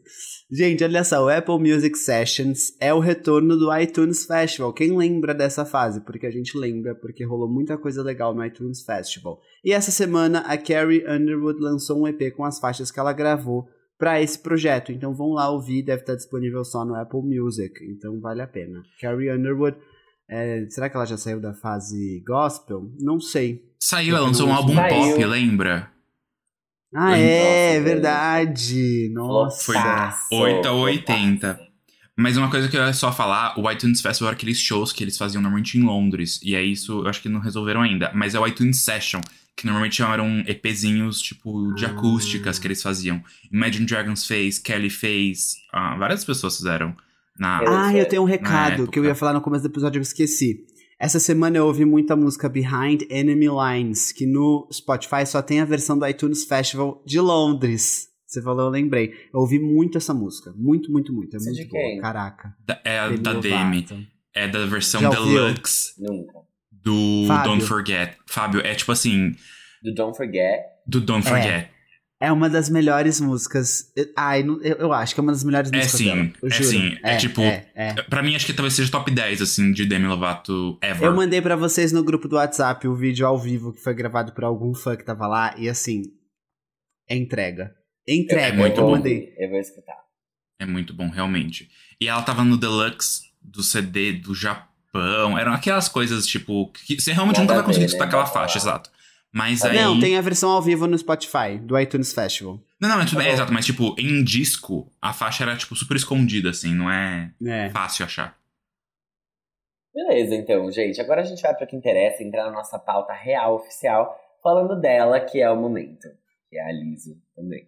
Gente, 0.49 0.83
olha 0.83 1.03
só, 1.03 1.23
o 1.23 1.29
Apple 1.29 1.59
Music 1.59 1.97
Sessions 1.97 2.73
é 2.79 2.93
o 2.93 2.99
retorno 2.99 3.57
do 3.57 3.75
iTunes 3.77 4.25
Festival. 4.25 4.73
Quem 4.73 4.97
lembra 4.97 5.33
dessa 5.33 5.65
fase? 5.65 5.99
Porque 6.01 6.25
a 6.25 6.31
gente 6.31 6.57
lembra, 6.57 6.95
porque 6.95 7.25
rolou 7.25 7.49
muita 7.49 7.77
coisa 7.77 8.01
legal 8.01 8.33
no 8.33 8.43
iTunes 8.45 8.81
Festival. 8.81 9.41
E 9.63 9.73
essa 9.73 9.91
semana 9.91 10.39
a 10.39 10.57
Carrie 10.57 11.05
Underwood 11.05 11.59
lançou 11.59 12.01
um 12.01 12.07
EP 12.07 12.33
com 12.33 12.45
as 12.45 12.59
faixas 12.59 12.89
que 12.89 12.99
ela 12.99 13.11
gravou 13.11 13.67
para 13.99 14.21
esse 14.21 14.39
projeto. 14.39 14.91
Então 14.91 15.13
vão 15.13 15.33
lá 15.33 15.49
ouvir, 15.51 15.83
deve 15.83 16.01
estar 16.01 16.15
disponível 16.15 16.63
só 16.63 16.85
no 16.85 16.95
Apple 16.95 17.21
Music, 17.21 17.73
então 17.83 18.19
vale 18.19 18.41
a 18.41 18.47
pena. 18.47 18.81
Carrie 18.99 19.31
Underwood, 19.31 19.77
é, 20.27 20.65
será 20.69 20.89
que 20.89 20.95
ela 20.95 21.05
já 21.05 21.17
saiu 21.17 21.41
da 21.41 21.53
fase 21.53 22.23
gospel? 22.25 22.89
Não 22.99 23.19
sei. 23.19 23.61
Saiu, 23.77 24.15
ela 24.15 24.25
lançou 24.25 24.47
um 24.47 24.53
álbum 24.53 24.73
saiu. 24.73 25.11
pop, 25.11 25.25
lembra? 25.25 25.91
Ah, 26.95 27.19
é, 27.19 27.75
é 27.75 27.79
verdade. 27.81 29.11
Nossa. 29.13 29.73
Foi 30.29 30.39
8 30.39 30.67
a 30.67 30.73
80. 30.73 31.59
Mas 32.17 32.35
uma 32.35 32.49
coisa 32.49 32.67
que 32.67 32.75
eu 32.75 32.81
ia 32.81 32.91
só 32.91 33.13
falar, 33.13 33.57
o 33.57 33.71
iTunes 33.71 34.01
Festival 34.01 34.29
era 34.29 34.35
aqueles 34.35 34.59
shows 34.59 34.91
que 34.91 35.03
eles 35.03 35.17
faziam 35.17 35.41
normalmente 35.41 35.77
em 35.77 35.83
Londres. 35.83 36.39
E 36.43 36.53
é 36.53 36.61
isso, 36.61 37.01
eu 37.03 37.07
acho 37.07 37.21
que 37.21 37.29
não 37.29 37.39
resolveram 37.39 37.81
ainda. 37.81 38.11
Mas 38.13 38.35
é 38.35 38.39
o 38.39 38.45
iTunes 38.45 38.83
Session, 38.83 39.21
que 39.59 39.65
normalmente 39.65 40.01
eram 40.01 40.39
EPzinhos, 40.47 41.21
tipo, 41.21 41.73
de 41.73 41.85
acústicas 41.85 42.57
que 42.57 42.65
eles 42.65 42.81
faziam. 42.81 43.21
Imagine 43.51 43.85
Dragons 43.85 44.25
fez, 44.25 44.57
Kelly 44.57 44.89
fez, 44.89 45.55
uh, 45.73 45.99
várias 45.99 46.23
pessoas 46.23 46.55
fizeram. 46.55 46.95
Na, 47.37 47.59
ah, 47.87 47.93
eu 47.93 48.07
tenho 48.07 48.21
um 48.21 48.25
recado 48.25 48.87
que 48.89 48.97
eu 48.97 49.03
ia 49.03 49.13
falar 49.13 49.33
no 49.33 49.41
começo 49.41 49.63
do 49.63 49.69
episódio 49.69 49.97
e 49.97 49.99
eu 49.99 50.03
esqueci. 50.03 50.65
Essa 50.97 51.19
semana 51.19 51.57
eu 51.57 51.65
ouvi 51.65 51.83
muita 51.83 52.15
música 52.15 52.47
Behind 52.47 53.03
Enemy 53.09 53.47
Lines, 53.47 54.13
que 54.13 54.25
no 54.25 54.67
Spotify 54.71 55.25
só 55.25 55.41
tem 55.41 55.59
a 55.59 55.65
versão 55.65 55.99
do 55.99 56.07
iTunes 56.07 56.45
Festival 56.45 57.03
de 57.05 57.19
Londres. 57.19 58.07
Você 58.25 58.41
falou, 58.41 58.65
eu 58.65 58.69
lembrei. 58.69 59.11
Eu 59.33 59.41
ouvi 59.41 59.59
muito 59.59 59.97
essa 59.97 60.13
música. 60.13 60.53
Muito, 60.55 60.89
muito, 60.89 61.11
muito. 61.11 61.35
É 61.35 61.39
Você 61.39 61.51
muito 61.51 61.69
boa. 61.69 62.01
Caraca. 62.01 62.55
Da, 62.65 62.81
é 62.85 62.99
a 62.99 63.09
da 63.09 63.33
Demi. 63.33 63.85
É 64.33 64.47
da 64.47 64.65
versão 64.65 65.01
deluxe. 65.09 66.01
Nunca 66.01 66.38
do 66.83 67.25
Fábio. 67.27 67.51
Don't 67.51 67.65
Forget. 67.65 68.17
Fábio, 68.27 68.61
é 68.65 68.75
tipo 68.75 68.91
assim. 68.91 69.35
Do 69.83 69.93
Don't 69.93 70.15
Forget? 70.17 70.61
Do 70.87 70.99
Don't 71.01 71.27
Forget. 71.27 71.69
É 72.21 72.31
uma 72.33 72.49
das 72.49 72.69
melhores 72.69 73.21
músicas. 73.21 73.93
Ai, 74.17 74.41
eu, 74.43 74.59
eu 74.61 74.91
acho 74.91 75.13
que 75.13 75.21
é 75.21 75.23
uma 75.23 75.31
das 75.31 75.41
melhores 75.43 75.71
É 75.71 75.77
músicas 75.77 75.97
sim, 75.97 76.05
dela. 76.05 76.31
Eu 76.41 76.47
é 76.49 76.51
juro. 76.51 76.69
sim. 76.69 76.97
É 77.01 77.15
tipo- 77.15 77.41
É, 77.41 77.71
é. 77.73 77.93
Pra 77.93 78.21
mim, 78.21 78.35
acho 78.35 78.45
que 78.45 78.51
talvez 78.51 78.73
seja 78.73 78.91
top 78.91 79.09
10, 79.09 79.41
assim, 79.41 79.71
de 79.71 79.85
Demi 79.85 80.05
Lovato 80.05 80.77
ever. 80.81 81.03
Eu 81.07 81.15
mandei 81.15 81.41
pra 81.41 81.55
vocês 81.55 81.93
no 81.93 82.03
grupo 82.03 82.27
do 82.27 82.35
WhatsApp 82.35 82.85
o 82.89 82.93
vídeo 82.95 83.25
ao 83.25 83.39
vivo 83.39 83.71
que 83.71 83.79
foi 83.81 83.93
gravado 83.93 84.33
por 84.33 84.43
algum 84.43 84.73
fã 84.73 84.97
que 84.97 85.05
tava 85.05 85.27
lá. 85.27 85.55
E 85.57 85.69
assim, 85.69 86.03
é 87.09 87.15
entrega. 87.15 87.73
Entrega, 88.05 88.47
É 88.47 88.51
muito 88.51 88.81
eu 88.81 88.85
bom. 88.85 88.91
mandei. 88.91 89.33
Eu 89.37 89.49
vou 89.51 89.59
escutar. 89.59 89.95
É 90.59 90.65
muito 90.65 90.93
bom, 90.93 91.07
realmente. 91.09 91.69
E 92.01 92.07
ela 92.09 92.21
tava 92.21 92.43
no 92.43 92.57
Deluxe 92.57 93.21
do 93.41 93.63
CD 93.63 94.11
do 94.11 94.35
Japão. 94.35 94.67
Eram 95.39 95.53
aquelas 95.53 95.87
coisas, 95.87 96.25
tipo, 96.25 96.71
que 96.85 96.99
você 96.99 97.13
realmente 97.13 97.39
nunca 97.39 97.53
vai 97.53 97.63
a 97.63 97.65
conseguir 97.65 97.85
escutar 97.85 98.05
né? 98.05 98.09
aquela 98.09 98.25
faixa, 98.25 98.57
exato. 98.57 98.89
Mas 99.31 99.63
aí. 99.63 99.75
Não, 99.75 99.99
tem 99.99 100.17
a 100.17 100.21
versão 100.21 100.49
ao 100.49 100.61
vivo 100.61 100.87
no 100.87 100.97
Spotify, 100.97 101.57
do 101.61 101.79
iTunes 101.79 102.11
Festival. 102.11 102.59
Não, 102.79 102.89
não, 102.89 103.01
é, 103.01 103.05
tudo 103.05 103.17
Tá 103.17 103.19
bem, 103.19 103.27
é, 103.27 103.33
exato, 103.33 103.53
mas 103.53 103.65
tipo, 103.65 103.95
em 103.99 104.23
disco, 104.23 104.91
a 105.01 105.13
faixa 105.13 105.43
era, 105.43 105.55
tipo, 105.55 105.75
super 105.75 105.95
escondida, 105.95 106.49
assim, 106.49 106.73
não 106.73 106.89
é 106.89 107.31
É. 107.45 107.69
fácil 107.69 108.05
achar. 108.05 108.35
Beleza, 109.93 110.35
então, 110.35 110.71
gente. 110.71 110.99
Agora 111.01 111.21
a 111.21 111.23
gente 111.23 111.41
vai 111.41 111.53
para 111.53 111.65
o 111.65 111.67
que 111.67 111.75
interessa, 111.75 112.23
entrar 112.23 112.45
na 112.45 112.51
nossa 112.51 112.79
pauta 112.79 113.13
real, 113.13 113.55
oficial, 113.55 114.17
falando 114.41 114.79
dela, 114.79 115.19
que 115.19 115.41
é 115.41 115.49
o 115.49 115.55
momento. 115.57 116.07
Que 116.49 116.57
é 116.57 116.67
a 116.67 116.71
Liso 116.71 117.21
também. 117.35 117.67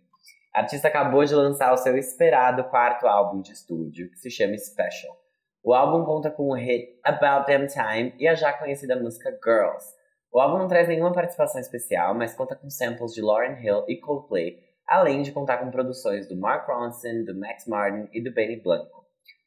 A 0.56 0.62
artista 0.62 0.88
acabou 0.88 1.24
de 1.24 1.34
lançar 1.36 1.74
o 1.74 1.78
seu 1.78 1.98
esperado 1.98 2.64
quarto 2.66 3.06
álbum 3.08 3.42
de 3.42 3.52
estúdio, 3.52 4.10
que 4.12 4.18
se 4.18 4.30
chama 4.30 4.58
Special. 4.58 5.21
O 5.64 5.76
álbum 5.76 6.04
conta 6.04 6.32
com 6.32 6.50
o 6.50 6.56
hit 6.56 7.00
About 7.06 7.46
Damn 7.46 7.68
Time 7.68 8.16
e 8.18 8.28
a 8.28 8.34
já 8.34 8.52
conhecida 8.52 8.96
música 8.96 9.30
Girls. 9.44 9.86
O 10.32 10.40
álbum 10.40 10.58
não 10.58 10.68
traz 10.68 10.88
nenhuma 10.88 11.14
participação 11.14 11.62
especial, 11.62 12.16
mas 12.16 12.34
conta 12.34 12.56
com 12.56 12.68
samples 12.68 13.14
de 13.14 13.22
Lauryn 13.22 13.64
Hill 13.64 13.86
e 13.88 13.98
Coldplay, 13.98 14.58
além 14.88 15.22
de 15.22 15.32
contar 15.32 15.58
com 15.58 15.70
produções 15.70 16.28
do 16.28 16.36
Mark 16.36 16.68
Ronson, 16.68 17.26
do 17.26 17.40
Max 17.40 17.68
Martin 17.68 18.10
e 18.12 18.20
do 18.24 18.34
Benny 18.34 18.60
Blanco. 18.60 19.06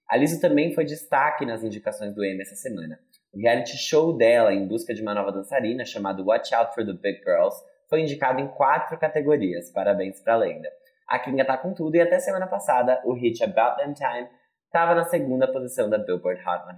A 0.09 0.17
Lizzo 0.17 0.41
também 0.41 0.73
foi 0.73 0.85
destaque 0.85 1.45
nas 1.45 1.65
indicações 1.65 2.15
do 2.15 2.25
Emmy 2.25 2.43
essa 2.43 2.55
semana. 2.55 2.97
O 3.33 3.41
reality 3.41 3.77
show 3.77 4.17
dela, 4.17 4.55
em 4.55 4.69
busca 4.69 4.95
de 4.95 5.03
uma 5.03 5.15
nova 5.15 5.33
dançarina, 5.33 5.85
chamado 5.85 6.25
Watch 6.25 6.55
Out 6.55 6.77
for 6.77 6.87
the 6.87 6.93
Big 6.93 7.25
Girls, 7.25 7.61
foi 7.91 8.03
indicado 8.03 8.41
em 8.41 8.47
quatro 8.47 8.97
categorias. 8.99 9.69
Parabéns 9.73 10.21
pra 10.21 10.37
lenda. 10.37 10.71
A 11.09 11.19
Kinga 11.19 11.45
tá 11.45 11.59
com 11.59 11.75
tudo 11.75 11.97
e 11.97 12.01
até 12.01 12.21
semana 12.21 12.47
passada, 12.47 13.03
o 13.05 13.15
hit 13.15 13.43
About 13.43 13.83
Them 13.83 13.95
Time 13.95 14.29
estava 14.75 14.93
na 14.93 15.05
segunda 15.05 15.47
posição 15.53 15.89
da 15.89 15.99
Billboard 15.99 16.41
Hot 16.41 16.65
100. 16.65 16.75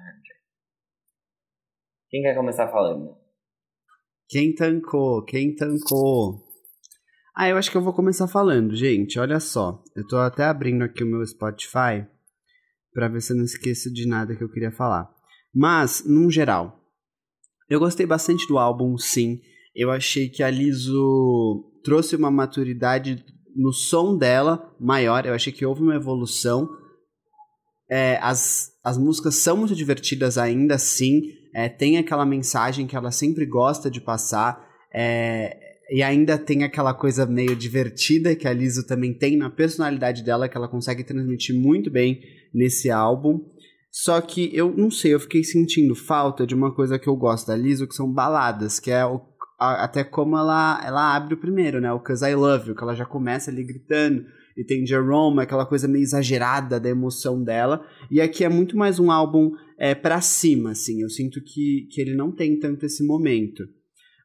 Quem 2.11 2.23
quer 2.23 2.35
começar 2.35 2.69
falando? 2.69 3.17
Quem 4.29 4.55
tancou? 4.55 5.25
Quem 5.25 5.55
tancou? 5.55 6.45
Ah, 7.35 7.49
eu 7.49 7.57
acho 7.57 7.71
que 7.71 7.77
eu 7.77 7.83
vou 7.83 7.95
começar 7.95 8.29
falando, 8.29 8.77
gente. 8.77 9.19
Olha 9.19 9.41
só. 9.41 9.83
Eu 9.97 10.07
tô 10.07 10.19
até 10.19 10.45
abrindo 10.45 10.83
aqui 10.83 11.03
o 11.03 11.07
meu 11.07 11.25
Spotify 11.27 12.07
pra 12.93 13.09
ver 13.09 13.23
se 13.23 13.33
eu 13.33 13.37
não 13.39 13.45
esqueço 13.45 13.91
de 13.91 14.07
nada 14.07 14.37
que 14.37 14.45
eu 14.45 14.51
queria 14.51 14.71
falar. 14.71 15.11
Mas, 15.55 16.05
num 16.07 16.31
geral, 16.31 16.79
eu 17.67 17.81
gostei 17.81 18.05
bastante 18.05 18.47
do 18.47 18.59
álbum, 18.59 18.99
sim. 18.99 19.41
Eu 19.75 19.91
achei 19.91 20.29
que 20.29 20.43
a 20.43 20.51
Liso 20.51 21.73
trouxe 21.83 22.15
uma 22.15 22.31
maturidade 22.31 23.25
no 23.55 23.73
som 23.73 24.19
dela 24.19 24.75
maior. 24.79 25.25
Eu 25.25 25.33
achei 25.33 25.51
que 25.51 25.65
houve 25.65 25.81
uma 25.81 25.97
evolução. 25.97 26.69
É, 27.89 28.19
as, 28.21 28.73
as 28.83 28.99
músicas 28.99 29.37
são 29.37 29.57
muito 29.57 29.75
divertidas 29.75 30.39
ainda 30.39 30.75
assim. 30.75 31.23
É, 31.55 31.69
tem 31.69 31.99
aquela 31.99 32.27
mensagem 32.27 32.87
que 32.87 32.97
ela 32.97 33.11
sempre 33.11 33.47
gosta 33.47 33.91
de 33.91 34.01
passar. 34.01 34.65
É, 34.93 35.57
e 35.91 36.03
ainda 36.03 36.37
tem 36.37 36.65
aquela 36.65 36.93
coisa 36.93 37.25
meio 37.27 37.55
divertida 37.55 38.35
que 38.35 38.49
a 38.49 38.53
Liso 38.53 38.87
também 38.87 39.15
tem 39.15 39.37
na 39.37 39.49
personalidade 39.49 40.25
dela, 40.25 40.49
que 40.49 40.57
ela 40.57 40.69
consegue 40.69 41.05
transmitir 41.05 41.55
muito 41.55 41.91
bem 41.91 42.21
nesse 42.53 42.91
álbum. 42.91 43.41
Só 43.91 44.21
que 44.21 44.51
eu 44.55 44.75
não 44.77 44.91
sei, 44.91 45.15
eu 45.15 45.21
fiquei 45.21 45.43
sentindo 45.45 45.95
falta 45.95 46.47
de 46.47 46.55
uma 46.55 46.75
coisa 46.75 46.99
que 46.99 47.09
eu 47.09 47.17
gosto 47.17 47.47
da 47.47 47.57
Liso, 47.57 47.87
que 47.87 47.95
são 47.95 48.13
baladas, 48.13 48.79
que 48.81 48.91
é 48.91 49.07
o, 49.07 49.21
a- 49.59 49.85
até 49.85 50.05
como 50.05 50.37
ela, 50.37 50.83
ela 50.85 51.15
abre 51.15 51.35
o 51.35 51.39
primeiro, 51.41 51.81
né? 51.81 51.91
O 51.93 52.01
Cause 52.01 52.25
I 52.29 52.35
Love 52.35 52.69
You, 52.71 52.75
que 52.77 52.83
ela 52.83 52.95
já 52.95 53.07
começa 53.07 53.51
ali 53.51 53.65
gritando. 53.65 54.25
E 54.57 54.65
tem 54.65 54.87
Jerome, 54.87 55.43
aquela 55.43 55.67
coisa 55.67 55.87
meio 55.87 56.03
exagerada 56.03 56.81
da 56.81 56.89
emoção 56.89 57.43
dela. 57.43 57.85
E 58.11 58.21
aqui 58.21 58.43
é 58.45 58.49
muito 58.49 58.77
mais 58.77 58.99
um 58.99 59.11
álbum 59.11 59.53
é, 59.79 59.95
para 59.95 60.21
cima, 60.21 60.71
assim. 60.71 61.03
Eu 61.03 61.11
sinto 61.11 61.43
que, 61.43 61.87
que 61.91 62.01
ele 62.01 62.15
não 62.15 62.33
tem 62.33 62.59
tanto 62.59 62.87
esse 62.87 63.05
momento. 63.05 63.65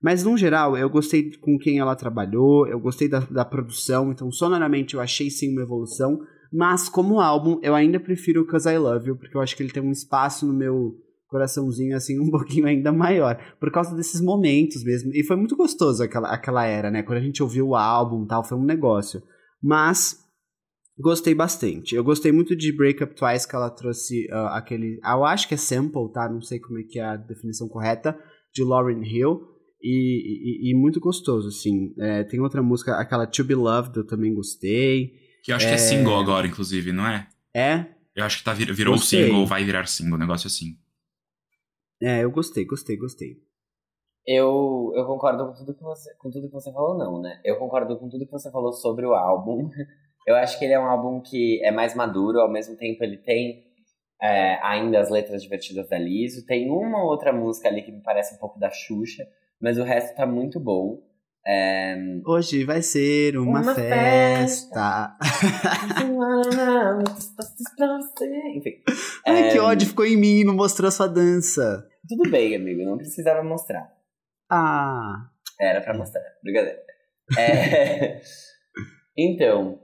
Mas, 0.01 0.23
no 0.23 0.35
geral, 0.35 0.75
eu 0.75 0.89
gostei 0.89 1.31
com 1.37 1.59
quem 1.59 1.77
ela 1.77 1.95
trabalhou, 1.95 2.67
eu 2.67 2.79
gostei 2.79 3.07
da, 3.07 3.19
da 3.19 3.45
produção, 3.45 4.11
então, 4.11 4.31
sonoramente, 4.31 4.95
eu 4.95 5.01
achei 5.01 5.29
sim 5.29 5.51
uma 5.51 5.61
evolução. 5.61 6.19
Mas, 6.51 6.89
como 6.89 7.19
álbum, 7.19 7.59
eu 7.61 7.75
ainda 7.75 7.99
prefiro 7.99 8.41
o 8.41 8.47
Cause 8.47 8.67
I 8.67 8.77
Love 8.77 9.09
You, 9.09 9.17
porque 9.17 9.37
eu 9.37 9.41
acho 9.41 9.55
que 9.55 9.61
ele 9.61 9.71
tem 9.71 9.83
um 9.83 9.91
espaço 9.91 10.47
no 10.47 10.53
meu 10.53 10.95
coraçãozinho, 11.27 11.95
assim, 11.95 12.19
um 12.19 12.29
pouquinho 12.31 12.65
ainda 12.65 12.91
maior. 12.91 13.37
Por 13.59 13.71
causa 13.71 13.95
desses 13.95 14.21
momentos 14.21 14.83
mesmo. 14.83 15.11
E 15.13 15.23
foi 15.23 15.35
muito 15.35 15.55
gostoso 15.55 16.01
aquela, 16.03 16.29
aquela 16.29 16.65
era, 16.65 16.89
né? 16.89 17.03
Quando 17.03 17.19
a 17.19 17.23
gente 17.23 17.43
ouviu 17.43 17.69
o 17.69 17.75
álbum 17.75 18.25
tal, 18.25 18.43
foi 18.43 18.57
um 18.57 18.65
negócio. 18.65 19.21
Mas, 19.61 20.20
gostei 20.99 21.33
bastante. 21.33 21.95
Eu 21.95 22.03
gostei 22.03 22.31
muito 22.31 22.55
de 22.55 22.75
Break 22.75 23.03
Up 23.03 23.15
Twice, 23.15 23.47
que 23.47 23.55
ela 23.55 23.69
trouxe 23.69 24.27
ah, 24.31 24.57
aquele. 24.57 24.99
ah, 25.03 25.13
eu 25.13 25.25
acho 25.25 25.47
que 25.47 25.53
é 25.53 25.57
sample, 25.57 26.11
tá? 26.13 26.29
Não 26.29 26.41
sei 26.41 26.59
como 26.59 26.79
é 26.79 26.83
que 26.83 26.99
é 26.99 27.03
a 27.03 27.15
definição 27.15 27.67
correta. 27.67 28.17
De 28.53 28.63
Lauryn 28.63 29.01
Hill. 29.03 29.47
E, 29.83 30.67
e- 30.67 30.71
e 30.71 30.75
muito 30.75 30.99
gostoso, 30.99 31.47
assim. 31.47 31.93
É, 31.99 32.23
tem 32.23 32.39
outra 32.39 32.61
música, 32.61 32.95
aquela 32.97 33.25
To 33.25 33.43
Be 33.43 33.55
Loved, 33.55 33.97
eu 33.97 34.05
também 34.05 34.33
gostei. 34.33 35.13
Que 35.43 35.51
eu 35.51 35.55
acho 35.55 35.67
que 35.67 35.73
é 35.73 35.77
single 35.77 36.19
agora, 36.19 36.45
inclusive, 36.45 36.91
não 36.91 37.07
é? 37.07 37.27
É? 37.55 37.87
Eu 38.15 38.23
acho 38.25 38.37
que 38.37 38.43
tá, 38.43 38.53
vir- 38.53 38.71
virou 38.73 38.93
Gostei. 38.95 39.23
single, 39.25 39.45
vai 39.47 39.63
virar 39.63 39.87
single, 39.87 40.15
um 40.15 40.19
negócio 40.19 40.45
assim. 40.47 40.77
É, 42.01 42.23
eu 42.23 42.29
gostei, 42.31 42.65
gostei, 42.65 42.95
gostei. 42.97 43.37
Eu, 44.25 44.91
eu 44.95 45.05
concordo 45.05 45.47
com 45.47 45.53
tudo, 45.53 45.73
que 45.73 45.81
você, 45.81 46.13
com 46.19 46.29
tudo 46.29 46.47
que 46.47 46.53
você 46.53 46.71
falou, 46.71 46.95
não, 46.97 47.19
né? 47.21 47.41
Eu 47.43 47.57
concordo 47.57 47.97
com 47.97 48.07
tudo 48.09 48.25
que 48.25 48.31
você 48.31 48.51
falou 48.51 48.71
sobre 48.73 49.05
o 49.05 49.13
álbum. 49.13 49.69
Eu 50.27 50.35
acho 50.35 50.57
que 50.59 50.65
ele 50.65 50.73
é 50.73 50.79
um 50.79 50.85
álbum 50.85 51.21
que 51.21 51.63
é 51.63 51.71
mais 51.71 51.95
maduro, 51.95 52.39
ao 52.39 52.51
mesmo 52.51 52.75
tempo 52.77 53.03
ele 53.03 53.17
tem 53.17 53.63
é, 54.21 54.59
ainda 54.61 54.99
as 54.99 55.09
letras 55.09 55.41
divertidas 55.41 55.89
da 55.89 55.97
Liso. 55.97 56.45
Tem 56.45 56.69
uma 56.69 57.03
ou 57.03 57.09
outra 57.09 57.33
música 57.33 57.67
ali 57.67 57.81
que 57.81 57.91
me 57.91 58.01
parece 58.01 58.35
um 58.35 58.37
pouco 58.37 58.59
da 58.59 58.69
Xuxa, 58.69 59.27
mas 59.59 59.77
o 59.77 59.83
resto 59.83 60.15
tá 60.15 60.25
muito 60.25 60.59
bom. 60.59 61.01
É... 61.45 61.97
Hoje 62.23 62.63
vai 62.63 62.83
ser 62.83 63.35
uma, 63.35 63.61
Uma 63.61 63.73
festa. 63.73 65.17
Enfim. 68.55 68.81
Ai, 69.25 69.47
É, 69.47 69.51
que 69.51 69.59
ódio, 69.59 69.87
ficou 69.87 70.05
em 70.05 70.17
mim, 70.17 70.43
não 70.43 70.53
mostrou 70.53 70.91
sua 70.91 71.07
dança. 71.07 71.87
Tudo 72.07 72.29
bem, 72.29 72.55
amigo, 72.55 72.83
não 72.83 72.97
precisava 72.97 73.43
mostrar. 73.43 73.91
Ah, 74.49 75.29
Era 75.59 75.81
pra 75.81 75.97
mostrar. 75.97 76.21
Brincadeira. 76.43 76.79
É... 77.39 78.21
então, 79.17 79.79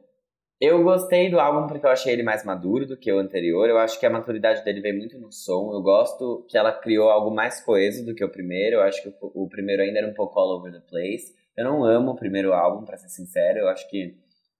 eu 0.59 0.83
gostei 0.83 1.29
do 1.29 1.39
álbum 1.39 1.67
porque 1.67 1.85
eu 1.85 1.91
achei 1.91 2.13
ele 2.13 2.23
mais 2.23 2.43
maduro 2.43 2.87
do 2.87 2.97
que 2.97 3.11
o 3.11 3.19
anterior. 3.19 3.69
Eu 3.69 3.77
acho 3.77 3.99
que 3.99 4.05
a 4.05 4.09
maturidade 4.09 4.63
dele 4.63 4.81
veio 4.81 4.97
muito 4.97 5.19
no 5.19 5.31
som. 5.31 5.71
Eu 5.71 5.81
gosto 5.81 6.45
que 6.49 6.57
ela 6.57 6.71
criou 6.71 7.09
algo 7.09 7.29
mais 7.29 7.61
coeso 7.63 8.03
do 8.03 8.15
que 8.15 8.23
o 8.23 8.29
primeiro. 8.29 8.77
Eu 8.77 8.81
acho 8.81 9.03
que 9.03 9.13
o, 9.21 9.47
primeiro 9.47 9.83
ainda 9.83 9.99
era 9.99 10.07
um 10.07 10.15
pouco 10.15 10.39
all 10.39 10.57
over 10.57 10.71
the 10.71 10.81
place. 10.89 11.31
Eu 11.55 11.63
não 11.63 11.83
amo 11.83 12.11
o 12.11 12.15
primeiro 12.15 12.53
álbum, 12.53 12.85
pra 12.85 12.97
ser 12.97 13.09
sincero. 13.09 13.59
Eu 13.59 13.67
acho 13.67 13.87
que 13.87 14.15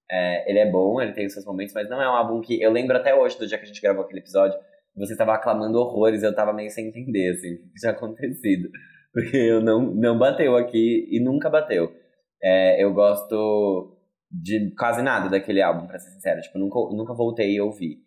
é, 0.09 0.49
ele 0.49 0.59
é 0.59 0.69
bom, 0.69 1.01
ele 1.01 1.13
tem 1.13 1.25
os 1.25 1.33
seus 1.33 1.45
momentos, 1.45 1.73
mas 1.73 1.89
não 1.89 2.01
é 2.01 2.07
um 2.07 2.13
álbum 2.13 2.41
que. 2.41 2.61
Eu 2.61 2.71
lembro 2.71 2.95
até 2.95 3.15
hoje 3.15 3.37
do 3.39 3.47
dia 3.47 3.57
que 3.57 3.63
a 3.63 3.67
gente 3.67 3.81
gravou 3.81 4.03
aquele 4.03 4.19
episódio. 4.19 4.57
Você 4.95 5.15
tava 5.15 5.33
aclamando 5.33 5.79
horrores, 5.79 6.21
eu 6.21 6.33
tava 6.33 6.53
meio 6.53 6.69
sem 6.69 6.87
entender, 6.87 7.31
assim, 7.31 7.55
o 7.57 7.57
que 7.57 7.73
tinha 7.79 7.91
acontecido. 7.91 8.69
Porque 9.11 9.37
eu 9.37 9.61
não, 9.61 9.81
não 9.81 10.17
bateu 10.17 10.55
aqui 10.55 11.07
e 11.09 11.19
nunca 11.19 11.49
bateu. 11.49 11.91
É, 12.41 12.83
eu 12.83 12.93
gosto 12.93 13.96
de 14.29 14.73
quase 14.75 15.01
nada 15.01 15.29
daquele 15.29 15.61
álbum, 15.61 15.87
pra 15.87 15.99
ser 15.99 16.11
sincero. 16.11 16.41
Tipo, 16.41 16.59
nunca, 16.59 16.79
nunca 16.95 17.13
voltei 17.13 17.57
a 17.57 17.63
ouvir. 17.63 17.97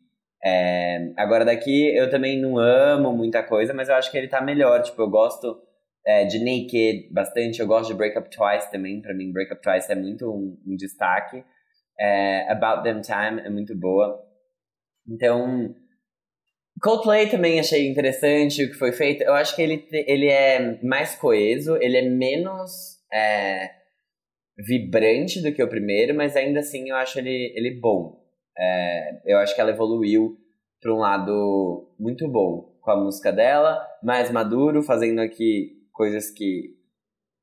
É, 0.43 1.13
agora 1.17 1.45
daqui 1.45 1.95
eu 1.97 2.09
também 2.09 2.41
não 2.41 2.59
amo 2.59 3.13
muita 3.13 3.43
coisa, 3.43 3.75
mas 3.75 3.89
eu 3.89 3.95
acho 3.95 4.11
que 4.11 4.19
ele 4.19 4.29
tá 4.29 4.41
melhor. 4.41 4.83
Tipo, 4.83 5.03
eu 5.03 5.11
gosto 5.11 5.61
é, 6.07 6.25
de 6.25 6.39
Naked 6.39 7.13
bastante, 7.13 7.61
eu 7.61 7.67
gosto 7.67 7.91
de 7.91 7.95
Break 7.95 8.19
Up 8.19 8.31
Twice 8.31 8.71
também. 8.71 9.01
Pra 9.01 9.15
mim, 9.15 9.33
Break 9.33 9.53
Up 9.53 9.63
Twice 9.63 9.91
é 9.91 9.95
muito 9.95 10.31
um, 10.31 10.59
um 10.67 10.77
destaque. 10.77 11.45
É, 11.99 12.51
About 12.51 12.83
Them 12.83 13.01
Time 13.01 13.41
é 13.43 13.51
muito 13.51 13.77
boa. 13.77 14.23
Então, 15.07 15.75
Coldplay 16.81 17.29
também 17.29 17.61
achei 17.61 17.89
interessante 17.89 18.65
o 18.65 18.69
que 18.71 18.75
foi 18.75 18.93
feito. 18.93 19.23
Eu 19.23 19.35
acho 19.35 19.55
que 19.55 19.61
ele, 19.61 19.87
ele 19.93 20.29
é 20.29 20.83
mais 20.83 21.15
coeso, 21.15 21.77
ele 21.77 21.97
é 21.99 22.09
menos 22.09 22.99
é, 23.13 23.71
vibrante 24.57 25.41
do 25.43 25.53
que 25.53 25.63
o 25.63 25.69
primeiro, 25.69 26.15
mas 26.15 26.37
ainda 26.37 26.61
assim 26.61 26.89
eu 26.91 26.97
acho 26.97 27.19
ele, 27.19 27.53
ele 27.57 27.81
bom. 27.81 28.21
É, 28.59 29.23
eu 29.25 29.39
acho 29.39 29.55
que 29.55 29.61
ela 29.61 29.71
evoluiu 29.71 30.39
para 30.81 30.95
um 30.95 30.99
lado 30.99 31.95
muito 31.99 32.29
bom 32.29 32.79
com 32.81 32.91
a 32.91 32.97
música 32.97 33.31
dela, 33.33 33.81
mais 34.03 34.31
maduro, 34.31 34.83
fazendo 34.83 35.21
aqui 35.21 35.79
coisas 35.93 36.31
que, 36.31 36.75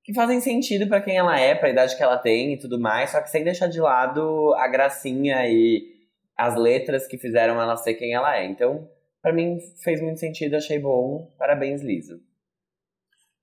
que 0.04 0.14
fazem 0.14 0.42
sentido 0.42 0.88
para 0.88 1.02
quem 1.02 1.18
ela 1.18 1.40
é, 1.40 1.54
pra 1.54 1.70
idade 1.70 1.96
que 1.96 2.04
ela 2.04 2.18
tem 2.18 2.54
e 2.54 2.60
tudo 2.60 2.80
mais, 2.80 3.12
só 3.12 3.22
que 3.22 3.30
sem 3.30 3.44
deixar 3.44 3.68
de 3.68 3.80
lado 3.80 4.54
a 4.56 4.68
gracinha 4.68 5.48
e 5.48 5.96
as 6.36 6.56
letras 6.56 7.08
que 7.08 7.18
fizeram 7.18 7.62
ela 7.62 7.78
ser 7.78 7.96
quem 7.96 8.14
ela 8.14 8.38
é. 8.38 8.46
Então, 8.46 8.90
para 9.22 9.34
mim 9.34 9.60
fez 9.84 10.02
muito 10.02 10.20
sentido, 10.20 10.56
achei 10.56 10.80
bom. 10.80 11.34
Parabéns, 11.38 11.82
Liso. 11.82 12.22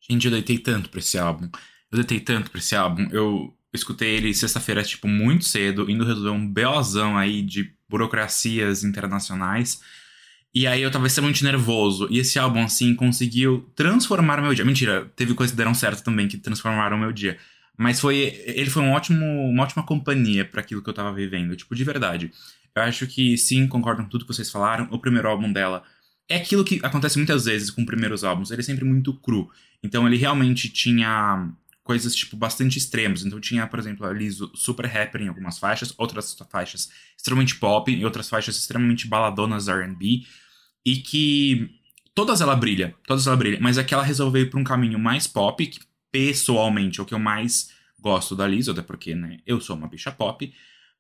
Gente, 0.01 0.27
eu 0.27 0.33
deitei 0.33 0.59
tanto 0.59 0.91
pra 0.91 1.01
esse 1.01 1.19
álbum. 1.19 1.49
Eu 1.95 1.99
deitei 1.99 2.19
tanto 2.19 2.51
pra 2.51 2.59
esse 2.59 2.75
álbum. 2.75 3.09
Eu 3.13 3.55
escutei 3.73 4.17
ele 4.17 4.35
sexta-feira, 4.35 4.83
tipo, 4.83 5.07
muito 5.07 5.45
cedo, 5.45 5.89
indo 5.89 6.05
resolver 6.05 6.31
um 6.31 6.45
BOzão 6.45 7.17
aí 7.17 7.41
de 7.41 7.73
burocracias 7.89 8.83
internacionais. 8.83 9.81
E 10.53 10.67
aí 10.67 10.83
eu 10.83 10.91
tava 10.91 11.07
extremamente 11.07 11.45
nervoso. 11.45 12.09
E 12.11 12.19
esse 12.19 12.37
álbum, 12.37 12.65
assim, 12.65 12.97
conseguiu 12.97 13.71
transformar 13.77 14.43
meu 14.43 14.53
dia. 14.53 14.65
Mentira, 14.65 15.11
teve 15.15 15.35
coisas 15.35 15.53
que 15.53 15.57
deram 15.57 15.73
certo 15.73 16.03
também 16.03 16.27
que 16.27 16.37
transformaram 16.37 16.99
meu 16.99 17.13
dia. 17.13 17.39
Mas 17.77 18.01
foi. 18.01 18.43
Ele 18.45 18.71
foi 18.71 18.83
um 18.83 18.91
ótimo, 18.91 19.25
uma 19.25 19.63
ótima 19.63 19.85
companhia 19.85 20.45
para 20.45 20.61
aquilo 20.61 20.83
que 20.83 20.91
eu 20.91 20.95
tava 20.95 21.13
vivendo. 21.13 21.55
Tipo, 21.55 21.77
de 21.77 21.85
verdade. 21.85 22.33
Eu 22.75 22.83
acho 22.83 23.07
que 23.07 23.39
sim, 23.39 23.69
concordo 23.69 24.03
com 24.03 24.09
tudo 24.09 24.25
que 24.27 24.35
vocês 24.35 24.51
falaram. 24.51 24.89
O 24.91 24.99
primeiro 24.99 25.29
álbum 25.29 25.53
dela 25.53 25.85
é 26.29 26.37
aquilo 26.37 26.65
que 26.65 26.81
acontece 26.83 27.19
muitas 27.19 27.45
vezes 27.45 27.71
com 27.71 27.85
primeiros 27.85 28.25
álbuns. 28.25 28.51
Ele 28.51 28.63
é 28.63 28.65
sempre 28.65 28.85
muito 28.85 29.15
cru. 29.15 29.49
Então 29.83 30.07
ele 30.07 30.17
realmente 30.17 30.69
tinha 30.69 31.49
coisas, 31.85 32.14
tipo, 32.16 32.37
bastante 32.37 32.78
extremas. 32.78 33.24
Então 33.24 33.39
tinha, 33.39 33.66
por 33.66 33.78
exemplo, 33.78 34.07
ali 34.07 34.28
super 34.55 34.87
rapper 34.87 35.20
em 35.20 35.28
algumas 35.28 35.59
faixas, 35.59 35.95
outras 35.99 36.35
faixas 36.51 36.91
extremamente 37.16 37.57
pop 37.57 37.93
e 37.93 38.05
outras 38.05 38.28
faixas 38.28 38.57
extremamente 38.57 39.07
baladonas 39.07 39.68
R&B 39.68 40.24
e 40.85 40.97
que 40.97 41.78
todas 42.14 42.41
ela 42.41 42.57
brilha, 42.57 42.95
todas 43.07 43.26
ela 43.26 43.37
brilha, 43.37 43.59
mas 43.61 43.76
é 43.76 43.85
que 43.85 43.93
ela 43.93 44.03
resolveu 44.03 44.43
ir 44.43 44.51
para 44.51 44.59
um 44.59 44.64
caminho 44.64 44.99
mais 44.99 45.26
pop, 45.26 45.64
que 45.66 45.80
pessoalmente 46.11 47.01
é 47.01 47.03
o 47.03 47.07
que 47.07 47.14
eu 47.14 47.18
mais 47.18 47.70
gosto 48.01 48.35
da 48.35 48.47
Liz, 48.47 48.68
até 48.68 48.82
porque, 48.82 49.14
né, 49.14 49.39
eu 49.47 49.61
sou 49.61 49.76
uma 49.76 49.89
bicha 49.89 50.11
pop, 50.11 50.53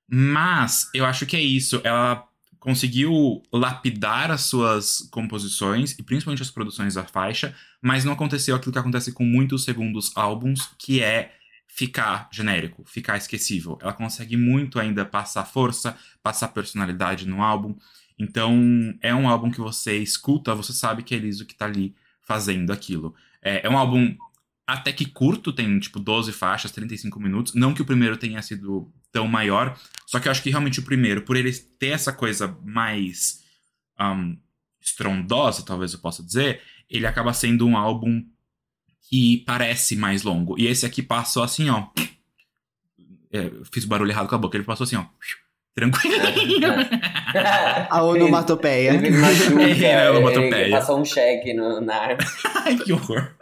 mas 0.06 0.90
eu 0.94 1.04
acho 1.06 1.24
que 1.24 1.36
é 1.36 1.40
isso, 1.40 1.80
ela 1.82 2.28
conseguiu 2.64 3.42
lapidar 3.52 4.30
as 4.30 4.40
suas 4.40 5.06
composições 5.10 5.92
e 5.98 6.02
principalmente 6.02 6.40
as 6.40 6.50
produções 6.50 6.94
da 6.94 7.04
faixa, 7.04 7.54
mas 7.82 8.06
não 8.06 8.14
aconteceu 8.14 8.56
aquilo 8.56 8.72
que 8.72 8.78
acontece 8.78 9.12
com 9.12 9.22
muitos 9.22 9.64
segundos 9.64 10.10
álbuns, 10.16 10.70
que 10.78 11.02
é 11.02 11.34
ficar 11.68 12.26
genérico, 12.32 12.82
ficar 12.86 13.18
esquecível. 13.18 13.78
Ela 13.82 13.92
consegue 13.92 14.34
muito 14.34 14.80
ainda 14.80 15.04
passar 15.04 15.44
força, 15.44 15.94
passar 16.22 16.48
personalidade 16.48 17.28
no 17.28 17.42
álbum. 17.42 17.76
Então, 18.18 18.58
é 19.02 19.14
um 19.14 19.28
álbum 19.28 19.50
que 19.50 19.60
você 19.60 19.98
escuta, 19.98 20.54
você 20.54 20.72
sabe 20.72 21.02
que 21.02 21.14
é 21.14 21.18
Eliso 21.18 21.44
que 21.44 21.54
tá 21.54 21.66
ali 21.66 21.94
fazendo 22.22 22.72
aquilo. 22.72 23.14
É, 23.42 23.66
é, 23.66 23.68
um 23.68 23.76
álbum 23.76 24.16
até 24.66 24.90
que 24.90 25.04
curto, 25.04 25.52
tem 25.52 25.78
tipo 25.78 26.00
12 26.00 26.32
faixas, 26.32 26.72
35 26.72 27.20
minutos. 27.20 27.52
Não 27.52 27.74
que 27.74 27.82
o 27.82 27.84
primeiro 27.84 28.16
tenha 28.16 28.40
sido 28.40 28.90
tão 29.14 29.28
maior, 29.28 29.78
só 30.06 30.18
que 30.18 30.26
eu 30.26 30.32
acho 30.32 30.42
que 30.42 30.50
realmente 30.50 30.80
o 30.80 30.84
primeiro, 30.84 31.22
por 31.22 31.36
ele 31.36 31.52
ter 31.52 31.90
essa 31.90 32.12
coisa 32.12 32.58
mais 32.64 33.44
um, 33.98 34.36
estrondosa, 34.82 35.64
talvez 35.64 35.92
eu 35.92 36.00
possa 36.00 36.20
dizer, 36.20 36.60
ele 36.90 37.06
acaba 37.06 37.32
sendo 37.32 37.64
um 37.64 37.76
álbum 37.76 38.22
que 39.08 39.44
parece 39.46 39.94
mais 39.94 40.24
longo. 40.24 40.58
E 40.58 40.66
esse 40.66 40.84
aqui 40.84 41.00
passou 41.00 41.44
assim, 41.44 41.70
ó. 41.70 41.86
É, 43.32 43.50
fiz 43.72 43.84
barulho 43.84 44.10
errado 44.10 44.28
com 44.28 44.34
a 44.34 44.38
boca, 44.38 44.56
ele 44.56 44.64
passou 44.64 44.84
assim, 44.84 44.96
ó 44.96 45.06
Tranquilinho. 45.74 46.68
a 47.90 48.02
onomatopeia. 48.04 48.94
Ele, 48.94 49.08
ele 49.08 49.18
machuca, 49.18 49.62
é, 49.84 50.06
a 50.06 50.10
onomatopeia. 50.12 50.62
Ele 50.62 50.70
passou 50.70 51.00
um 51.00 51.04
cheque 51.04 51.52
no, 51.52 51.80
na 51.80 51.94
arma. 51.94 52.18
Ai, 52.64 52.76
que 52.78 52.92
horror. 52.92 53.32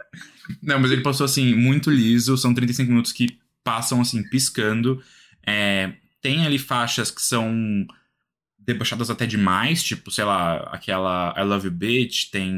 Não, 0.61 0.79
mas 0.79 0.91
ele 0.91 1.01
passou 1.01 1.25
assim, 1.25 1.53
muito 1.53 1.91
liso. 1.91 2.37
São 2.37 2.53
35 2.53 2.89
minutos 2.89 3.11
que 3.11 3.37
passam 3.63 4.01
assim, 4.01 4.23
piscando. 4.29 5.01
É, 5.45 5.93
tem 6.21 6.45
ali 6.45 6.57
faixas 6.57 7.11
que 7.11 7.21
são 7.21 7.85
debochadas 8.57 9.09
até 9.09 9.25
demais, 9.25 9.83
tipo, 9.83 10.09
sei 10.09 10.23
lá, 10.23 10.57
aquela 10.71 11.33
I 11.37 11.43
Love 11.43 11.67
You 11.67 11.73
Bitch, 11.73 12.29
tem 12.31 12.53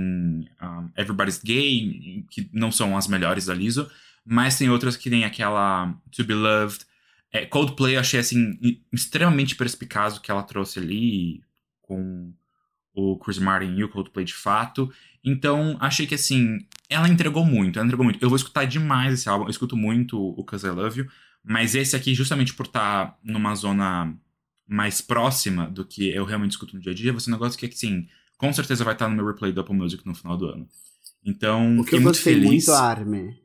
um, 0.62 0.90
Everybody's 0.96 1.42
Gay, 1.44 2.24
que 2.30 2.48
não 2.54 2.72
são 2.72 2.96
as 2.96 3.08
melhores 3.08 3.46
da 3.46 3.54
Liso, 3.54 3.90
mas 4.24 4.58
tem 4.58 4.70
outras 4.70 4.96
que 4.96 5.10
tem 5.10 5.26
aquela 5.26 5.96
To 6.12 6.24
Be 6.24 6.34
Loved, 6.34 6.86
é, 7.32 7.46
Coldplay 7.46 7.96
eu 7.96 8.00
achei 8.00 8.20
assim 8.20 8.58
extremamente 8.94 9.56
perspicaz 9.56 10.16
o 10.16 10.22
que 10.22 10.32
ela 10.32 10.42
trouxe 10.44 10.80
ali 10.80 11.44
com 11.82 12.34
o 12.94 13.18
Chris 13.18 13.38
Martin 13.38 13.76
e 13.76 13.84
o 13.84 13.90
Coldplay 13.90 14.24
de 14.24 14.34
fato. 14.34 14.90
Então, 15.22 15.76
achei 15.82 16.08
que 16.08 16.16
assim, 16.16 16.60
ela 16.90 17.10
entregou 17.10 17.46
muito, 17.46 17.78
ela 17.78 17.86
entregou 17.86 18.06
muito. 18.06 18.24
Eu 18.24 18.30
vou 18.30 18.38
escutar 18.38 18.64
demais 18.66 19.14
esse 19.14 19.28
álbum, 19.28 19.46
eu 19.46 19.50
escuto 19.50 19.76
muito 19.76 20.18
o 20.18 20.44
Cause 20.46 20.66
I 20.66 20.70
Love 20.70 21.02
You, 21.02 21.08
mas 21.46 21.76
esse 21.76 21.96
aqui, 21.96 22.16
justamente 22.16 22.54
por 22.54 22.66
estar 22.66 23.06
tá 23.06 23.20
numa 23.24 23.54
zona 23.54 24.18
mais 24.68 25.00
próxima 25.00 25.70
do 25.70 25.86
que 25.86 26.10
eu 26.10 26.26
realmente 26.26 26.52
escuto 26.52 26.76
no 26.76 26.82
dia 26.82 26.92
a 26.92 26.96
dia, 26.96 27.14
você 27.14 27.30
um 27.30 27.34
negócio 27.34 27.58
que, 27.58 27.68
assim, 27.68 28.08
com 28.38 28.52
certeza 28.52 28.84
vai 28.84 28.94
estar 28.94 29.06
tá 29.06 29.10
no 29.10 29.16
meu 29.16 29.28
replay 29.28 29.52
do 29.52 29.62
Apple 29.62 29.76
Music 29.76 30.06
no 30.06 30.16
final 30.16 30.36
do 30.38 30.48
ano. 30.48 30.68
Então, 31.24 31.80
o 31.80 31.86
que 31.86 31.96
eu 31.96 32.02
muito 32.02 32.16
gostei 32.16 32.34
feliz. 32.34 32.48
muito, 32.48 32.72
Armin, 32.72 33.36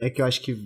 é 0.00 0.08
que 0.08 0.22
eu 0.22 0.26
acho 0.26 0.40
que 0.40 0.56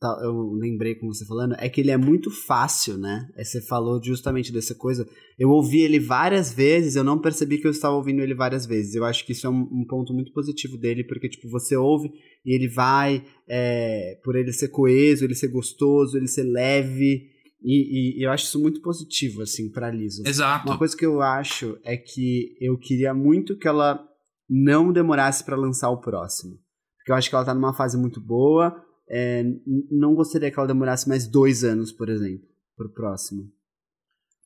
tá, 0.00 0.18
eu 0.22 0.52
lembrei 0.52 0.96
com 0.96 1.06
você 1.06 1.24
falando, 1.24 1.54
é 1.58 1.68
que 1.68 1.80
ele 1.80 1.92
é 1.92 1.96
muito 1.96 2.28
fácil, 2.28 2.98
né? 2.98 3.30
É, 3.36 3.44
você 3.44 3.60
falou 3.60 4.02
justamente 4.02 4.52
dessa 4.52 4.74
coisa. 4.74 5.08
Eu 5.38 5.50
ouvi 5.50 5.80
ele 5.80 6.00
várias 6.00 6.52
vezes, 6.52 6.96
eu 6.96 7.04
não 7.04 7.18
percebi 7.18 7.58
que 7.58 7.66
eu 7.66 7.70
estava 7.70 7.94
ouvindo 7.94 8.20
ele 8.20 8.34
várias 8.34 8.66
vezes. 8.66 8.96
Eu 8.96 9.04
acho 9.04 9.24
que 9.24 9.30
isso 9.30 9.46
é 9.46 9.50
um, 9.50 9.68
um 9.70 9.84
ponto 9.86 10.12
muito 10.12 10.32
positivo 10.32 10.76
dele, 10.76 11.04
porque 11.04 11.28
tipo 11.28 11.48
você 11.48 11.76
ouve 11.76 12.10
e 12.44 12.54
ele 12.54 12.68
vai, 12.68 13.24
é, 13.48 14.18
por 14.24 14.36
ele 14.36 14.52
ser 14.52 14.68
coeso, 14.68 15.24
ele 15.24 15.34
ser 15.34 15.48
gostoso, 15.48 16.16
ele 16.16 16.28
ser 16.28 16.44
leve. 16.44 17.28
E, 17.62 18.18
e, 18.18 18.24
eu 18.24 18.30
acho 18.30 18.44
isso 18.44 18.60
muito 18.60 18.80
positivo, 18.80 19.42
assim, 19.42 19.70
pra 19.70 19.90
Liso. 19.90 20.22
Exato. 20.26 20.66
Uma 20.66 20.78
coisa 20.78 20.96
que 20.96 21.04
eu 21.04 21.20
acho 21.20 21.78
é 21.84 21.96
que 21.96 22.56
eu 22.60 22.78
queria 22.78 23.12
muito 23.12 23.56
que 23.56 23.68
ela 23.68 24.02
não 24.48 24.92
demorasse 24.92 25.44
para 25.44 25.56
lançar 25.56 25.90
o 25.90 26.00
próximo 26.00 26.58
porque 27.00 27.12
eu 27.12 27.16
acho 27.16 27.28
que 27.28 27.34
ela 27.34 27.44
tá 27.44 27.54
numa 27.54 27.72
fase 27.72 27.96
muito 27.96 28.20
boa. 28.20 28.84
É, 29.08 29.42
não 29.90 30.14
gostaria 30.14 30.50
que 30.50 30.58
ela 30.58 30.68
demorasse 30.68 31.08
mais 31.08 31.26
dois 31.26 31.64
anos, 31.64 31.90
por 31.90 32.08
exemplo, 32.08 32.46
pro 32.76 32.88
próximo. 32.88 33.50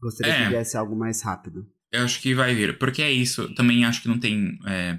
Gostaria 0.01 0.33
é, 0.33 0.45
que 0.45 0.51
viesse 0.51 0.77
algo 0.77 0.97
mais 0.97 1.21
rápido. 1.23 1.67
Eu 1.93 2.03
acho 2.03 2.21
que 2.21 2.35
vai 2.35 2.55
vir, 2.55 2.79
porque 2.79 3.03
é 3.03 3.13
isso. 3.13 3.53
Também 3.55 3.85
acho 3.85 4.03
que 4.03 4.09
não 4.09 4.19
tem 4.19 4.59
é, 4.67 4.99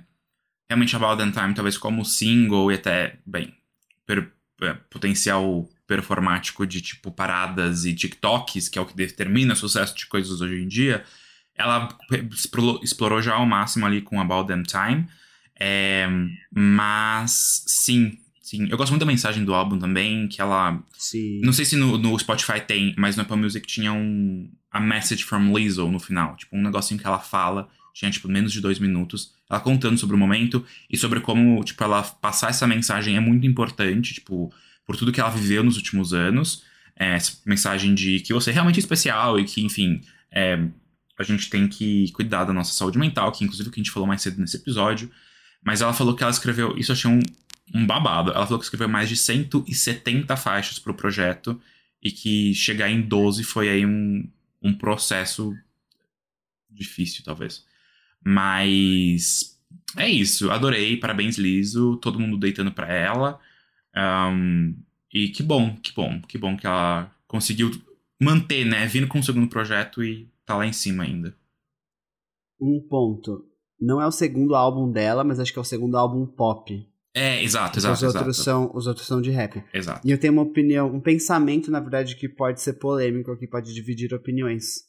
realmente 0.70 0.96
About 0.96 1.18
That 1.18 1.32
Time, 1.32 1.54
talvez 1.54 1.78
como 1.78 2.06
single 2.06 2.72
e 2.72 2.76
até, 2.76 3.20
bem, 3.26 3.54
per, 4.06 4.32
é, 4.62 4.74
potencial 4.90 5.68
performático 5.88 6.66
de 6.66 6.82
tipo 6.82 7.12
paradas 7.12 7.86
e 7.86 7.94
TikToks, 7.94 8.70
que 8.70 8.80
é 8.80 8.82
o 8.82 8.86
que 8.86 8.96
determina 8.96 9.54
o 9.54 9.58
sucesso 9.58 9.96
de 9.96 10.08
coisas 10.08 10.42
hoje 10.42 10.62
em 10.62 10.68
dia. 10.68 11.04
Ela 11.56 11.88
explorou, 12.32 12.80
explorou 12.84 13.22
já 13.22 13.36
ao 13.36 13.46
máximo 13.46 13.86
ali 13.86 14.02
com 14.02 14.20
About 14.20 14.48
Them 14.48 14.64
Time. 14.64 15.08
É, 15.58 16.08
mas, 16.54 17.64
sim, 17.66 18.18
sim. 18.42 18.68
Eu 18.70 18.78
gosto 18.78 18.92
muito 18.92 19.02
da 19.02 19.06
mensagem 19.06 19.46
do 19.46 19.54
álbum 19.54 19.80
também, 19.80 20.28
que 20.28 20.42
ela... 20.42 20.84
Sim. 20.98 21.40
Não 21.42 21.54
sei 21.54 21.64
se 21.64 21.76
no, 21.78 21.98
no 21.98 22.18
Spotify 22.20 22.60
tem, 22.60 22.94
mas 22.98 23.16
no 23.16 23.22
Apple 23.22 23.38
Music 23.38 23.66
tinha 23.66 23.94
um... 23.94 24.52
A 24.70 24.82
message 24.82 25.24
from 25.24 25.56
Lizzo 25.56 25.90
no 25.90 26.00
final. 26.00 26.36
Tipo, 26.36 26.58
um 26.58 26.62
negocinho 26.62 27.00
que 27.00 27.08
ela 27.08 27.20
fala. 27.20 27.70
Tinha, 27.96 28.12
tipo, 28.12 28.28
menos 28.28 28.52
de 28.52 28.60
dois 28.60 28.78
minutos. 28.78 29.32
Ela 29.50 29.62
contando 29.62 29.98
sobre 29.98 30.18
o 30.18 30.20
momento 30.20 30.66
e 30.92 30.98
sobre 30.98 31.22
como, 31.22 31.64
tipo, 31.64 31.82
ela 31.82 32.04
passar 32.04 32.50
essa 32.50 32.68
mensagem 32.68 33.16
é 33.16 33.22
muito 33.22 33.48
importante, 33.48 34.14
tipo, 34.16 34.54
por 34.86 34.98
tudo 34.98 35.14
que 35.14 35.22
ela 35.22 35.30
viveu 35.30 35.64
nos 35.64 35.78
últimos 35.78 36.14
anos. 36.14 36.66
É, 36.94 37.16
essa 37.16 37.38
mensagem 37.46 37.96
de 37.96 38.20
que 38.20 38.34
você 38.34 38.50
é 38.50 38.54
realmente 38.54 38.82
especial 38.82 39.40
e 39.40 39.46
que, 39.46 39.62
enfim, 39.62 40.02
é, 40.30 40.60
a 41.18 41.24
gente 41.24 41.50
tem 41.50 41.70
que 41.70 42.12
cuidar 42.12 42.44
da 42.44 42.52
nossa 42.52 42.74
saúde 42.74 42.98
mental, 42.98 43.32
que 43.32 43.46
inclusive 43.46 43.70
o 43.70 43.72
que 43.72 43.80
a 43.80 43.84
gente 43.84 43.94
falou 43.94 44.06
mais 44.06 44.22
cedo 44.22 44.42
nesse 44.42 44.58
episódio. 44.58 45.10
Mas 45.64 45.82
ela 45.82 45.94
falou 45.94 46.14
que 46.14 46.22
ela 46.22 46.32
escreveu. 46.34 46.78
Isso 46.78 46.92
eu 46.92 46.96
achei 46.96 47.10
um, 47.10 47.22
um 47.74 47.88
babado. 47.88 48.32
Ela 48.32 48.46
falou 48.46 48.60
que 48.60 48.66
escreveu 48.66 48.90
mais 48.90 49.08
de 49.08 49.16
170 49.16 50.36
faixas 50.36 50.80
pro 50.80 50.94
projeto. 50.94 51.62
E 52.04 52.12
que 52.12 52.54
chegar 52.54 52.90
em 52.90 53.02
12 53.02 53.46
foi 53.46 53.70
aí 53.70 53.86
um, 53.86 54.30
um 54.62 54.74
processo 54.74 55.56
difícil, 56.70 57.24
talvez. 57.24 57.64
Mas 58.26 59.56
é 59.96 60.10
isso. 60.10 60.50
Adorei. 60.50 60.98
Parabéns, 60.98 61.38
Liso. 61.38 61.98
Todo 61.98 62.20
mundo 62.20 62.38
deitando 62.38 62.72
pra 62.72 62.92
ela. 62.92 63.40
Um, 63.96 64.76
e 65.14 65.30
que 65.30 65.44
bom, 65.44 65.76
que 65.78 65.94
bom, 65.94 66.22
que 66.28 66.38
bom 66.38 66.58
que 66.58 66.68
ela 66.68 67.10
conseguiu 67.28 67.72
manter, 68.22 68.66
né? 68.66 68.86
Vindo 68.88 69.08
com 69.08 69.20
o 69.20 69.24
segundo 69.24 69.48
projeto 69.48 70.04
e 70.04 70.28
tá 70.46 70.58
lá 70.58 70.66
em 70.66 70.74
cima 70.74 71.04
ainda. 71.04 71.36
Um 72.60 72.82
ponto. 72.90 73.46
Não 73.80 74.02
é 74.02 74.08
o 74.08 74.12
segundo 74.12 74.56
álbum 74.56 74.92
dela, 74.92 75.24
mas 75.24 75.40
acho 75.40 75.54
que 75.54 75.60
é 75.60 75.62
o 75.62 75.66
segundo 75.66 75.98
álbum 75.98 76.26
pop. 76.26 76.86
É, 77.14 77.42
exato, 77.42 77.80
exato. 77.80 77.94
Os 77.94 78.04
outros, 78.04 78.22
exato. 78.22 78.44
São, 78.44 78.72
os 78.74 78.88
outros 78.88 79.08
são 79.08 79.22
de 79.22 79.32
rap. 79.32 79.64
Exato. 79.74 80.06
E 80.06 80.12
eu 80.12 80.18
tenho 80.18 80.34
uma 80.34 80.42
opinião, 80.42 80.94
um 80.94 81.00
pensamento, 81.00 81.72
na 81.72 81.80
verdade, 81.80 82.16
que 82.18 82.28
pode 82.28 82.62
ser 82.62 82.74
polêmico, 82.74 83.38
que 83.38 83.48
pode 83.48 83.74
dividir 83.74 84.14
opiniões 84.14 84.84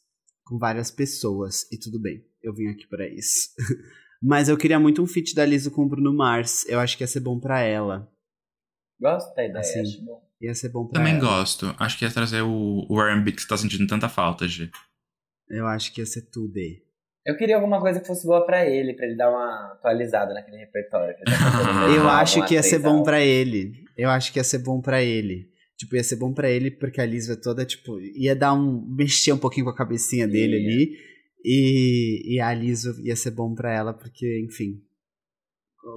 com 0.47 0.57
várias 0.57 0.89
pessoas. 0.89 1.69
E 1.71 1.77
tudo 1.77 1.99
bem, 1.99 2.23
eu 2.41 2.53
vim 2.53 2.67
aqui 2.67 2.87
para 2.87 3.07
isso. 3.07 3.49
mas 4.21 4.49
eu 4.49 4.57
queria 4.57 4.79
muito 4.79 5.01
um 5.01 5.07
feat 5.07 5.35
da 5.35 5.45
Lizzo 5.45 5.71
com 5.71 5.83
o 5.83 5.89
Bruno 5.89 6.13
Mars. 6.13 6.67
Eu 6.67 6.79
acho 6.79 6.97
que 6.97 7.03
ia 7.03 7.07
ser 7.07 7.19
bom 7.19 7.39
para 7.39 7.59
ela. 7.61 8.09
Gosto 8.99 9.35
da 9.35 9.45
ideia, 9.45 9.59
Assim, 9.59 9.81
acho 9.81 10.03
bom. 10.03 10.27
Ia 10.41 10.53
ser 10.53 10.69
bom 10.69 10.87
pra 10.87 10.99
Também 10.99 11.17
ela. 11.17 11.21
gosto. 11.27 11.75
Acho 11.79 11.97
que 11.97 12.05
ia 12.05 12.11
trazer 12.11 12.41
o, 12.41 12.85
o 12.89 13.01
R&B 13.01 13.31
que 13.31 13.41
você 13.41 13.47
tá 13.47 13.57
sentindo 13.57 13.87
tanta 13.87 14.07
falta, 14.07 14.47
G. 14.47 14.69
Eu 15.49 15.67
acho 15.67 15.93
que 15.93 16.01
ia 16.01 16.05
ser 16.05 16.23
tudo. 16.29 16.53
Eu 17.25 17.35
queria 17.35 17.55
alguma 17.55 17.79
coisa 17.81 17.99
que 17.99 18.07
fosse 18.07 18.25
boa 18.25 18.45
pra 18.45 18.65
ele, 18.65 18.93
pra 18.93 19.05
ele 19.05 19.15
dar 19.15 19.29
uma 19.29 19.73
atualizada 19.73 20.33
naquele 20.33 20.57
repertório. 20.57 21.15
Eu 21.95 22.07
acho 22.09 22.45
que 22.45 22.53
ia 22.53 22.63
ser 22.63 22.79
bom 22.79 23.03
pra 23.03 23.21
ele. 23.21 23.83
Eu 23.97 24.09
acho 24.09 24.31
que 24.31 24.39
ia 24.39 24.43
ser 24.43 24.59
bom 24.59 24.79
pra 24.79 25.03
ele. 25.03 25.49
Tipo, 25.77 25.95
ia 25.95 26.03
ser 26.03 26.15
bom 26.15 26.33
pra 26.33 26.49
ele 26.49 26.71
porque 26.71 26.99
a 26.99 27.05
Liz 27.05 27.29
é 27.29 27.35
toda, 27.35 27.63
tipo, 27.65 27.99
ia 27.99 28.35
dar 28.35 28.53
um. 28.53 28.81
mexer 28.95 29.31
um 29.31 29.37
pouquinho 29.37 29.65
com 29.65 29.71
a 29.71 29.75
cabecinha 29.75 30.27
dele 30.27 30.57
Ia. 30.57 30.63
ali. 30.65 30.97
E, 31.45 32.33
e 32.35 32.39
a 32.41 32.53
Liz 32.53 32.83
ia 33.03 33.15
ser 33.15 33.31
bom 33.31 33.53
pra 33.53 33.71
ela 33.73 33.93
porque, 33.93 34.43
enfim. 34.43 34.81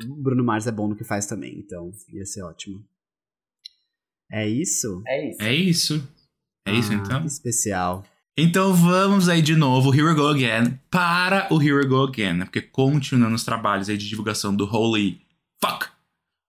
O 0.09 0.23
Bruno 0.23 0.45
Mars 0.45 0.67
é 0.67 0.71
bom 0.73 0.87
no 0.87 0.95
que 0.95 1.03
faz 1.03 1.27
também, 1.27 1.59
então 1.59 1.91
ia 2.13 2.25
ser 2.25 2.43
ótimo. 2.43 2.85
É 4.31 4.49
isso? 4.49 5.03
É 5.07 5.29
isso. 5.31 5.43
É 5.43 5.55
isso. 5.55 6.09
É 6.67 6.73
isso, 6.75 6.93
Ah, 6.93 6.95
então? 6.95 7.21
que 7.23 7.27
especial. 7.27 8.05
Então 8.37 8.73
vamos 8.73 9.29
aí 9.29 9.43
de 9.43 9.57
novo, 9.57 9.93
Here 9.93 10.05
We 10.05 10.15
Go 10.15 10.29
Again, 10.29 10.79
para 10.91 11.53
o 11.53 11.61
Here 11.61 11.73
We 11.75 11.87
Go 11.87 12.05
Again, 12.05 12.35
né? 12.35 12.45
Porque 12.45 12.63
continuando 12.63 13.35
os 13.35 13.45
trabalhos 13.45 13.89
aí 13.89 13.97
de 13.97 14.09
divulgação 14.09 14.55
do 14.55 14.65
Holy 14.65 15.21
Fuck, 15.61 15.90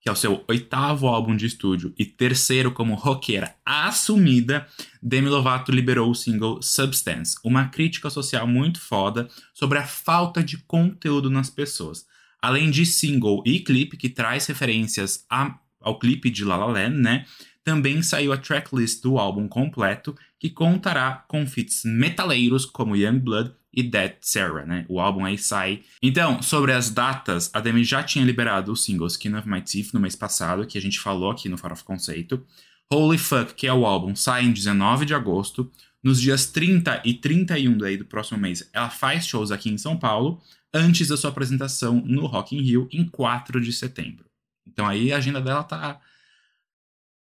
que 0.02 0.10
é 0.10 0.12
o 0.12 0.16
seu 0.16 0.43
oitavo 0.47 1.08
álbum 1.08 1.36
de 1.36 1.45
estúdio 1.45 1.93
e 1.97 2.04
terceiro 2.04 2.72
como 2.72 2.95
roqueira 2.95 3.56
assumida, 3.64 4.68
Demi 5.02 5.30
Lovato 5.30 5.72
liberou 5.72 6.10
o 6.10 6.16
single 6.16 6.60
Substance, 6.62 7.36
uma 7.43 7.68
crítica 7.68 8.10
social 8.10 8.47
muito 8.47 8.82
foda 8.82 9.28
sobre 9.54 9.78
a 9.78 9.86
falta 9.86 10.43
de 10.43 10.58
conteúdo 10.58 11.30
nas 11.30 11.49
pessoas. 11.52 12.06
Além 12.41 12.72
de 12.72 12.84
single 12.86 13.43
e 13.45 13.60
clipe 13.60 13.95
que 13.95 14.10
traz 14.10 14.47
referências 14.47 15.24
a- 15.30 15.60
ao 15.80 15.99
clipe 15.99 16.32
de 16.32 16.43
La 16.43 16.58
La 16.58 16.66
Land, 16.66 16.97
né? 16.97 17.26
Também 17.64 18.02
saiu 18.02 18.34
a 18.34 18.38
tracklist 18.38 19.04
do 19.04 19.20
álbum 19.20 19.47
completo, 19.47 20.16
que 20.39 20.49
contará 20.49 21.24
com 21.28 21.45
feats 21.45 21.84
metaleiros 21.86 22.66
como 22.66 22.95
Youngblood 22.95 23.54
e 23.74 23.82
Dead 23.82 24.15
Sarah, 24.19 24.65
né? 24.65 24.86
O 24.89 24.99
álbum 24.99 25.24
aí 25.24 25.38
sai. 25.38 25.84
Então, 26.01 26.41
sobre 26.41 26.74
as 26.74 26.89
datas, 26.89 27.49
a 27.53 27.59
Demi 27.59 27.84
já 27.84 28.03
tinha 28.03 28.26
liberado 28.26 28.72
o 28.72 28.76
single 28.76 29.07
Skin 29.07 29.36
of 29.36 29.47
My 29.47 29.61
Teeth 29.61 29.93
no 29.93 29.99
mês 29.99 30.15
passado, 30.15 30.65
que 30.65 30.78
a 30.78 30.82
gente 30.82 30.99
falou 30.99 31.32
aqui 31.32 31.47
no 31.47 31.57
Farofa 31.57 31.84
Conceito. 31.84 32.45
Holy 32.91 33.17
Fuck, 33.17 33.53
que 33.53 33.67
é 33.67 33.74
o 33.74 33.86
álbum, 33.86 34.15
sai 34.15 34.43
em 34.43 34.51
19 34.51 35.05
de 35.05 35.13
agosto. 35.13 35.72
Nos 36.03 36.19
dias 36.19 36.47
30 36.47 37.01
e 37.05 37.13
31 37.13 37.78
daí 37.78 37.95
do 37.95 38.05
próximo 38.05 38.39
mês, 38.39 38.69
ela 38.74 38.89
faz 38.89 39.26
shows 39.26 39.51
aqui 39.51 39.69
em 39.69 39.78
São 39.78 39.95
Paulo, 39.95 40.41
antes 40.74 41.07
da 41.07 41.15
sua 41.15 41.30
apresentação 41.30 42.01
no 42.01 42.26
Rock 42.26 42.55
in 42.55 42.61
Rio, 42.61 42.89
em 42.91 43.07
4 43.07 43.61
de 43.61 43.72
setembro. 43.72 44.26
Então 44.67 44.88
aí 44.88 45.13
a 45.13 45.17
agenda 45.17 45.39
dela 45.39 45.63
tá... 45.63 46.01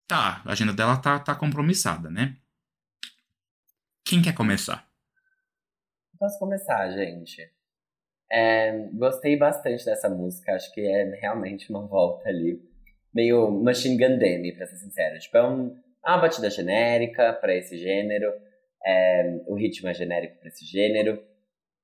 Tá, 0.06 0.42
a 0.44 0.52
agenda 0.52 0.74
dela 0.74 0.98
tá, 0.98 1.18
tá 1.18 1.34
compromissada, 1.34 2.10
né? 2.10 2.36
Quem 4.06 4.22
quer 4.22 4.34
começar? 4.34 4.93
Posso 6.24 6.40
começar, 6.40 6.90
gente? 6.92 7.52
É, 8.32 8.88
gostei 8.94 9.36
bastante 9.38 9.84
dessa 9.84 10.08
música, 10.08 10.54
acho 10.54 10.74
que 10.74 10.80
é 10.80 11.04
realmente 11.20 11.70
uma 11.70 11.86
volta 11.86 12.30
ali. 12.30 12.62
Meio 13.14 13.52
Machine 13.52 13.98
Gun 13.98 14.18
Demi, 14.18 14.56
pra 14.56 14.66
ser 14.66 14.78
sincero. 14.78 15.20
Tipo, 15.20 15.36
é 15.36 15.46
um- 15.46 15.76
uma 16.02 16.18
batida 16.20 16.50
genérica 16.50 17.34
pra 17.34 17.54
esse 17.54 17.78
gênero. 17.78 18.32
é, 18.86 19.42
o 19.48 19.56
ritmo 19.56 19.90
é 19.90 19.94
genérico 19.94 20.40
pra 20.40 20.48
esse 20.48 20.64
gênero. 20.66 21.22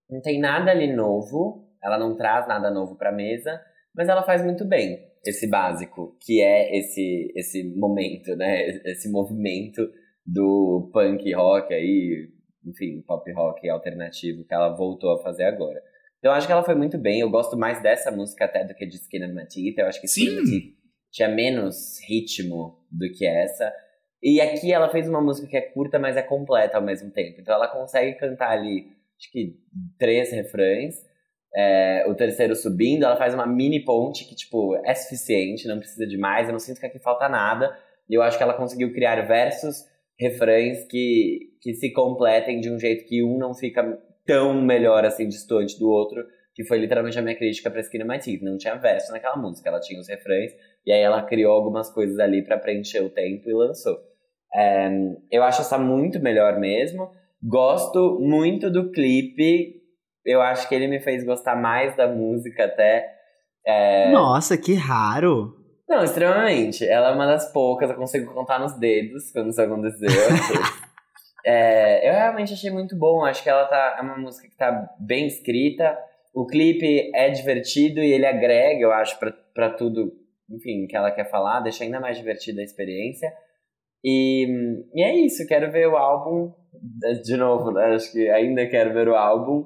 Não 0.09 0.21
tem 0.21 0.39
nada 0.39 0.71
ali 0.71 0.87
novo, 0.89 1.69
ela 1.83 1.97
não 1.97 2.15
traz 2.15 2.47
nada 2.47 2.71
novo 2.71 2.95
pra 2.97 3.11
mesa, 3.11 3.61
mas 3.93 4.07
ela 4.07 4.23
faz 4.23 4.41
muito 4.41 4.63
bem 4.65 5.05
esse 5.25 5.49
básico, 5.49 6.17
que 6.21 6.41
é 6.41 6.77
esse, 6.77 7.33
esse 7.35 7.63
momento, 7.77 8.35
né? 8.37 8.67
Esse 8.85 9.11
movimento 9.11 9.81
do 10.25 10.89
punk 10.93 11.29
rock 11.33 11.73
aí, 11.73 12.29
enfim, 12.65 13.01
pop 13.01 13.31
rock 13.31 13.69
alternativo 13.69 14.43
que 14.43 14.53
ela 14.53 14.75
voltou 14.75 15.13
a 15.13 15.23
fazer 15.23 15.43
agora. 15.43 15.81
Então 16.19 16.31
eu 16.31 16.35
acho 16.35 16.45
que 16.45 16.53
ela 16.53 16.63
foi 16.63 16.75
muito 16.75 16.97
bem. 16.97 17.21
Eu 17.21 17.29
gosto 17.29 17.57
mais 17.57 17.81
dessa 17.81 18.11
música 18.11 18.45
até 18.45 18.63
do 18.63 18.75
que 18.75 18.85
de 18.85 18.95
Skin 18.95 19.23
of 19.23 19.33
My 19.33 19.47
Teeth. 19.47 19.77
Eu 19.77 19.87
acho 19.87 20.01
que 20.01 20.07
Sim. 20.07 20.75
Tinha 21.11 21.27
menos 21.27 21.99
ritmo 22.07 22.77
do 22.91 23.09
que 23.11 23.25
essa. 23.25 23.73
E 24.21 24.41
aqui 24.41 24.71
ela 24.71 24.89
fez 24.89 25.07
uma 25.07 25.21
música 25.21 25.47
que 25.47 25.57
é 25.57 25.61
curta, 25.61 25.97
mas 25.97 26.17
é 26.17 26.21
completa 26.21 26.77
ao 26.77 26.83
mesmo 26.83 27.09
tempo. 27.09 27.39
Então 27.39 27.55
ela 27.55 27.67
consegue 27.67 28.17
cantar 28.17 28.51
ali, 28.51 28.87
acho 29.17 29.31
que 29.31 29.55
três 29.97 30.31
refrões. 30.31 30.95
É, 31.55 32.05
o 32.07 32.13
terceiro 32.13 32.55
subindo, 32.55 33.05
ela 33.05 33.17
faz 33.17 33.33
uma 33.33 33.47
mini 33.47 33.83
ponte 33.83 34.23
que, 34.25 34.35
tipo, 34.35 34.75
é 34.85 34.93
suficiente, 34.93 35.67
não 35.67 35.79
precisa 35.79 36.05
de 36.05 36.17
mais. 36.17 36.47
Eu 36.47 36.51
não 36.51 36.59
sinto 36.59 36.79
que 36.79 36.85
aqui 36.85 36.99
falta 36.99 37.27
nada. 37.27 37.75
E 38.09 38.13
eu 38.13 38.21
acho 38.21 38.37
que 38.37 38.43
ela 38.43 38.53
conseguiu 38.53 38.93
criar 38.93 39.21
versos, 39.25 39.85
refrões 40.19 40.85
que, 40.85 41.51
que 41.61 41.73
se 41.73 41.91
completem 41.93 42.59
de 42.59 42.69
um 42.69 42.77
jeito 42.77 43.05
que 43.05 43.23
um 43.23 43.37
não 43.37 43.53
fica 43.53 43.97
tão 44.25 44.61
melhor, 44.61 45.05
assim, 45.05 45.27
distante 45.27 45.79
do 45.79 45.89
outro. 45.89 46.23
Que 46.53 46.65
foi 46.65 46.77
literalmente 46.77 47.17
a 47.17 47.21
minha 47.21 47.37
crítica 47.37 47.69
of 47.69 48.03
My 48.05 48.19
Teeth. 48.19 48.41
Não 48.41 48.57
tinha 48.57 48.75
verso 48.75 49.13
naquela 49.13 49.37
música, 49.37 49.69
ela 49.69 49.79
tinha 49.79 49.99
os 49.99 50.09
refrões. 50.09 50.51
E 50.85 50.91
aí 50.91 51.01
ela 51.01 51.23
criou 51.23 51.53
algumas 51.53 51.89
coisas 51.89 52.19
ali 52.19 52.43
pra 52.43 52.57
preencher 52.57 53.01
o 53.01 53.09
tempo 53.09 53.49
e 53.49 53.53
lançou. 53.53 53.97
É, 54.53 54.89
eu 55.31 55.43
acho 55.43 55.61
essa 55.61 55.77
muito 55.77 56.19
melhor 56.19 56.59
mesmo. 56.59 57.11
Gosto 57.41 58.19
muito 58.19 58.69
do 58.69 58.91
clipe. 58.91 59.75
Eu 60.25 60.41
acho 60.41 60.67
que 60.67 60.75
ele 60.75 60.87
me 60.87 60.99
fez 60.99 61.23
gostar 61.23 61.55
mais 61.55 61.95
da 61.95 62.07
música 62.07 62.65
até. 62.65 63.09
É, 63.65 64.11
Nossa, 64.11 64.57
que 64.57 64.73
raro. 64.73 65.58
Não, 65.89 66.03
extremamente. 66.03 66.87
Ela 66.87 67.09
é 67.09 67.13
uma 67.13 67.25
das 67.25 67.51
poucas, 67.51 67.89
eu 67.89 67.95
consigo 67.95 68.33
contar 68.33 68.59
nos 68.59 68.77
dedos 68.77 69.31
quando 69.31 69.49
isso 69.49 69.61
aconteceu. 69.61 70.07
É, 71.45 72.07
eu 72.07 72.13
realmente 72.13 72.53
achei 72.53 72.69
muito 72.69 72.97
bom. 72.97 73.23
Acho 73.23 73.41
que 73.41 73.49
ela 73.49 73.65
tá. 73.65 73.95
É 73.97 74.01
uma 74.01 74.17
música 74.17 74.47
que 74.47 74.57
tá 74.57 74.89
bem 74.99 75.25
escrita. 75.25 75.97
O 76.33 76.45
clipe 76.45 77.09
é 77.15 77.29
divertido 77.29 78.01
e 78.01 78.11
ele 78.11 78.25
agrega, 78.25 78.81
eu 78.81 78.91
acho, 78.91 79.17
pra 79.53 79.69
tudo, 79.69 80.11
enfim, 80.49 80.85
que 80.85 80.95
ela 80.95 81.11
quer 81.11 81.29
falar, 81.29 81.61
deixa 81.61 81.85
ainda 81.85 81.99
mais 81.99 82.17
divertida 82.17 82.61
a 82.61 82.63
experiência. 82.63 83.31
E, 84.03 84.47
e 84.93 85.01
é 85.01 85.15
isso, 85.15 85.47
quero 85.47 85.71
ver 85.71 85.87
o 85.87 85.97
álbum. 85.97 86.53
De 87.23 87.35
novo, 87.35 87.71
né? 87.71 87.95
Acho 87.95 88.11
que 88.11 88.29
ainda 88.29 88.67
quero 88.67 88.93
ver 88.93 89.07
o 89.07 89.15
álbum. 89.15 89.65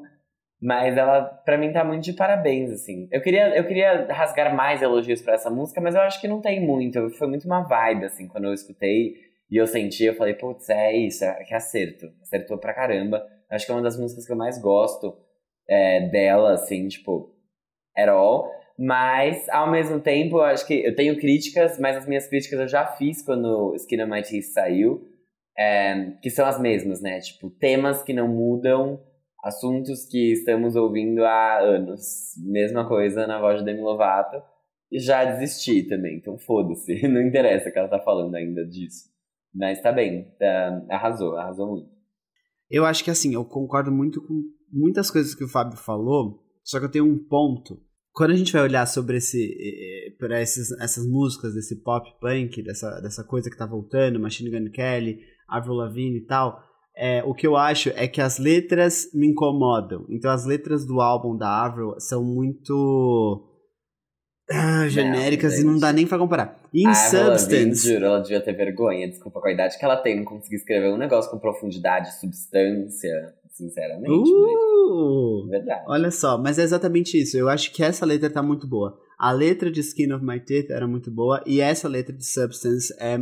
Mas 0.64 0.96
ela, 0.96 1.24
pra 1.24 1.58
mim, 1.58 1.74
tá 1.74 1.84
muito 1.84 2.06
de 2.06 2.14
parabéns, 2.14 2.72
assim. 2.72 3.10
Eu 3.12 3.22
queria, 3.22 3.54
eu 3.58 3.68
queria 3.68 4.06
rasgar 4.10 4.56
mais 4.56 4.82
elogios 4.82 5.22
pra 5.22 5.34
essa 5.34 5.50
música, 5.50 5.82
mas 5.82 5.94
eu 5.94 6.02
acho 6.02 6.22
que 6.22 6.28
não 6.28 6.40
tem 6.40 6.66
muito. 6.66 7.10
Foi 7.18 7.28
muito 7.28 7.46
uma 7.46 7.64
vibe, 7.68 8.06
assim, 8.06 8.30
quando 8.30 8.46
eu 8.46 8.54
escutei 8.54 9.14
e 9.52 9.58
eu 9.58 9.68
senti, 9.68 10.06
eu 10.06 10.16
falei, 10.16 10.36
putz, 10.36 10.70
é 10.70 10.96
isso, 10.96 11.26
é 11.26 11.44
que 11.44 11.54
acerto. 11.54 12.08
Acertou 12.22 12.58
pra 12.58 12.74
caramba. 12.74 13.22
Acho 13.52 13.66
que 13.66 13.72
é 13.74 13.76
uma 13.76 13.82
das 13.82 14.00
músicas 14.00 14.26
que 14.26 14.32
eu 14.32 14.38
mais 14.38 14.58
gosto 14.62 15.14
é, 15.70 16.08
dela, 16.10 16.54
assim, 16.54 16.88
tipo, 16.88 17.36
at 17.98 18.08
all. 18.08 18.50
Mas, 18.80 19.48
ao 19.50 19.70
mesmo 19.70 20.00
tempo, 20.00 20.38
eu 20.38 20.44
acho 20.44 20.66
que 20.66 20.74
eu 20.86 20.96
tenho 20.96 21.20
críticas, 21.20 21.78
mas 21.78 21.98
as 21.98 22.08
minhas 22.08 22.26
críticas 22.28 22.60
eu 22.60 22.68
já 22.70 22.86
fiz 22.88 23.22
quando 23.22 23.76
Skin 23.76 24.02
of 24.02 24.10
My 24.12 24.24
Teeth 24.24 24.46
saiu. 24.54 25.02
é, 25.58 26.14
que 26.22 26.30
são 26.30 26.46
as 26.46 26.60
mesmas, 26.60 27.02
né? 27.02 27.20
Tipo, 27.20 27.50
temas 27.50 28.02
que 28.02 28.14
não 28.14 28.28
mudam, 28.28 29.00
assuntos 29.44 30.06
que 30.06 30.32
estamos 30.32 30.76
ouvindo 30.76 31.24
há 31.24 31.60
anos. 31.60 32.02
Mesma 32.46 32.88
coisa 32.88 33.28
na 33.28 33.40
voz 33.40 33.60
de 33.60 33.66
Demi 33.66 33.82
Lovato. 33.82 34.42
E 34.90 35.00
já 35.00 35.26
desisti 35.26 35.84
também, 35.84 36.18
então 36.18 36.38
foda-se. 36.38 37.02
Não 37.10 37.22
interessa 37.22 37.70
que 37.70 37.78
ela 37.78 37.90
tá 37.90 38.00
falando 38.00 38.34
ainda 38.36 38.66
disso. 38.66 39.12
Mas 39.54 39.82
tá 39.82 39.92
bem, 39.92 40.32
tá- 40.40 40.86
arrasou, 40.90 41.36
arrasou 41.36 41.68
muito. 41.68 41.92
Eu 42.70 42.86
acho 42.86 43.04
que 43.04 43.12
assim, 43.12 43.34
eu 43.34 43.44
concordo 43.44 43.92
muito 43.92 44.22
com 44.26 44.42
muitas 44.72 45.12
coisas 45.12 45.36
que 45.36 45.44
o 45.44 45.50
Fábio 45.50 45.78
falou, 45.78 46.44
só 46.64 46.80
que 46.80 46.86
eu 46.86 46.92
tenho 46.92 47.06
um 47.06 47.20
ponto. 47.20 47.80
Quando 48.14 48.32
a 48.32 48.36
gente 48.36 48.54
vai 48.54 48.62
olhar 48.62 48.86
sobre 48.88 49.18
esse 49.18 50.16
para 50.18 50.40
essas 50.40 51.06
músicas 51.08 51.54
desse 51.54 51.84
pop 51.84 52.08
punk, 52.20 52.64
dessa, 52.64 53.00
dessa 53.02 53.24
coisa 53.24 53.50
que 53.50 53.58
tá 53.58 53.66
voltando, 53.66 54.20
Machine 54.20 54.50
Gun 54.50 54.72
Kelly, 54.72 55.20
Avril 55.48 55.74
Lavigne 55.74 56.20
e 56.20 56.26
tal, 56.26 56.64
é, 56.96 57.24
o 57.24 57.34
que 57.34 57.48
eu 57.48 57.56
acho 57.56 57.90
é 57.96 58.08
que 58.08 58.22
as 58.22 58.38
letras 58.38 59.10
me 59.14 59.28
incomodam. 59.28 60.06
Então 60.10 60.32
as 60.32 60.46
letras 60.46 60.86
do 60.86 61.02
álbum 61.02 61.36
da 61.36 61.64
Avril 61.66 61.96
são 62.00 62.24
muito 62.24 63.50
ah, 64.52 64.88
genéricas 64.88 65.58
e 65.58 65.64
não 65.64 65.80
dá 65.80 65.92
nem 65.92 66.06
pra 66.06 66.18
comparar. 66.18 66.62
E 66.74 66.84
em 66.84 66.88
A 66.88 66.92
Avril 66.92 67.20
Lavigne, 67.22 67.40
Substance, 67.40 67.94
juro, 67.94 68.06
ela 68.06 68.20
devia 68.20 68.42
ter 68.42 68.54
vergonha, 68.54 69.08
desculpa 69.08 69.40
com 69.42 69.48
a 69.48 69.52
idade 69.52 69.78
que 69.78 69.86
ela 69.86 69.98
tem, 69.98 70.18
não 70.18 70.26
conseguir 70.26 70.58
escrever 70.58 70.94
um 70.94 70.98
negócio 70.98 71.32
com 71.32 71.40
profundidade, 71.40 72.20
substância, 72.20 73.34
sinceramente. 73.50 74.10
uh, 74.12 75.42
mas- 75.44 75.50
verdade. 75.50 75.86
Olha 75.88 76.12
só, 76.12 76.38
mas 76.38 76.60
é 76.60 76.64
exatamente 76.64 77.20
isso. 77.20 77.38
Eu 77.38 77.50
acho 77.50 77.72
que 77.72 77.84
essa 77.84 78.06
letra 78.06 78.30
tá 78.30 78.44
muito 78.44 78.68
boa. 78.68 79.00
A 79.18 79.32
letra 79.32 79.72
de 79.72 79.80
Skin 79.80 80.12
of 80.12 80.26
My 80.26 80.40
Teeth 80.40 80.70
era 80.70 80.88
muito 80.88 81.10
boa 81.10 81.42
e 81.46 81.62
essa 81.62 81.88
letra 81.88 82.14
de 82.14 82.26
Substance 82.26 82.94
é 83.00 83.18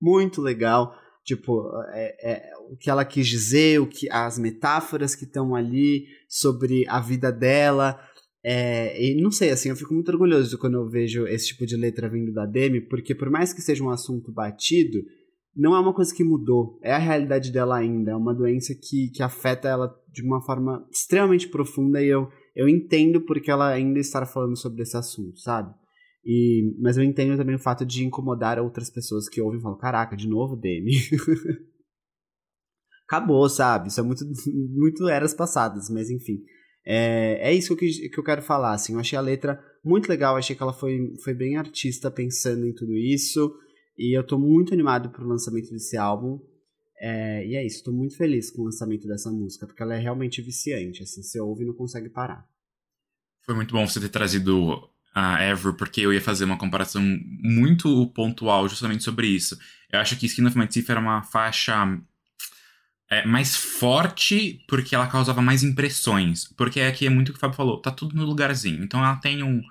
muito 0.00 0.42
legal. 0.42 0.94
Tipo, 1.24 1.70
é, 1.92 2.32
é 2.32 2.57
o 2.70 2.76
que 2.76 2.90
ela 2.90 3.04
quis 3.04 3.26
dizer, 3.26 3.80
o 3.80 3.86
que 3.86 4.10
as 4.10 4.38
metáforas 4.38 5.14
que 5.14 5.24
estão 5.24 5.54
ali 5.54 6.06
sobre 6.28 6.86
a 6.88 7.00
vida 7.00 7.32
dela. 7.32 7.98
É, 8.44 9.02
e 9.02 9.20
não 9.20 9.30
sei, 9.30 9.50
assim, 9.50 9.68
eu 9.68 9.76
fico 9.76 9.92
muito 9.92 10.10
orgulhoso 10.10 10.58
quando 10.58 10.74
eu 10.74 10.88
vejo 10.88 11.26
esse 11.26 11.48
tipo 11.48 11.66
de 11.66 11.76
letra 11.76 12.08
vindo 12.08 12.32
da 12.32 12.46
Demi, 12.46 12.80
porque 12.80 13.14
por 13.14 13.30
mais 13.30 13.52
que 13.52 13.60
seja 13.60 13.82
um 13.82 13.90
assunto 13.90 14.32
batido, 14.32 14.98
não 15.56 15.74
é 15.74 15.80
uma 15.80 15.92
coisa 15.92 16.14
que 16.14 16.22
mudou. 16.22 16.78
É 16.82 16.92
a 16.92 16.98
realidade 16.98 17.50
dela 17.50 17.76
ainda. 17.76 18.12
É 18.12 18.16
uma 18.16 18.32
doença 18.34 18.72
que, 18.74 19.10
que 19.10 19.22
afeta 19.22 19.68
ela 19.68 19.92
de 20.12 20.22
uma 20.22 20.40
forma 20.40 20.86
extremamente 20.90 21.48
profunda 21.48 22.00
e 22.02 22.06
eu, 22.06 22.28
eu 22.54 22.68
entendo 22.68 23.20
porque 23.22 23.50
ela 23.50 23.68
ainda 23.68 23.98
está 23.98 24.24
falando 24.24 24.56
sobre 24.56 24.82
esse 24.82 24.96
assunto, 24.96 25.38
sabe? 25.40 25.74
E, 26.24 26.76
mas 26.80 26.96
eu 26.96 27.02
entendo 27.02 27.36
também 27.36 27.56
o 27.56 27.60
fato 27.60 27.84
de 27.84 28.04
incomodar 28.04 28.58
outras 28.60 28.90
pessoas 28.90 29.28
que 29.28 29.40
ouvem 29.40 29.58
e 29.58 29.62
falam: 29.62 29.78
caraca, 29.78 30.16
de 30.16 30.28
novo, 30.28 30.56
Demi. 30.56 30.92
Acabou, 33.08 33.48
sabe? 33.48 33.88
Isso 33.88 34.00
é 34.00 34.02
muito, 34.02 34.22
muito 34.70 35.08
eras 35.08 35.32
passadas, 35.32 35.88
mas 35.88 36.10
enfim. 36.10 36.44
É, 36.84 37.50
é 37.50 37.54
isso 37.54 37.74
que 37.74 37.86
eu, 37.86 38.10
que 38.10 38.18
eu 38.18 38.24
quero 38.24 38.42
falar, 38.42 38.74
assim. 38.74 38.92
Eu 38.92 39.00
achei 39.00 39.18
a 39.18 39.22
letra 39.22 39.58
muito 39.82 40.08
legal, 40.08 40.36
achei 40.36 40.54
que 40.54 40.62
ela 40.62 40.74
foi, 40.74 41.14
foi 41.24 41.32
bem 41.32 41.56
artista 41.56 42.10
pensando 42.10 42.66
em 42.66 42.74
tudo 42.74 42.94
isso. 42.94 43.50
E 43.96 44.16
eu 44.16 44.22
tô 44.22 44.38
muito 44.38 44.74
animado 44.74 45.10
pro 45.10 45.26
lançamento 45.26 45.70
desse 45.70 45.96
álbum. 45.96 46.38
É, 47.00 47.46
e 47.46 47.54
é 47.56 47.64
isso, 47.64 47.82
tô 47.82 47.92
muito 47.92 48.16
feliz 48.16 48.50
com 48.50 48.62
o 48.62 48.64
lançamento 48.66 49.06
dessa 49.06 49.30
música, 49.30 49.66
porque 49.66 49.82
ela 49.82 49.94
é 49.94 49.98
realmente 49.98 50.42
viciante, 50.42 51.02
assim, 51.02 51.22
você 51.22 51.40
ouve 51.40 51.62
e 51.62 51.66
não 51.66 51.74
consegue 51.74 52.08
parar. 52.08 52.44
Foi 53.46 53.54
muito 53.54 53.72
bom 53.72 53.86
você 53.86 54.00
ter 54.00 54.08
trazido 54.08 54.90
a 55.14 55.42
Ever, 55.44 55.74
porque 55.74 56.00
eu 56.00 56.12
ia 56.12 56.20
fazer 56.20 56.44
uma 56.44 56.58
comparação 56.58 57.00
muito 57.40 58.06
pontual 58.08 58.68
justamente 58.68 59.04
sobre 59.04 59.28
isso. 59.28 59.56
Eu 59.92 60.00
acho 60.00 60.18
que 60.18 60.26
Skin 60.26 60.46
of 60.46 60.58
My 60.58 60.66
Teeth 60.66 60.90
era 60.90 61.00
uma 61.00 61.22
faixa 61.22 61.98
é, 63.10 63.24
mais 63.26 63.56
forte 63.56 64.62
porque 64.68 64.94
ela 64.94 65.06
causava 65.06 65.40
mais 65.40 65.62
impressões. 65.62 66.44
Porque 66.56 66.80
aqui 66.80 67.06
é 67.06 67.10
muito 67.10 67.30
o 67.30 67.32
que 67.32 67.38
o 67.38 67.40
Fábio 67.40 67.56
falou, 67.56 67.78
tá 67.78 67.90
tudo 67.90 68.16
no 68.16 68.24
lugarzinho. 68.24 68.82
Então 68.82 69.00
ela 69.00 69.16
tem 69.16 69.42
um, 69.42 69.62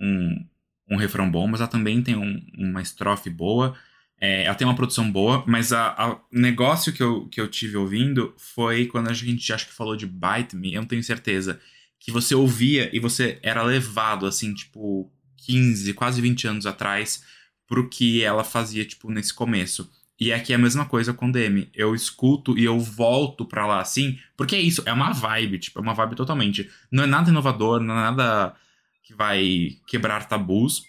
um, 0.00 0.46
um 0.90 0.96
refrão 0.96 1.30
bom, 1.30 1.46
mas 1.46 1.60
ela 1.60 1.68
também 1.68 2.02
tem 2.02 2.16
um, 2.16 2.40
uma 2.56 2.82
estrofe 2.82 3.28
boa. 3.30 3.76
É, 4.20 4.44
ela 4.44 4.54
tem 4.54 4.66
uma 4.66 4.76
produção 4.76 5.10
boa, 5.10 5.42
mas 5.46 5.72
o 5.72 6.20
negócio 6.30 6.92
que 6.92 7.02
eu, 7.02 7.26
que 7.28 7.40
eu 7.40 7.48
tive 7.48 7.76
ouvindo 7.78 8.34
foi 8.36 8.86
quando 8.86 9.08
a 9.08 9.14
gente 9.14 9.50
acho 9.50 9.66
que 9.66 9.72
falou 9.72 9.96
de 9.96 10.06
Bite 10.06 10.54
Me, 10.54 10.74
eu 10.74 10.82
não 10.82 10.88
tenho 10.88 11.02
certeza, 11.02 11.58
que 11.98 12.10
você 12.10 12.34
ouvia 12.34 12.94
e 12.94 13.00
você 13.00 13.38
era 13.42 13.62
levado, 13.62 14.26
assim, 14.26 14.52
tipo, 14.52 15.10
15, 15.38 15.94
quase 15.94 16.20
20 16.20 16.46
anos 16.48 16.66
atrás, 16.66 17.22
pro 17.66 17.88
que 17.88 18.22
ela 18.22 18.44
fazia, 18.44 18.84
tipo, 18.84 19.10
nesse 19.10 19.32
começo. 19.32 19.90
E 20.20 20.34
aqui 20.34 20.52
é 20.52 20.56
a 20.56 20.58
mesma 20.58 20.84
coisa 20.84 21.14
com 21.14 21.30
Demi. 21.30 21.70
Eu 21.74 21.94
escuto 21.94 22.58
e 22.58 22.62
eu 22.62 22.78
volto 22.78 23.46
pra 23.46 23.66
lá, 23.66 23.80
assim, 23.80 24.18
porque 24.36 24.54
é 24.54 24.60
isso, 24.60 24.82
é 24.84 24.92
uma 24.92 25.12
vibe, 25.12 25.58
tipo, 25.58 25.78
é 25.78 25.82
uma 25.82 25.94
vibe 25.94 26.14
totalmente. 26.14 26.70
Não 26.92 27.04
é 27.04 27.06
nada 27.06 27.30
inovador, 27.30 27.80
não 27.80 27.98
é 27.98 28.02
nada 28.02 28.54
que 29.02 29.14
vai 29.14 29.78
quebrar 29.86 30.28
tabus, 30.28 30.84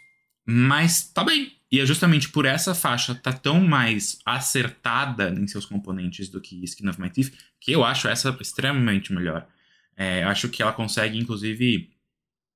mas 0.45 1.09
tá 1.09 1.23
bem. 1.23 1.53
E 1.71 1.79
é 1.79 1.85
justamente 1.85 2.27
por 2.27 2.45
essa 2.45 2.75
faixa 2.75 3.15
tá 3.15 3.31
tão 3.31 3.61
mais 3.61 4.19
acertada 4.25 5.29
em 5.29 5.47
seus 5.47 5.65
componentes 5.65 6.27
do 6.27 6.41
que 6.41 6.61
Skin 6.65 6.89
of 6.89 6.99
My 6.99 7.09
Teeth, 7.09 7.31
que 7.61 7.71
eu 7.71 7.85
acho 7.85 8.09
essa 8.09 8.35
extremamente 8.41 9.13
melhor. 9.13 9.47
É, 9.95 10.23
acho 10.25 10.49
que 10.49 10.61
ela 10.61 10.73
consegue, 10.73 11.17
inclusive, 11.17 11.89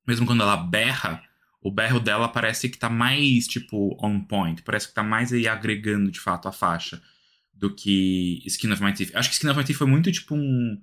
mesmo 0.06 0.26
quando 0.26 0.44
ela 0.44 0.58
berra, 0.58 1.24
o 1.66 1.72
berro 1.72 2.00
dela 2.00 2.28
parece 2.28 2.70
que 2.70 2.78
tá 2.78 2.92
mais, 2.92 3.48
tipo, 3.48 3.98
on 4.00 4.20
point. 4.20 4.62
Parece 4.62 4.88
que 4.88 4.94
tá 4.94 5.02
mais 5.02 5.34
aí 5.34 5.48
agregando, 5.48 6.12
de 6.12 6.20
fato, 6.20 6.48
a 6.48 6.52
faixa 6.52 7.02
do 7.52 7.74
que 7.74 8.44
Skin 8.46 8.72
of 8.72 8.84
My 8.84 8.94
Teeth. 8.94 9.16
Acho 9.16 9.30
que 9.30 9.34
Skin 9.34 9.50
of 9.50 9.58
My 9.58 9.66
Teeth 9.66 9.78
foi 9.78 9.88
muito, 9.88 10.12
tipo, 10.12 10.36
um 10.36 10.80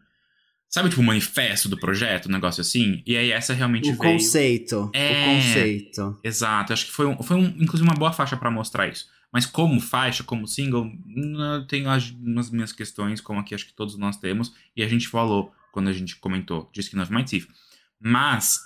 Sabe, 0.68 0.88
tipo, 0.88 1.02
o 1.02 1.04
manifesto 1.04 1.68
do 1.68 1.78
projeto, 1.78 2.26
um 2.26 2.32
negócio 2.32 2.62
assim? 2.62 3.02
E 3.06 3.14
aí 3.14 3.30
essa 3.30 3.52
realmente 3.52 3.90
o 3.90 3.94
veio... 3.96 4.14
Conceito, 4.14 4.90
é, 4.94 5.12
o 5.12 5.36
conceito. 5.36 6.20
Exato. 6.24 6.72
Acho 6.72 6.86
que 6.86 6.92
foi, 6.92 7.06
um, 7.06 7.22
foi 7.22 7.36
um, 7.36 7.44
inclusive 7.44 7.86
uma 7.86 7.94
boa 7.94 8.10
faixa 8.10 8.38
para 8.38 8.50
mostrar 8.50 8.88
isso. 8.88 9.06
Mas 9.30 9.44
como 9.44 9.78
faixa, 9.80 10.24
como 10.24 10.48
single, 10.48 10.90
eu 11.14 11.66
tenho 11.66 11.86
umas 12.24 12.50
minhas 12.50 12.72
questões, 12.72 13.20
como 13.20 13.38
aqui 13.38 13.54
acho 13.54 13.66
que 13.66 13.74
todos 13.74 13.98
nós 13.98 14.16
temos. 14.16 14.52
E 14.74 14.82
a 14.82 14.88
gente 14.88 15.08
falou 15.08 15.52
quando 15.72 15.88
a 15.88 15.92
gente 15.92 16.16
comentou 16.16 16.68
de 16.72 16.80
Skin 16.80 17.00
of 17.00 17.12
My 17.12 17.22
Teeth. 17.22 17.46
Mas, 18.00 18.58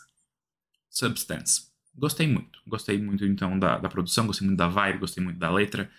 Substance. 0.89 1.76
Gostei 1.97 2.27
muito. 2.27 2.61
Gostei 2.67 2.99
muito, 2.99 3.25
então, 3.25 3.59
da, 3.59 3.79
da 3.79 3.89
produção, 3.89 4.27
gostei 4.27 4.47
muito 4.47 4.59
da 4.59 4.69
vibe, 4.69 4.99
gostei 4.99 5.23
muito 5.23 5.39
da 5.39 5.51
letra. 5.51 5.91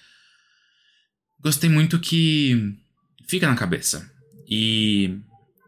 Gostei 1.39 1.69
muito 1.69 1.99
que 1.99 2.75
fica 3.27 3.47
na 3.47 3.55
cabeça. 3.55 4.11
E 4.47 5.19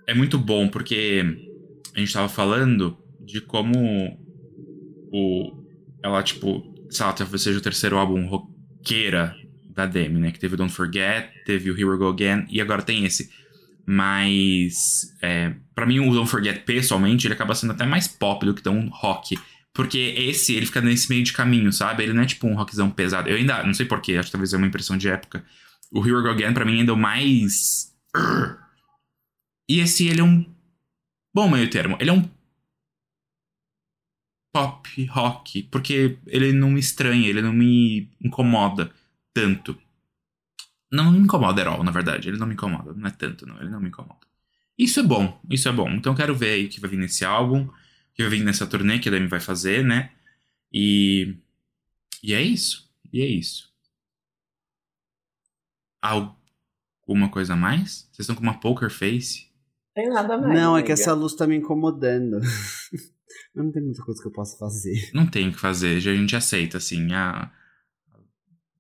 é 0.08 0.14
muito 0.14 0.38
bom 0.38 0.68
porque 0.68 1.24
a 1.96 2.00
gente 2.00 2.14
tava 2.14 2.30
falando 2.30 2.98
de 3.20 3.42
como 3.42 4.18
o 5.12 5.60
ela 6.02 6.24
tipo, 6.24 6.64
sei 6.90 7.06
lá, 7.06 7.14
talvez 7.14 7.42
seja 7.42 7.60
o 7.60 7.62
terceiro 7.62 7.98
álbum 7.98 8.26
roqueira 8.26 9.36
da 9.70 9.86
Demi, 9.86 10.20
né? 10.20 10.32
Que 10.32 10.40
teve 10.40 10.56
o 10.56 10.58
Don't 10.58 10.74
Forget, 10.74 11.30
teve 11.46 11.70
o 11.70 11.74
Here 11.74 11.86
We 11.86 11.98
Go 11.98 12.08
Again 12.10 12.46
e 12.50 12.62
agora 12.62 12.82
tem 12.82 13.06
esse. 13.06 13.30
Mas 13.86 15.16
é, 15.22 15.54
para 15.76 15.86
mim 15.86 16.00
o 16.00 16.14
Don't 16.14 16.30
Forget 16.30 16.64
pessoalmente 16.64 17.28
ele 17.28 17.34
acaba 17.34 17.56
sendo 17.56 17.74
até 17.74 17.86
mais 17.86 18.08
pop 18.08 18.46
do 18.46 18.54
que 18.54 18.62
tão 18.62 18.88
rock. 18.90 19.38
Porque 19.74 19.98
esse, 19.98 20.56
ele 20.56 20.66
fica 20.66 20.82
nesse 20.82 21.10
meio 21.10 21.24
de 21.24 21.32
caminho, 21.32 21.72
sabe? 21.72 22.04
Ele 22.04 22.14
não 22.14 22.24
é 22.24 22.26
tipo 22.26 22.48
um 22.48 22.56
rockzão 22.56 22.90
pesado. 22.90 23.30
Eu 23.30 23.38
ainda, 23.38 23.64
não 23.64 23.74
sei 23.74 23.86
porquê, 23.86 24.16
acho 24.16 24.28
que 24.28 24.32
talvez 24.32 24.54
é 24.54 24.58
uma 24.58 24.68
impressão 24.68 24.98
de 24.98 25.08
época. 25.08 25.46
O 25.92 26.04
Here 26.04 26.16
We 26.16 26.22
Go 26.22 26.30
Again 26.30 26.54
pra 26.54 26.66
mim 26.66 26.80
ainda 26.80 26.92
é 26.92 26.96
o 26.96 26.98
mais... 26.98 27.96
E 29.70 29.80
esse, 29.80 30.08
ele 30.08 30.22
é 30.22 30.24
um 30.24 30.44
bom 31.34 31.50
meio 31.50 31.70
termo. 31.70 31.96
Ele 32.00 32.10
é 32.10 32.14
um 32.14 32.28
pop 34.52 35.06
rock, 35.06 35.64
porque 35.64 36.18
ele 36.26 36.52
não 36.52 36.72
me 36.72 36.80
estranha, 36.80 37.28
ele 37.28 37.42
não 37.42 37.54
me 37.54 38.10
incomoda 38.20 38.92
tanto. 39.32 39.80
Não, 40.92 41.12
me 41.12 41.20
incomoda 41.20 41.62
at 41.62 41.68
all, 41.68 41.84
na 41.84 41.92
verdade. 41.92 42.28
Ele 42.28 42.38
não 42.38 42.48
me 42.48 42.56
incomoda, 42.56 42.94
não 42.94 43.08
é 43.08 43.12
tanto, 43.12 43.46
não. 43.46 43.60
Ele 43.60 43.70
não 43.70 43.80
me 43.80 43.90
incomoda. 43.90 44.28
Isso 44.76 45.00
é 45.00 45.04
bom, 45.04 45.40
isso 45.50 45.70
é 45.70 45.72
bom. 45.72 45.90
Então 45.92 46.16
quero 46.16 46.36
ver 46.36 46.54
aí 46.54 46.66
o 46.66 46.70
que 46.70 46.80
vai 46.80 46.90
vir 46.90 46.98
nesse 46.98 47.24
álbum, 47.24 47.70
que 48.20 48.24
vai 48.28 48.38
vir 48.38 48.44
nessa 48.44 48.68
turnê 48.68 49.00
que 49.00 49.08
a 49.08 49.12
Demi 49.14 49.28
vai 49.28 49.40
fazer, 49.40 49.82
né? 49.82 50.12
E. 50.74 51.38
E 52.22 52.34
é 52.34 52.42
isso. 52.42 52.92
E 53.14 53.22
é 53.22 53.26
isso. 53.26 53.74
Alguma 56.02 57.30
coisa 57.32 57.54
a 57.54 57.58
mais? 57.58 58.10
Vocês 58.12 58.20
estão 58.20 58.36
com 58.36 58.42
uma 58.44 58.60
poker 58.60 58.90
face? 58.90 59.48
Tem 59.96 60.10
nada 60.10 60.38
mais. 60.38 60.54
Não, 60.54 60.74
amiga. 60.74 60.80
é 60.80 60.86
que 60.86 60.92
essa 60.92 61.14
luz 61.14 61.34
tá 61.34 61.48
me 61.48 61.56
incomodando. 61.56 62.40
Eu 63.56 63.64
não 63.64 63.72
tem 63.72 63.82
muita 63.84 64.04
coisa 64.04 64.22
que 64.22 64.28
eu 64.28 64.32
possa 64.32 64.58
fazer. 64.58 65.12
Não 65.14 65.26
tem 65.26 65.48
o 65.50 65.52
que 65.52 65.60
fazer, 65.60 66.00
já 66.00 66.12
a 66.12 66.16
gente 66.16 66.36
aceita, 66.36 66.78
assim, 66.78 67.12
a, 67.14 67.52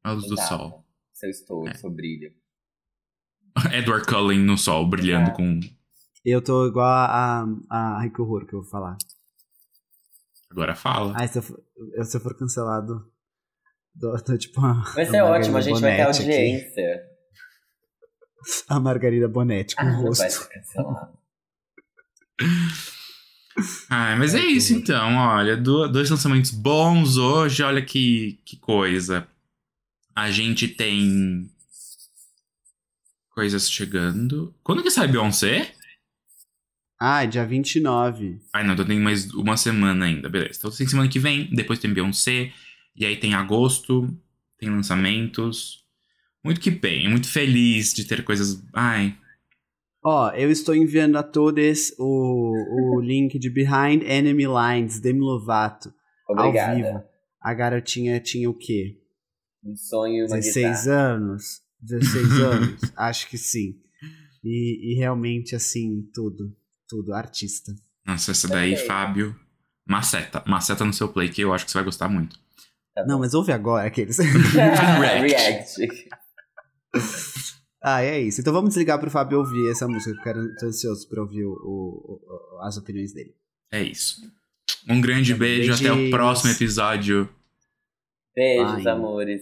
a 0.03 0.11
luz 0.11 0.27
do 0.27 0.33
Exato. 0.33 0.47
sol. 0.49 0.85
Seu 1.13 1.29
estouro, 1.29 1.69
É. 1.69 1.73
seu 1.75 1.89
brilho. 1.89 2.33
Edward 3.73 4.05
Cullen 4.05 4.39
no 4.39 4.57
sol, 4.57 4.87
brilhando 4.87 5.25
Exato. 5.29 5.37
com. 5.37 5.59
Eu 6.25 6.41
tô 6.41 6.67
igual 6.67 6.85
a. 6.87 7.43
a 7.69 7.99
ai, 7.99 8.09
que 8.09 8.21
horror 8.21 8.45
que 8.45 8.53
eu 8.53 8.61
vou 8.61 8.69
falar. 8.69 8.97
Agora 10.51 10.75
fala. 10.75 11.13
Ai, 11.15 11.27
se 11.27 11.37
eu 11.37 11.43
for, 11.43 11.61
eu- 11.95 12.03
se 12.03 12.17
eu 12.17 12.21
for 12.21 12.35
cancelado. 12.37 13.11
Tô, 13.99 14.17
tô 14.23 14.37
tipo. 14.37 14.59
A, 14.65 14.73
Vai 14.95 15.03
a 15.03 15.09
ser 15.09 15.21
ótimo, 15.21 15.57
a 15.57 15.59
Margarida 15.59 15.61
gente 15.61 15.81
vai 15.81 15.95
ter 15.95 16.03
Bonetti 16.03 16.21
aqui. 16.21 16.31
audiência. 16.31 17.01
A 18.69 18.79
Margarida 18.79 19.27
Bonetti 19.27 19.75
com 19.75 19.81
Ah, 19.83 19.99
o 19.99 20.01
rosto. 20.07 20.21
vai 20.21 20.29
ser 20.29 20.47
cancelado. 20.49 21.19
Ah, 23.89 24.15
mas 24.17 24.33
é 24.35 24.39
isso 24.39 24.73
então, 24.73 25.17
olha. 25.17 25.57
do- 25.57 25.87
dois 25.89 26.09
lançamentos 26.09 26.51
bons 26.51 27.17
hoje, 27.17 27.61
olha 27.61 27.83
que, 27.83 28.41
que 28.45 28.57
coisa. 28.57 29.27
A 30.15 30.31
gente 30.31 30.67
tem. 30.67 31.49
Coisas 33.31 33.69
chegando. 33.69 34.53
Quando 34.63 34.81
que 34.83 34.91
sai 34.91 35.07
Beyoncé? 35.07 35.73
Ah, 36.99 37.25
dia 37.25 37.45
29. 37.45 38.39
Ai, 38.53 38.65
não, 38.65 38.73
então 38.73 38.85
tem 38.85 38.99
mais 38.99 39.31
uma 39.33 39.55
semana 39.55 40.05
ainda, 40.05 40.27
beleza. 40.27 40.57
Então 40.59 40.71
tem 40.71 40.85
semana 40.87 41.07
que 41.09 41.19
vem, 41.19 41.49
depois 41.53 41.79
tem 41.79 41.93
Beyoncé, 41.93 42.51
e 42.95 43.05
aí 43.05 43.15
tem 43.15 43.33
agosto, 43.33 44.07
tem 44.57 44.69
lançamentos. 44.69 45.85
Muito 46.43 46.59
que 46.59 46.69
bem, 46.71 47.09
muito 47.09 47.27
feliz 47.29 47.93
de 47.93 48.03
ter 48.05 48.23
coisas. 48.23 48.61
Ai, 48.73 49.17
Ó, 50.03 50.31
eu 50.31 50.49
estou 50.49 50.73
enviando 50.73 51.17
a 51.17 51.23
todos 51.23 51.93
o, 51.99 52.95
o 52.95 53.01
link 53.01 53.37
de 53.37 53.49
Behind 53.49 54.01
Enemy 54.03 54.45
Lines, 54.45 54.99
Demi 55.01 55.19
Lovato, 55.19 55.93
ao 56.25 56.35
Obrigada. 56.47 56.75
vivo. 56.75 57.03
A 57.41 57.53
garotinha 57.53 58.17
tinha 58.21 58.49
o 58.49 58.53
quê? 58.53 58.97
Um 59.63 59.75
sonho 59.75 60.23
e 60.23 60.25
uma 60.25 60.37
16 60.37 60.55
guitarra. 60.83 61.13
anos? 61.15 61.43
16 61.81 62.31
anos? 62.39 62.81
Acho 62.95 63.29
que 63.29 63.37
sim. 63.37 63.75
E, 64.41 64.93
e 64.93 64.97
realmente, 64.97 65.53
assim, 65.53 66.01
tudo. 66.13 66.55
Tudo. 66.89 67.13
Artista. 67.13 67.71
nossa, 68.05 68.31
essa 68.31 68.47
daí, 68.47 68.73
Ok. 68.73 68.85
Fábio. 68.87 69.39
Maceta. 69.87 70.43
Maceta 70.47 70.83
no 70.83 70.91
seu 70.93 71.07
play, 71.07 71.29
que 71.29 71.41
eu 71.41 71.53
acho 71.53 71.63
que 71.65 71.71
você 71.71 71.77
vai 71.77 71.85
gostar 71.85 72.09
muito. 72.09 72.37
Tá 72.95 73.05
Não, 73.05 73.19
mas 73.19 73.33
ouve 73.33 73.51
agora 73.51 73.87
aqueles. 73.87 74.17
React. 74.51 75.79
React. 75.81 76.09
ah, 77.83 78.01
é 78.03 78.19
isso. 78.19 78.41
Então 78.41 78.51
vamos 78.53 78.69
desligar 78.69 78.99
pro 78.99 79.09
Fábio 79.11 79.39
ouvir 79.39 79.69
essa 79.71 79.87
música, 79.87 80.11
que 80.13 80.19
eu 80.19 80.23
quero, 80.23 80.55
tô 80.57 80.65
ansioso 80.67 81.07
pra 81.07 81.21
ouvir 81.21 81.45
o- 81.45 81.53
o- 81.53 82.19
o- 82.57 82.61
as 82.63 82.77
opiniões 82.77 83.13
dele. 83.13 83.33
É 83.71 83.81
isso. 83.81 84.21
Um 84.87 84.99
grande 84.99 85.33
beijo, 85.33 85.73
até 85.73 85.91
o 85.91 85.95
Beijinhos. 85.95 86.11
próximo 86.11 86.51
episódio. 86.51 87.29
Beijos, 88.35 88.85
Ai. 88.85 88.93
amores. 88.93 89.41